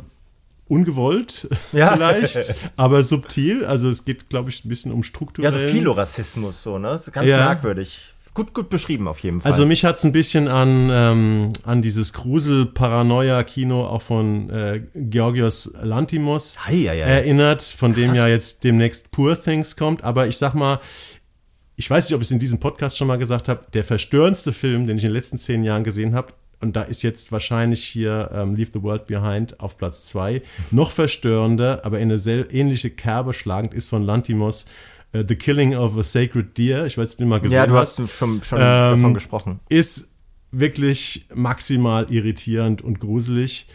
[0.74, 1.94] ungewollt Ja.
[1.94, 3.64] vielleicht, aber subtil.
[3.66, 5.54] Also es geht, glaube ich, ein bisschen um Ja, strukturellen.
[5.68, 7.00] so Philorassismus, so, ne?
[7.12, 7.38] Ganz Ja.
[7.38, 8.10] merkwürdig.
[8.36, 9.52] Gut, gut beschrieben auf jeden Fall.
[9.52, 15.72] Also mich hat es ein bisschen an, ähm, an dieses Grusel-Paranoia-Kino auch von äh, Georgios
[15.82, 17.00] Lantimos Hei, hei, hei.
[17.02, 20.04] erinnert, von dem ja jetzt demnächst Poor Things kommt.
[20.04, 20.80] Aber ich sag mal,
[21.76, 24.52] ich weiß nicht, ob ich es in diesem Podcast schon mal gesagt habe, der verstörendste
[24.52, 27.84] Film, den ich in den letzten zehn Jahren gesehen habe, und da ist jetzt wahrscheinlich
[27.84, 30.42] hier ähm, Leave the World Behind auf Platz zwei
[30.72, 34.66] noch verstörender, aber in eine sehr ähnliche Kerbe schlagend ist von Lantimos
[35.12, 36.86] äh, The Killing of a Sacred Deer.
[36.86, 39.14] Ich weiß nicht, ob du mal gesehen ja, du hast hast schon, schon Ähm, davon
[39.14, 39.60] gesprochen.
[39.70, 40.14] ist
[40.52, 43.68] wirklich maximal irritierend und gruselig.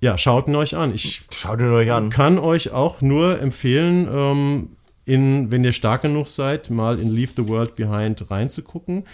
[0.00, 0.94] Ja, schaut ihn euch an.
[0.94, 2.10] Ich Schaut ihn euch an.
[2.10, 4.68] kann euch auch nur empfehlen, ähm,
[5.04, 9.04] in, wenn ihr stark genug seid, mal in Leave the World Behind reinzugucken.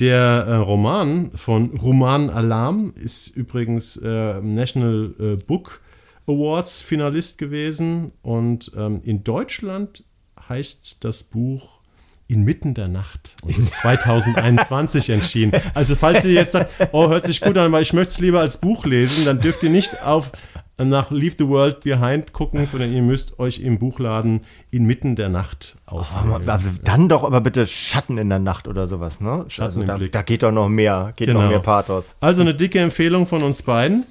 [0.00, 5.80] Der äh, Roman von Roman Alarm ist übrigens äh, National äh, Book
[6.26, 10.04] Awards Finalist gewesen und ähm, in Deutschland
[10.48, 11.80] heißt das Buch
[12.26, 15.52] Inmitten der Nacht und ist 2021 erschienen.
[15.74, 18.40] Also falls ihr jetzt sagt, oh, hört sich gut an, aber ich möchte es lieber
[18.40, 20.32] als Buch lesen, dann dürft ihr nicht auf
[20.78, 24.40] nach Leave the World Behind gucken, sondern ihr müsst euch im Buchladen
[24.72, 26.48] Inmitten der Nacht auswählen.
[26.48, 29.44] Also dann doch aber bitte Schatten in der Nacht oder sowas, ne?
[29.48, 30.12] Schatten also im da, Blick.
[30.12, 31.42] da geht doch noch mehr, geht Genau.
[31.42, 32.14] noch mehr Pathos.
[32.20, 34.04] Also eine dicke Empfehlung von uns beiden.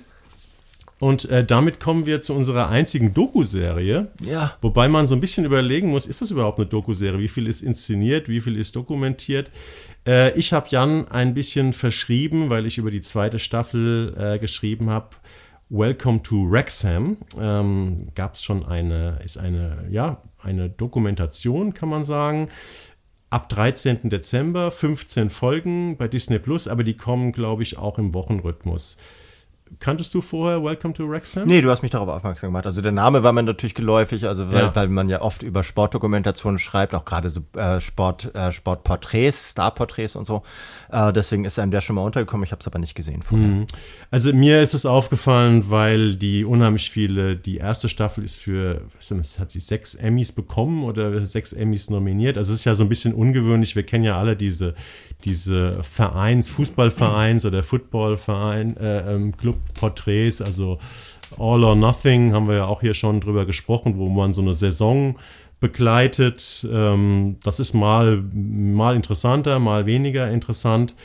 [0.99, 4.07] Und äh, damit kommen wir zu unserer einzigen Doku-Serie.
[4.25, 4.53] Ja.
[4.61, 7.19] Wobei man so ein bisschen überlegen muss, ist das überhaupt eine Doku-Serie?
[7.19, 8.29] Wie viel ist inszeniert?
[8.29, 9.51] Wie viel ist dokumentiert?
[10.07, 14.89] Äh, ich habe Jan ein bisschen verschrieben, weil ich über die zweite Staffel äh, geschrieben
[14.91, 15.09] habe.
[15.75, 17.17] Welcome to Wrexham.
[17.39, 22.49] Ähm, Gab es schon eine, ist eine, ja, eine Dokumentation, kann man sagen.
[23.31, 24.07] Ab 13.
[24.11, 28.97] Dezember, 15 Folgen bei Disney Plus, aber die kommen, glaube ich, auch im Wochenrhythmus.
[29.79, 31.47] Kanntest du vorher Welcome to Wrexham?
[31.47, 32.65] Nee, du hast mich darauf aufmerksam gemacht.
[32.65, 34.75] Also der Name war mir natürlich geläufig, also weil, Ja.
[34.75, 40.15] weil man ja oft über Sportdokumentationen schreibt, auch gerade so äh, Sport, äh, Sportporträts, Starporträts
[40.15, 40.43] und so.
[40.91, 42.43] Äh, deswegen ist einem der schon mal untergekommen.
[42.43, 43.65] Ich habe es aber nicht gesehen vorher.
[44.11, 49.07] Also mir ist es aufgefallen, weil die unheimlich viele, die erste Staffel ist für, was
[49.07, 52.37] denn, hat die sechs Emmys bekommen oder sechs Emmys nominiert.
[52.37, 53.75] Also es ist ja so ein bisschen ungewöhnlich.
[53.75, 54.73] Wir kennen ja alle diese,
[55.23, 60.79] diese Vereins, Fußballvereins oder Footballverein, äh, ähm, Clubporträts, also
[61.37, 64.53] All or Nothing haben wir ja auch hier schon drüber gesprochen, wo man so eine
[64.53, 65.17] Saison
[65.59, 66.67] begleitet.
[66.71, 70.95] Ähm, das ist mal, mal interessanter, mal weniger interessant.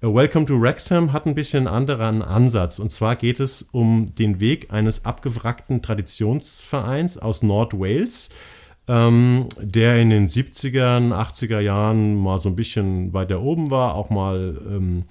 [0.00, 2.78] Äh, Welcome to Wrexham hat ein bisschen einen anderen Ansatz.
[2.78, 8.30] Und zwar geht es um den Weg eines abgewrackten Traditionsvereins aus Nordwales,
[8.88, 14.10] ähm, der in den 70ern, 80er Jahren mal so ein bisschen weiter oben war, auch
[14.10, 15.04] mal ähm,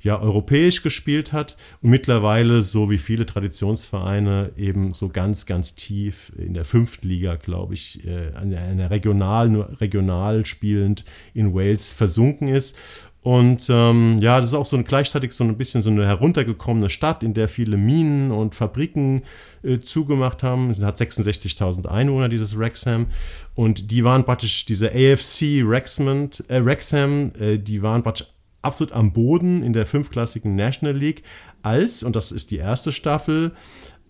[0.00, 6.32] ja, europäisch gespielt hat und mittlerweile, so wie viele Traditionsvereine, eben so ganz, ganz tief
[6.38, 11.04] in der fünften Liga, glaube ich, äh, an einer regional, nur regional spielend
[11.34, 12.76] in Wales versunken ist.
[13.22, 16.88] Und ähm, ja, das ist auch so ein, gleichzeitig so ein bisschen so eine heruntergekommene
[16.88, 19.22] Stadt, in der viele Minen und Fabriken
[19.62, 20.70] äh, zugemacht haben.
[20.70, 23.06] Es hat 66.000 Einwohner, dieses Wrexham.
[23.54, 28.28] Und die waren praktisch, diese AFC Wrexham, äh, Wrexham äh, die waren praktisch
[28.62, 31.22] absolut am Boden in der fünfklassigen National League,
[31.62, 33.52] als, und das ist die erste Staffel,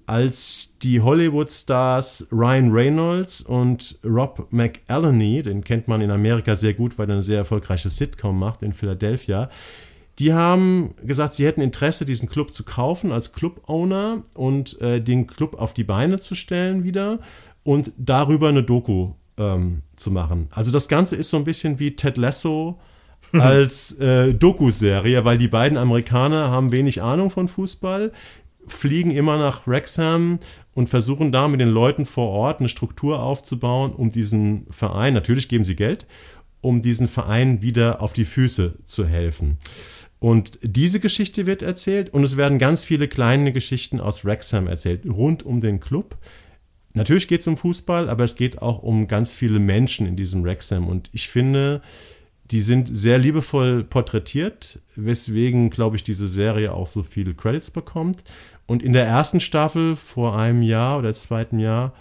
[0.08, 6.98] als die Hollywood-Stars Ryan Reynolds und Rob McElhenney, den kennt man in Amerika sehr gut,
[6.98, 9.50] weil er eine sehr erfolgreiche Sitcom macht in Philadelphia,
[10.18, 15.26] die haben gesagt, sie hätten Interesse, diesen Club zu kaufen als Club-Owner und äh, den
[15.26, 17.20] Club auf die Beine zu stellen wieder
[17.62, 20.48] und darüber eine Doku ähm, zu machen.
[20.50, 22.80] Also das Ganze ist so ein bisschen wie Ted Lasso
[23.32, 28.12] als äh, Doku-Serie, weil die beiden Amerikaner haben wenig Ahnung von Fußball,
[28.68, 30.38] fliegen immer nach Wrexham
[30.74, 35.48] und versuchen da mit den Leuten vor Ort eine Struktur aufzubauen, um diesen Verein, natürlich
[35.48, 36.06] geben sie Geld,
[36.60, 39.58] um diesen Verein wieder auf die Füße zu helfen.
[40.20, 45.06] Und diese Geschichte wird erzählt und es werden ganz viele kleine Geschichten aus Wrexham erzählt,
[45.06, 46.18] rund um den Club.
[46.94, 50.42] Natürlich geht es um Fußball, aber es geht auch um ganz viele Menschen in diesem
[50.42, 50.88] Wrexham.
[50.88, 51.82] Und ich finde,
[52.50, 58.24] die sind sehr liebevoll porträtiert, weswegen, glaube ich, diese Serie auch so viele Credits bekommt.
[58.66, 61.92] Und in der ersten Staffel vor einem Jahr oder zweiten Jahr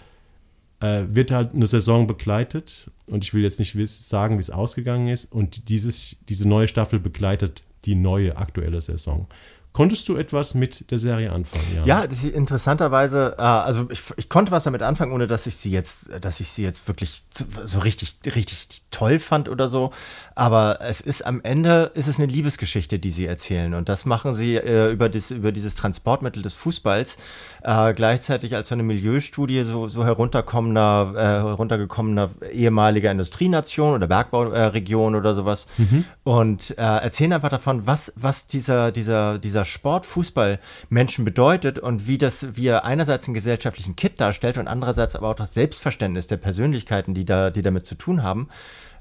[0.80, 2.90] äh, wird halt eine Saison begleitet.
[3.06, 5.32] Und ich will jetzt nicht sagen, wie es ausgegangen ist.
[5.32, 9.26] Und dieses, diese neue Staffel begleitet die neue aktuelle Saison.
[9.72, 11.64] Konntest du etwas mit der Serie anfangen?
[11.84, 15.70] Ja, ja interessanterweise, äh, also ich, ich, konnte was damit anfangen, ohne dass ich sie
[15.70, 17.22] jetzt, dass ich sie jetzt wirklich
[17.64, 19.92] so richtig, richtig toll fand oder so.
[20.34, 23.74] Aber es ist am Ende ist es eine Liebesgeschichte, die sie erzählen.
[23.74, 27.16] Und das machen sie äh, über, das, über dieses Transportmittel des Fußballs,
[27.62, 35.14] äh, gleichzeitig als so eine Milieustudie so, so herunterkommender, äh, heruntergekommener ehemaliger Industrienation oder Bergbauregion
[35.14, 35.66] oder sowas.
[35.76, 36.04] Mhm.
[36.24, 40.58] Und äh, erzählen einfach davon, was, was dieser, dieser, dieser Sport Fußball
[40.88, 45.28] Menschen bedeutet und wie das, wie er einerseits einen gesellschaftlichen Kit darstellt und andererseits aber
[45.28, 48.48] auch das Selbstverständnis der Persönlichkeiten, die da, die damit zu tun haben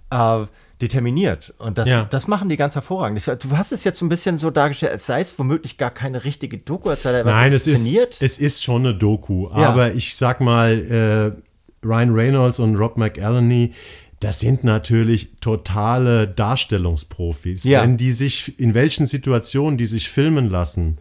[0.09, 0.45] äh,
[0.81, 1.53] determiniert.
[1.57, 2.05] Und das, ja.
[2.05, 3.25] das machen die ganz hervorragend.
[3.39, 6.23] Du hast es jetzt so ein bisschen so dargestellt, als sei es womöglich gar keine
[6.23, 7.91] richtige Doku, als sei da Nein, es ist,
[8.21, 9.47] es ist schon eine Doku.
[9.49, 9.69] Ja.
[9.69, 13.73] Aber ich sag mal, äh, Ryan Reynolds und Rob McElhenney,
[14.19, 17.63] das sind natürlich totale Darstellungsprofis.
[17.63, 17.83] Ja.
[17.83, 20.97] Wenn die sich, in welchen Situationen die sich filmen lassen,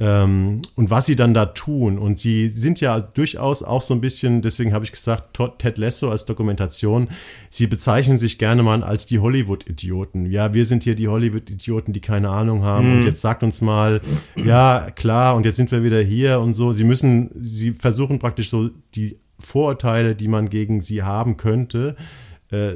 [0.00, 1.98] ähm, und was sie dann da tun.
[1.98, 6.10] Und sie sind ja durchaus auch so ein bisschen, deswegen habe ich gesagt, Ted Lasso
[6.10, 7.08] als Dokumentation,
[7.48, 10.30] sie bezeichnen sich gerne mal als die Hollywood-Idioten.
[10.30, 12.90] Ja, wir sind hier die Hollywood-Idioten, die keine Ahnung haben.
[12.90, 12.98] Mhm.
[12.98, 14.00] Und jetzt sagt uns mal,
[14.36, 16.72] ja, klar, und jetzt sind wir wieder hier und so.
[16.72, 22.02] Sie müssen, sie versuchen praktisch so die Vorurteile, die man gegen sie haben könnte, äh,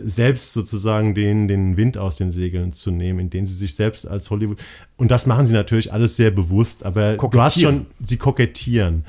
[0.05, 4.30] selbst sozusagen den, den Wind aus den Segeln zu nehmen, indem sie sich selbst als
[4.30, 4.59] Hollywood.
[4.96, 9.05] Und das machen sie natürlich alles sehr bewusst, aber du hast schon, sie kokettieren.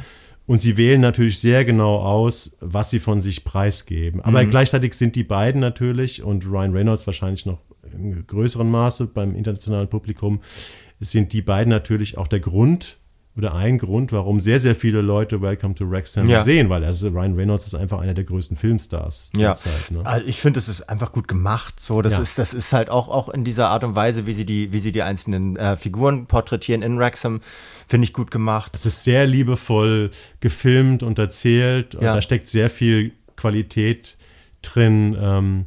[0.45, 4.19] Und sie wählen natürlich sehr genau aus, was sie von sich preisgeben.
[4.21, 4.49] Aber mhm.
[4.49, 7.59] gleichzeitig sind die beiden natürlich und Ryan Reynolds wahrscheinlich noch
[7.93, 10.39] in größerem Maße beim internationalen Publikum,
[10.99, 12.98] sind die beiden natürlich auch der Grund
[13.39, 16.43] oder ein Grund, warum sehr, sehr viele Leute Welcome to Wrexham ja.
[16.43, 19.55] sehen, weil also Ryan Reynolds ist einfach einer der größten Filmstars ja.
[19.55, 19.91] Zeit.
[19.91, 20.05] Ne?
[20.05, 21.79] Also ich finde, es ist einfach gut gemacht.
[21.79, 22.19] So, das ja.
[22.21, 24.79] ist, das ist halt auch, auch in dieser Art und Weise, wie sie die, wie
[24.79, 27.39] sie die einzelnen äh, Figuren porträtieren in Wrexham,
[27.87, 28.71] finde ich gut gemacht.
[28.75, 30.11] Es ist sehr liebevoll
[30.41, 34.17] gefilmt und erzählt und da steckt sehr viel Qualität
[34.61, 35.17] drin.
[35.19, 35.65] Ähm,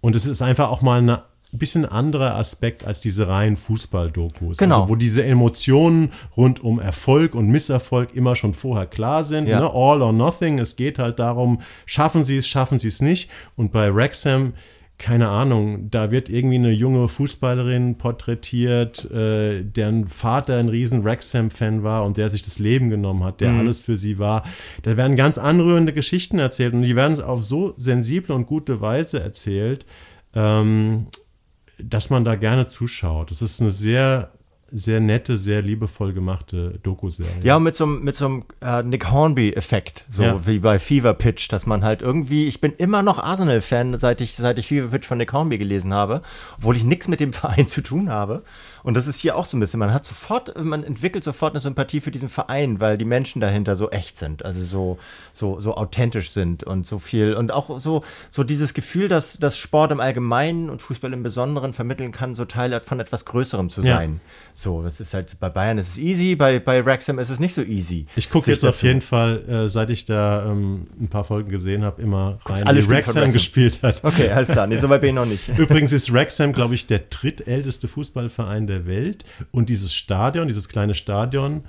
[0.00, 1.22] und es ist einfach auch mal eine
[1.52, 4.58] ein bisschen anderer Aspekt als diese reinen Fußball-Dokus.
[4.58, 4.82] Genau.
[4.82, 9.48] Also, wo diese Emotionen rund um Erfolg und Misserfolg immer schon vorher klar sind.
[9.48, 9.60] Ja.
[9.60, 9.66] Ne?
[9.66, 10.58] All or nothing.
[10.58, 13.30] Es geht halt darum, schaffen sie es, schaffen sie es nicht.
[13.54, 14.54] Und bei Wrexham
[14.98, 21.82] keine Ahnung, da wird irgendwie eine junge Fußballerin porträtiert, äh, deren Vater ein riesen Wrexham-Fan
[21.82, 23.60] war und der sich das Leben genommen hat, der mhm.
[23.60, 24.44] alles für sie war.
[24.84, 29.20] Da werden ganz anrührende Geschichten erzählt und die werden auf so sensible und gute Weise
[29.20, 29.84] erzählt.
[30.34, 31.08] Ähm,
[31.78, 33.30] dass man da gerne zuschaut.
[33.30, 34.30] Das ist eine sehr
[34.72, 37.32] sehr nette, sehr liebevoll gemachte Doku-Serie.
[37.42, 40.46] Ja, mit so, mit so einem äh, Nick Hornby-Effekt, so ja.
[40.46, 44.34] wie bei Fever Pitch, dass man halt irgendwie, ich bin immer noch Arsenal-Fan, seit ich,
[44.34, 46.22] seit ich Fever Pitch von Nick Hornby gelesen habe,
[46.58, 48.42] obwohl ich nichts mit dem Verein zu tun habe.
[48.86, 51.60] Und das ist hier auch so ein bisschen, man hat sofort, man entwickelt sofort eine
[51.60, 54.98] Sympathie für diesen Verein, weil die Menschen dahinter so echt sind, also so,
[55.32, 59.58] so, so authentisch sind und so viel und auch so, so dieses Gefühl, dass, dass
[59.58, 63.82] Sport im Allgemeinen und Fußball im Besonderen vermitteln kann, so Teil von etwas Größerem zu
[63.82, 64.12] sein.
[64.12, 64.20] Ja.
[64.54, 67.54] So, das ist halt, bei Bayern ist es easy, bei, bei Wrexham ist es nicht
[67.54, 68.06] so easy.
[68.14, 71.82] Ich gucke jetzt auf jeden Fall, äh, seit ich da ähm, ein paar Folgen gesehen
[71.82, 74.04] habe, immer rein, wie Wrexham, Wrexham gespielt hat.
[74.04, 75.48] Okay, alles klar, nee, so weit bin ich noch nicht.
[75.58, 79.24] Übrigens ist Wrexham, glaube ich, der drittälteste Fußballverein der der Welt.
[79.50, 81.64] Und dieses Stadion, dieses kleine Stadion,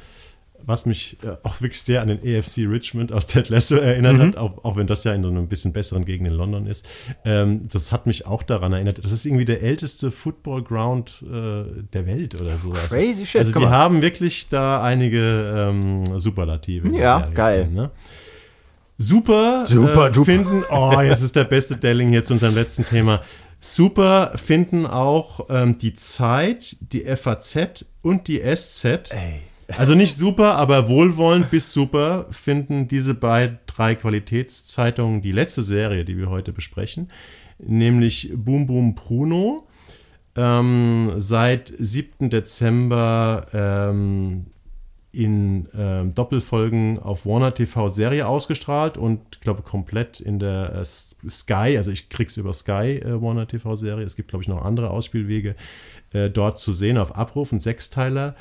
[0.63, 4.21] was mich äh, auch wirklich sehr an den AFC Richmond aus Ted Lasso erinnert mhm.
[4.21, 6.85] hat, auch, auch, wenn das ja in so einem bisschen besseren Gegend in London ist.
[7.25, 9.03] Ähm, das hat mich auch daran erinnert.
[9.03, 12.71] Das ist irgendwie der älteste Football Ground äh, der Welt oder so.
[12.71, 13.41] Crazy shit.
[13.41, 16.95] Also die haben wirklich da einige ähm, Superlative.
[16.95, 17.65] Ja, geil.
[17.65, 17.91] Drin, ne?
[18.99, 23.21] Super, super äh, finden, oh, jetzt ist der beste Delling hier zu unserem letzten Thema.
[23.59, 29.11] Super finden auch ähm, die Zeit, die FAZ und die SZ.
[29.11, 29.41] Ey.
[29.75, 36.05] Also nicht super, aber wohlwollend bis super finden diese beiden drei Qualitätszeitungen die letzte Serie,
[36.05, 37.11] die wir heute besprechen,
[37.59, 39.67] nämlich Boom Boom Bruno.
[40.35, 42.29] Ähm, seit 7.
[42.29, 44.45] Dezember ähm,
[45.17, 50.85] in ähm, Doppelfolgen auf Warner TV Serie ausgestrahlt und ich glaube komplett in der äh,
[50.85, 54.05] Sky, also ich krieg's über Sky äh, Warner TV Serie.
[54.05, 55.55] Es gibt glaube ich noch andere Ausspielwege
[56.13, 58.35] äh, dort zu sehen auf Abruf, ein Sechsteiler.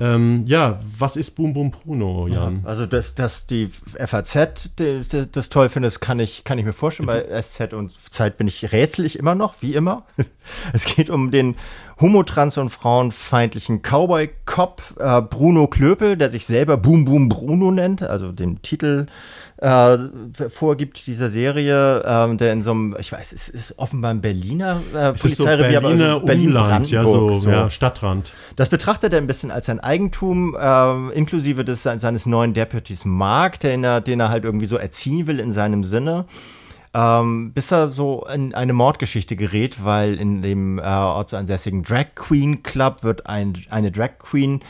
[0.00, 2.62] Ähm, ja, was ist Boom Boom Bruno, Jan?
[2.62, 6.64] Ja, also, dass, dass die FAZ die, die, das toll findet, kann ich, kann ich
[6.64, 7.06] mir vorstellen.
[7.06, 10.06] Bei SZ und Zeit bin ich rätselig immer noch, wie immer.
[10.72, 11.54] es geht um den
[12.00, 18.32] homotrans- und frauenfeindlichen Cowboy-Cop äh, Bruno Klöpel, der sich selber Boom Boom Bruno nennt, also
[18.32, 19.06] den Titel
[19.58, 19.98] äh,
[20.48, 24.80] vorgibt dieser Serie, äh, der in so einem, ich weiß, es ist offenbar ein Berliner
[24.94, 28.32] äh, Polizeirevier, so Berliner aber so Berlin Umland, ja, so, so, Ja, Stadtrand.
[28.56, 33.60] Das betrachtet er ein bisschen als sein Eigentum, äh, inklusive des, seines neuen Deputies Mark,
[33.60, 36.24] den er, den er halt irgendwie so erziehen will in seinem Sinne
[36.92, 42.62] ähm, bis er so in eine Mordgeschichte gerät, weil in dem äh, ortsansässigen Drag Queen
[42.62, 44.60] Club wird ein, eine Drag Queen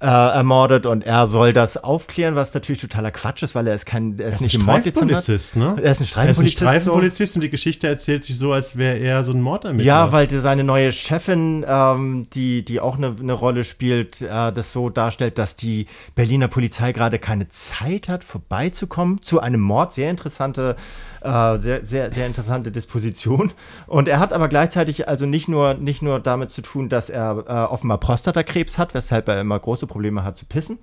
[0.00, 3.84] äh, ermordet und er soll das aufklären, was natürlich totaler Quatsch ist, weil er ist
[3.84, 5.76] kein, er ist, er ist nicht ein Streifenpolizist, ne?
[5.82, 6.16] Er ist ein Streifenpolizist.
[6.22, 7.38] Er ist ein Streifenpolizist so.
[7.38, 9.84] und die Geschichte erzählt sich so, als wäre er so ein Mordermittler.
[9.84, 14.72] Ja, weil seine neue Chefin, ähm, die, die auch eine, eine Rolle spielt, äh, das
[14.72, 19.92] so darstellt, dass die Berliner Polizei gerade keine Zeit hat, vorbeizukommen zu einem Mord.
[19.92, 20.76] Sehr interessante
[21.20, 23.52] äh, sehr, sehr, sehr interessante Disposition.
[23.86, 27.44] Und er hat aber gleichzeitig also nicht nur, nicht nur damit zu tun, dass er
[27.46, 30.78] äh, offenbar Prostatakrebs hat, weshalb er immer große Probleme hat zu pissen.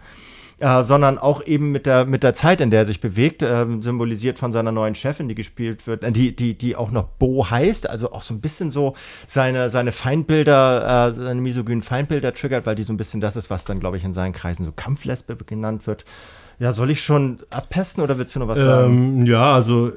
[0.58, 3.66] Äh, sondern auch eben mit der, mit der Zeit, in der er sich bewegt, äh,
[3.82, 7.50] symbolisiert von seiner neuen Chefin, die gespielt wird, äh, die, die, die auch noch Bo
[7.50, 8.96] heißt, also auch so ein bisschen so
[9.28, 13.50] seine, seine Feindbilder, äh, seine misogynen Feindbilder triggert, weil die so ein bisschen das ist,
[13.50, 16.06] was dann, glaube ich, in seinen Kreisen so Kampflesbe genannt wird.
[16.58, 19.20] Ja, soll ich schon abpesten oder willst du noch was sagen?
[19.20, 19.92] Ähm, ja, also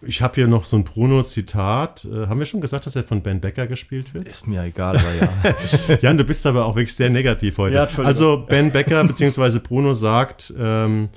[0.00, 2.06] ich habe hier noch so ein Bruno-Zitat.
[2.06, 4.28] Äh, haben wir schon gesagt, dass er von Ben Becker gespielt wird?
[4.28, 5.96] Ist mir egal, aber ja.
[6.00, 7.76] Jan, du bist aber auch wirklich sehr negativ heute.
[7.76, 9.60] Ja, also Ben Becker bzw.
[9.60, 11.08] Bruno sagt, ähm,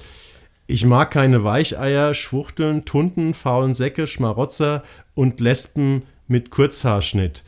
[0.68, 4.84] ich mag keine Weicheier, Schwuchteln, Tunden, faulen Säcke, Schmarotzer
[5.14, 7.44] und Lesben mit Kurzhaarschnitt.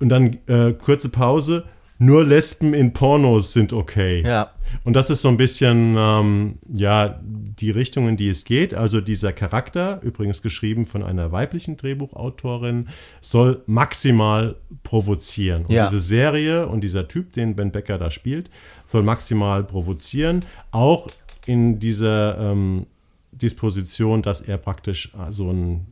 [0.00, 1.64] Und dann äh, kurze Pause
[2.02, 4.22] nur Lesben in Pornos sind okay.
[4.26, 4.50] Ja.
[4.82, 8.74] Und das ist so ein bisschen, ähm, ja, die Richtung, in die es geht.
[8.74, 12.88] Also dieser Charakter, übrigens geschrieben von einer weiblichen Drehbuchautorin,
[13.20, 15.66] soll maximal provozieren.
[15.66, 15.84] Und ja.
[15.86, 18.50] diese Serie und dieser Typ, den Ben Becker da spielt,
[18.84, 20.44] soll maximal provozieren.
[20.72, 21.08] Auch
[21.46, 22.86] in dieser ähm,
[23.30, 25.86] Disposition, dass er praktisch so einen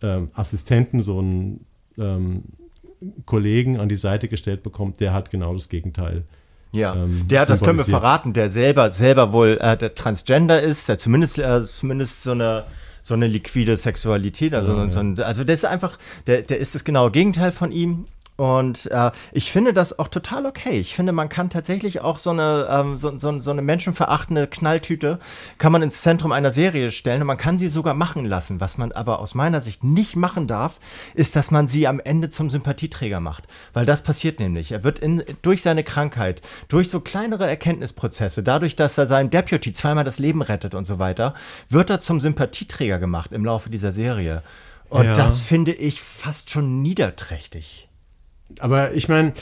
[0.00, 1.66] ähm, Assistenten, so einen
[1.98, 2.44] ähm,
[3.26, 6.24] Kollegen an die Seite gestellt bekommt, der hat genau das Gegenteil.
[6.72, 10.88] Ja, ähm, der, das können wir verraten, der selber, selber wohl äh, der Transgender ist,
[10.88, 12.64] der zumindest, äh, zumindest so eine
[13.04, 14.54] so eine liquide Sexualität.
[14.54, 17.70] Also, ja, so ein, also der ist einfach, der, der ist das genaue Gegenteil von
[17.70, 18.06] ihm.
[18.36, 20.80] Und äh, ich finde das auch total okay.
[20.80, 25.20] Ich finde, man kann tatsächlich auch so eine, ähm, so, so, so eine menschenverachtende Knalltüte
[25.58, 28.60] kann man ins Zentrum einer Serie stellen und man kann sie sogar machen lassen.
[28.60, 30.80] Was man aber aus meiner Sicht nicht machen darf,
[31.14, 33.44] ist, dass man sie am Ende zum Sympathieträger macht.
[33.72, 34.72] Weil das passiert nämlich.
[34.72, 39.72] Er wird in, durch seine Krankheit, durch so kleinere Erkenntnisprozesse, dadurch, dass er seinem Deputy
[39.72, 41.34] zweimal das Leben rettet und so weiter,
[41.68, 44.42] wird er zum Sympathieträger gemacht im Laufe dieser Serie.
[44.88, 45.14] Und ja.
[45.14, 47.88] das finde ich fast schon niederträchtig
[48.58, 49.32] aber ich meine,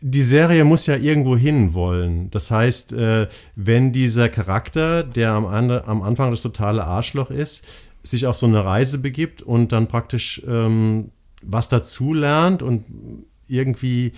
[0.00, 2.28] die Serie muss ja irgendwo hin wollen.
[2.30, 7.64] Das heißt, äh, wenn dieser Charakter, der am, am, Anfang das totale Arschloch ist,
[8.02, 11.10] sich auf so eine Reise begibt und dann praktisch ähm,
[11.42, 12.84] was dazulernt und
[13.46, 14.12] irgendwie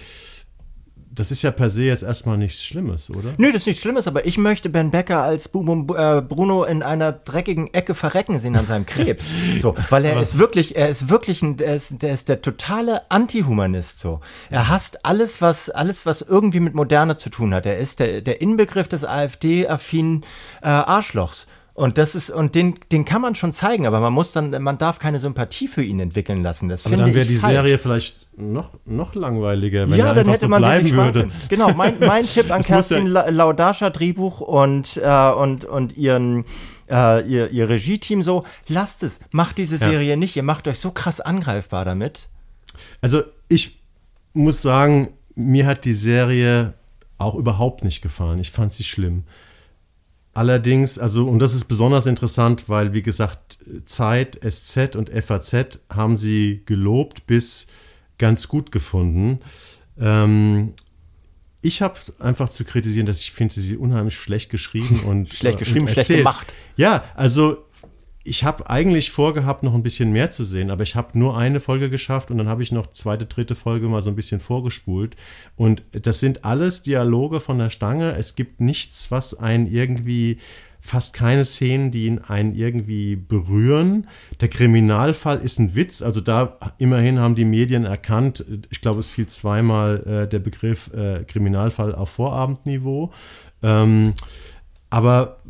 [1.15, 3.35] das ist ja per se jetzt erstmal nichts Schlimmes, oder?
[3.37, 7.13] Nö, das ist nichts Schlimmes, aber ich möchte Ben Becker als äh, Bruno in einer
[7.13, 9.25] dreckigen Ecke verrecken sehen an seinem Krebs.
[9.61, 13.11] so, weil er ist wirklich, er ist wirklich ein, der ist, der ist der totale
[13.11, 14.21] Antihumanist, so.
[14.51, 17.67] Er hasst alles, was, alles, was irgendwie mit Moderne zu tun hat.
[17.67, 20.25] Er ist der, der Inbegriff des AfD-affinen
[20.63, 21.49] äh, Arschlochs.
[21.77, 24.79] Und das ist, und den, den kann man schon zeigen, aber man muss dann, man
[24.79, 26.69] darf keine Sympathie für ihn entwickeln lassen.
[26.69, 27.53] Das aber dann wäre die falsch.
[27.53, 31.29] Serie vielleicht noch, noch langweiliger, wenn ja, er dann hätte so man bleiben würde.
[31.49, 36.45] Genau, mein, mein Tipp an Kerstin ja Laudascha Drehbuch und, äh, und, und ihren,
[36.89, 40.17] äh, ihr, ihr Regie-Team so, lasst es, macht diese Serie ja.
[40.17, 42.29] nicht, ihr macht euch so krass angreifbar damit.
[43.01, 43.81] Also ich
[44.33, 46.75] muss sagen, mir hat die Serie
[47.19, 48.39] auch überhaupt nicht gefallen.
[48.39, 49.25] Ich fand sie schlimm.
[50.35, 56.17] Allerdings, also, und das ist besonders interessant, weil, wie gesagt, Zeit, SZ und FAZ haben
[56.17, 57.69] sie gelobt bis
[58.19, 59.39] ganz gut gefunden.
[59.99, 60.73] Ähm,
[61.63, 65.87] ich habe einfach zu kritisieren, dass ich finde sie unheimlich schlecht geschrieben und schlecht geschrieben,
[65.87, 66.53] und schlecht gemacht.
[66.77, 67.65] Ja, also
[68.27, 71.61] ich habe eigentlich vorgehabt, noch ein bisschen mehr zu sehen, aber ich habe nur eine
[71.61, 75.15] Folge geschafft und dann habe ich noch zweite, dritte Folge mal so ein bisschen vorgespult.
[75.57, 78.13] Und das sind alles Dialoge von der Stange.
[78.17, 80.39] Es gibt nichts, was einen irgendwie
[80.81, 84.07] fast keine Szenen, die einen irgendwie berühren.
[84.41, 89.09] Der Kriminalfall ist ein Witz, also da immerhin haben die Medien erkannt, ich glaube, es
[89.09, 93.13] fiel zweimal äh, der Begriff äh, Kriminalfall auf Vorabendniveau.
[93.63, 94.15] Ähm,
[94.91, 95.41] aber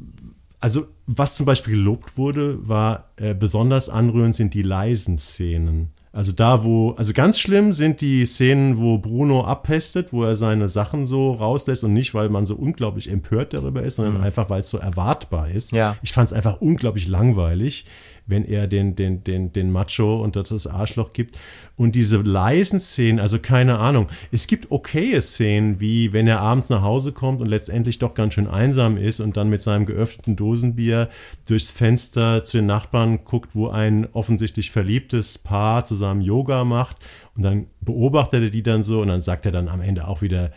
[0.60, 5.92] also was zum Beispiel gelobt wurde, war äh, besonders anrührend sind die leisen Szenen.
[6.14, 10.68] Also da, wo, also ganz schlimm sind die Szenen, wo Bruno abpestet, wo er seine
[10.68, 14.22] Sachen so rauslässt und nicht, weil man so unglaublich empört darüber ist, sondern mhm.
[14.22, 15.72] einfach, weil es so erwartbar ist.
[15.72, 15.96] Ja.
[16.02, 17.86] Ich fand es einfach unglaublich langweilig
[18.26, 21.38] wenn er den, den, den, den Macho unter das Arschloch gibt.
[21.76, 26.70] Und diese leisen Szenen, also keine Ahnung, es gibt okaye Szenen, wie wenn er abends
[26.70, 30.36] nach Hause kommt und letztendlich doch ganz schön einsam ist und dann mit seinem geöffneten
[30.36, 31.08] Dosenbier
[31.46, 36.96] durchs Fenster zu den Nachbarn guckt, wo ein offensichtlich verliebtes Paar zusammen Yoga macht.
[37.36, 40.22] Und dann beobachtet er die dann so und dann sagt er dann am Ende auch
[40.22, 40.50] wieder,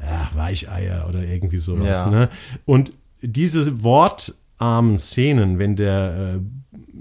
[0.00, 2.04] ja, Weicheier oder irgendwie sowas.
[2.04, 2.10] Ja.
[2.10, 2.28] Ne?
[2.64, 2.92] Und
[3.22, 6.40] diese wortarmen Szenen, wenn der äh,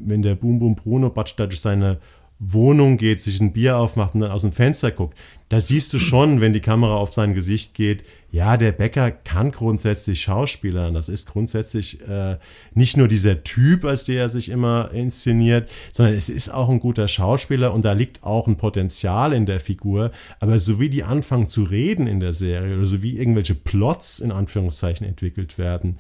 [0.06, 2.00] wenn der Boom Boom Bruno Batsch durch seine
[2.40, 5.18] Wohnung geht, sich ein Bier aufmacht und dann aus dem Fenster guckt,
[5.50, 9.52] da siehst du schon, wenn die Kamera auf sein Gesicht geht, ja, der Bäcker kann
[9.52, 10.96] grundsätzlich Schauspielern.
[10.96, 12.38] Das ist grundsätzlich äh,
[12.74, 16.80] nicht nur dieser Typ, als der er sich immer inszeniert, sondern es ist auch ein
[16.80, 20.12] guter Schauspieler und da liegt auch ein Potenzial in der Figur.
[20.40, 24.20] Aber so wie die anfangen zu reden in der Serie oder so wie irgendwelche Plots
[24.20, 25.98] in Anführungszeichen entwickelt werden,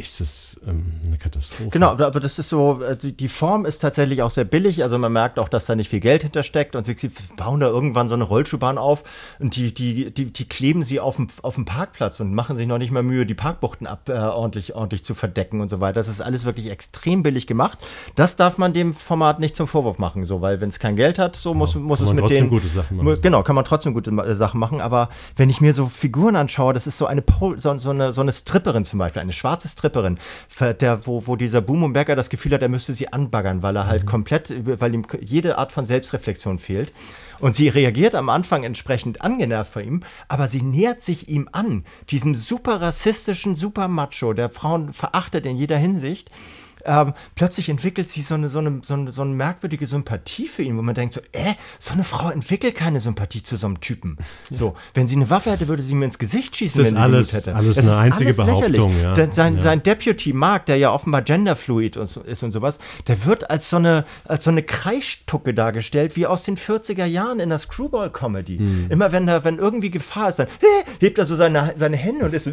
[0.00, 1.70] ist das ähm, eine Katastrophe.
[1.70, 4.84] Genau, aber das ist so, also die Form ist tatsächlich auch sehr billig.
[4.84, 7.66] Also man merkt auch, dass da nicht viel Geld hintersteckt und sie, sie bauen da
[7.66, 9.02] irgendwann so eine Rollschuhbahn auf
[9.40, 12.68] und die, die, die, die kleben sie auf dem, auf dem Parkplatz und machen sich
[12.68, 15.94] noch nicht mal Mühe, die Parkbuchten ab, äh, ordentlich, ordentlich zu verdecken und so weiter.
[15.94, 17.78] Das ist alles wirklich extrem billig gemacht.
[18.14, 21.18] Das darf man dem Format nicht zum Vorwurf machen, so, weil wenn es kein Geld
[21.18, 22.50] hat, so muss, Ja, muss kann es man mit trotzdem den.
[22.50, 23.18] gute Sachen machen.
[23.20, 26.72] Genau, kann man trotzdem gute äh, Sachen machen, aber wenn ich mir so Figuren anschaue,
[26.72, 27.24] das ist so eine,
[27.56, 31.60] so, so eine, so eine Stripperin zum Beispiel, eine schwarze Stripperin, der, wo, wo dieser
[31.60, 34.94] Boom und Berger das Gefühl hat, er müsste sie anbaggern, weil er halt komplett, weil
[34.94, 36.92] ihm jede Art von Selbstreflexion fehlt.
[37.40, 41.84] Und sie reagiert am Anfang entsprechend angenervt vor ihm, aber sie nähert sich ihm an,
[42.10, 46.30] diesem super rassistischen, super Macho, der Frauen verachtet in jeder Hinsicht.
[46.84, 50.62] Ähm, plötzlich entwickelt sie so eine, so, eine, so, eine, so eine merkwürdige Sympathie für
[50.62, 53.80] ihn, wo man denkt so, äh, so eine Frau entwickelt keine Sympathie zu so einem
[53.80, 54.16] Typen.
[54.50, 56.98] So, wenn sie eine Waffe hätte, würde sie mir ins Gesicht schießen, Das ist wenn
[56.98, 57.54] sie alles- hätte.
[57.56, 58.76] alles Das eine ist einzige lächerlich.
[58.76, 59.14] Behauptung, ja.
[59.14, 59.62] Denn Sein, Ja.
[59.62, 63.68] sein Deputy Mark, der ja offenbar genderfluid und so- ist und sowas, der wird als
[63.70, 68.58] so eine, als so eine Kreischtucke dargestellt, wie aus den 40er Jahren in der Screwball-Comedy.
[68.58, 68.86] Hm.
[68.90, 70.48] Immer wenn da, wenn irgendwie Gefahr ist, dann
[71.00, 72.52] hebt er so seine, seine Hände und ist so,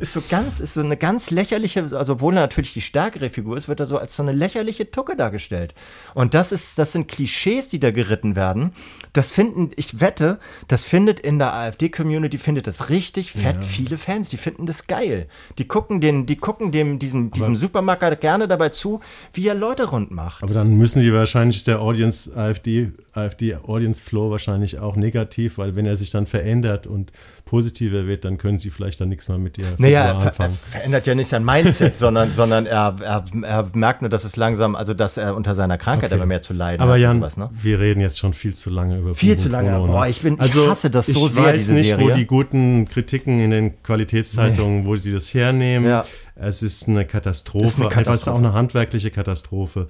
[0.00, 3.41] ist so ganz, ist so eine ganz lächerliche, also obwohl er natürlich die stärkere Figur
[3.54, 5.74] ist, wird er so als so eine lächerliche Tucke dargestellt.
[6.14, 8.72] Und das ist, das sind Klischees, die da geritten werden.
[9.12, 10.38] Das finden, ich wette,
[10.68, 14.30] das findet in der AfD-Community, findet das richtig fett viele Fans.
[14.30, 15.26] Die finden das geil.
[15.58, 19.00] Die gucken den, die gucken dem, diesem, diesem Supermarker gerne dabei zu,
[19.32, 20.42] wie er Leute rund macht.
[20.42, 25.76] Aber dann müssen die wahrscheinlich der Audience, AfD, AfD Audience Flow wahrscheinlich auch negativ, weil
[25.76, 27.12] wenn er sich dann verändert und
[27.52, 30.26] positiver wird, dann können sie vielleicht dann nichts mehr mit Figur Naja, er, ver er
[30.28, 30.58] anfangen.
[30.70, 34.74] verändert ja nicht sein Mindset, sondern, sondern er, er, er merkt nur, dass es langsam,
[34.74, 36.18] also dass er unter seiner Krankheit Okay.
[36.18, 36.96] aber mehr zu leiden Aber hat.
[36.96, 37.50] und Jan, sowas, ne?
[37.52, 39.70] wir reden jetzt schon viel zu lange über Viel Boom zu lange.
[39.70, 39.86] Ne?
[39.86, 42.14] Boah, ich bin- ich also, hasse das so ich sehr, weiß diese nicht, wo Serie.
[42.16, 45.90] die guten Kritiken in den Qualitätszeitungen, wo sie das hernehmen.
[45.90, 46.06] Ja.
[46.34, 47.64] Es ist eine Katastrophe.
[47.66, 48.34] Das ist eine Einfach, es ist Katastrophe.
[48.34, 49.88] auch eine handwerkliche Katastrophe.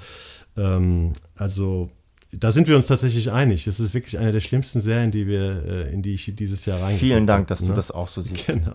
[0.56, 1.90] Ähm, also
[2.34, 3.66] da sind wir uns tatsächlich einig.
[3.66, 6.78] Es ist wirklich eine der schlimmsten Serien, die wir, äh, in die ich dieses Jahr
[6.78, 7.74] reingeguckt Vielen Dank, dass du ne?
[7.74, 8.46] das auch so siehst.
[8.46, 8.74] Genau.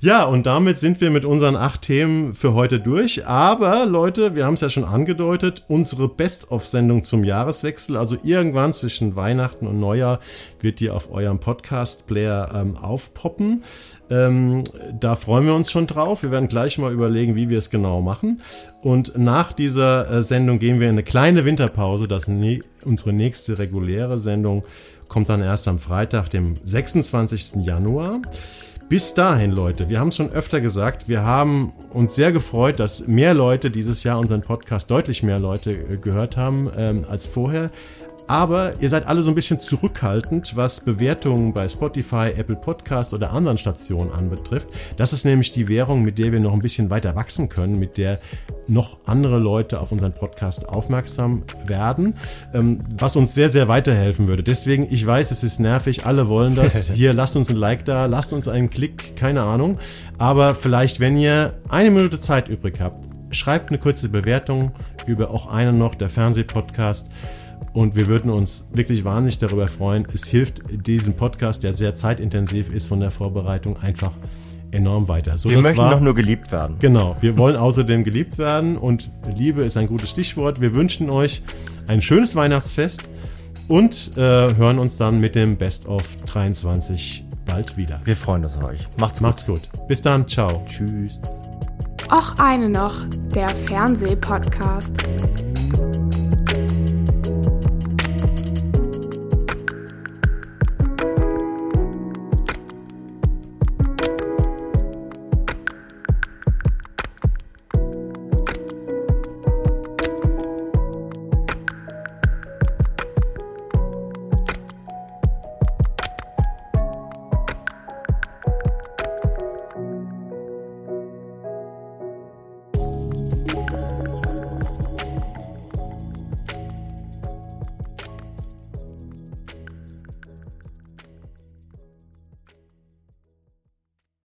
[0.00, 3.26] Ja, und damit sind wir mit unseren acht Themen für heute durch.
[3.26, 9.14] Aber Leute, wir haben es ja schon angedeutet, unsere Best-of-Sendung zum Jahreswechsel, also irgendwann zwischen
[9.14, 10.20] Weihnachten und Neujahr,
[10.60, 13.62] wird die auf eurem Podcast-Player ähm, aufpoppen.
[14.10, 14.64] Ähm,
[14.98, 16.22] da freuen wir uns schon drauf.
[16.22, 18.42] Wir werden gleich mal überlegen, wie wir es genau machen.
[18.82, 22.08] Und nach dieser äh, Sendung gehen wir in eine kleine Winterpause.
[22.08, 24.64] Das ne unsere nächste reguläre Sendung
[25.08, 27.64] kommt dann erst am Freitag, dem 26.
[27.64, 28.20] Januar.
[28.90, 33.06] Bis dahin, Leute, wir haben es schon öfter gesagt, wir haben uns sehr gefreut, dass
[33.06, 37.70] mehr Leute dieses Jahr unseren Podcast, deutlich mehr Leute äh, gehört haben ähm, als vorher.
[38.30, 43.32] Aber ihr seid alle so ein bisschen zurückhaltend, was Bewertungen bei Spotify, Apple Podcast oder
[43.32, 44.68] anderen Stationen anbetrifft.
[44.96, 47.98] Das ist nämlich die Währung, mit der wir noch ein bisschen weiter wachsen können, mit
[47.98, 48.20] der
[48.68, 52.14] noch andere Leute auf unseren Podcast aufmerksam werden,
[52.54, 54.44] ähm, was uns sehr, sehr weiterhelfen würde.
[54.44, 56.88] Deswegen, ich weiß, es ist nervig, alle wollen das.
[56.94, 59.80] Hier, lasst uns ein Like da, lasst uns einen Klick, keine Ahnung.
[60.18, 64.70] Aber vielleicht, wenn ihr eine Minute Zeit übrig habt, schreibt eine kurze Bewertung
[65.06, 67.10] über auch einen noch, der Fernsehpodcast.
[67.72, 70.06] Und wir würden uns wirklich wahnsinnig darüber freuen.
[70.12, 74.12] Es hilft diesem Podcast, der sehr zeitintensiv ist von der Vorbereitung, einfach
[74.72, 75.38] enorm weiter.
[75.38, 76.76] So, wir möchten war, doch nur geliebt werden.
[76.78, 80.60] Genau, wir wollen außerdem geliebt werden und Liebe ist ein gutes Stichwort.
[80.60, 81.42] Wir wünschen euch
[81.88, 83.08] ein schönes Weihnachtsfest
[83.68, 88.00] und äh, hören uns dann mit dem Best of 23 bald wieder.
[88.04, 88.86] Wir freuen uns auf euch.
[88.98, 89.26] Macht's gut.
[89.28, 89.60] Macht's gut.
[89.88, 90.26] Bis dann.
[90.26, 90.64] Ciao.
[90.66, 91.18] Tschüss.
[92.08, 92.96] Auch eine noch,
[93.34, 94.96] der Fernsehpodcast.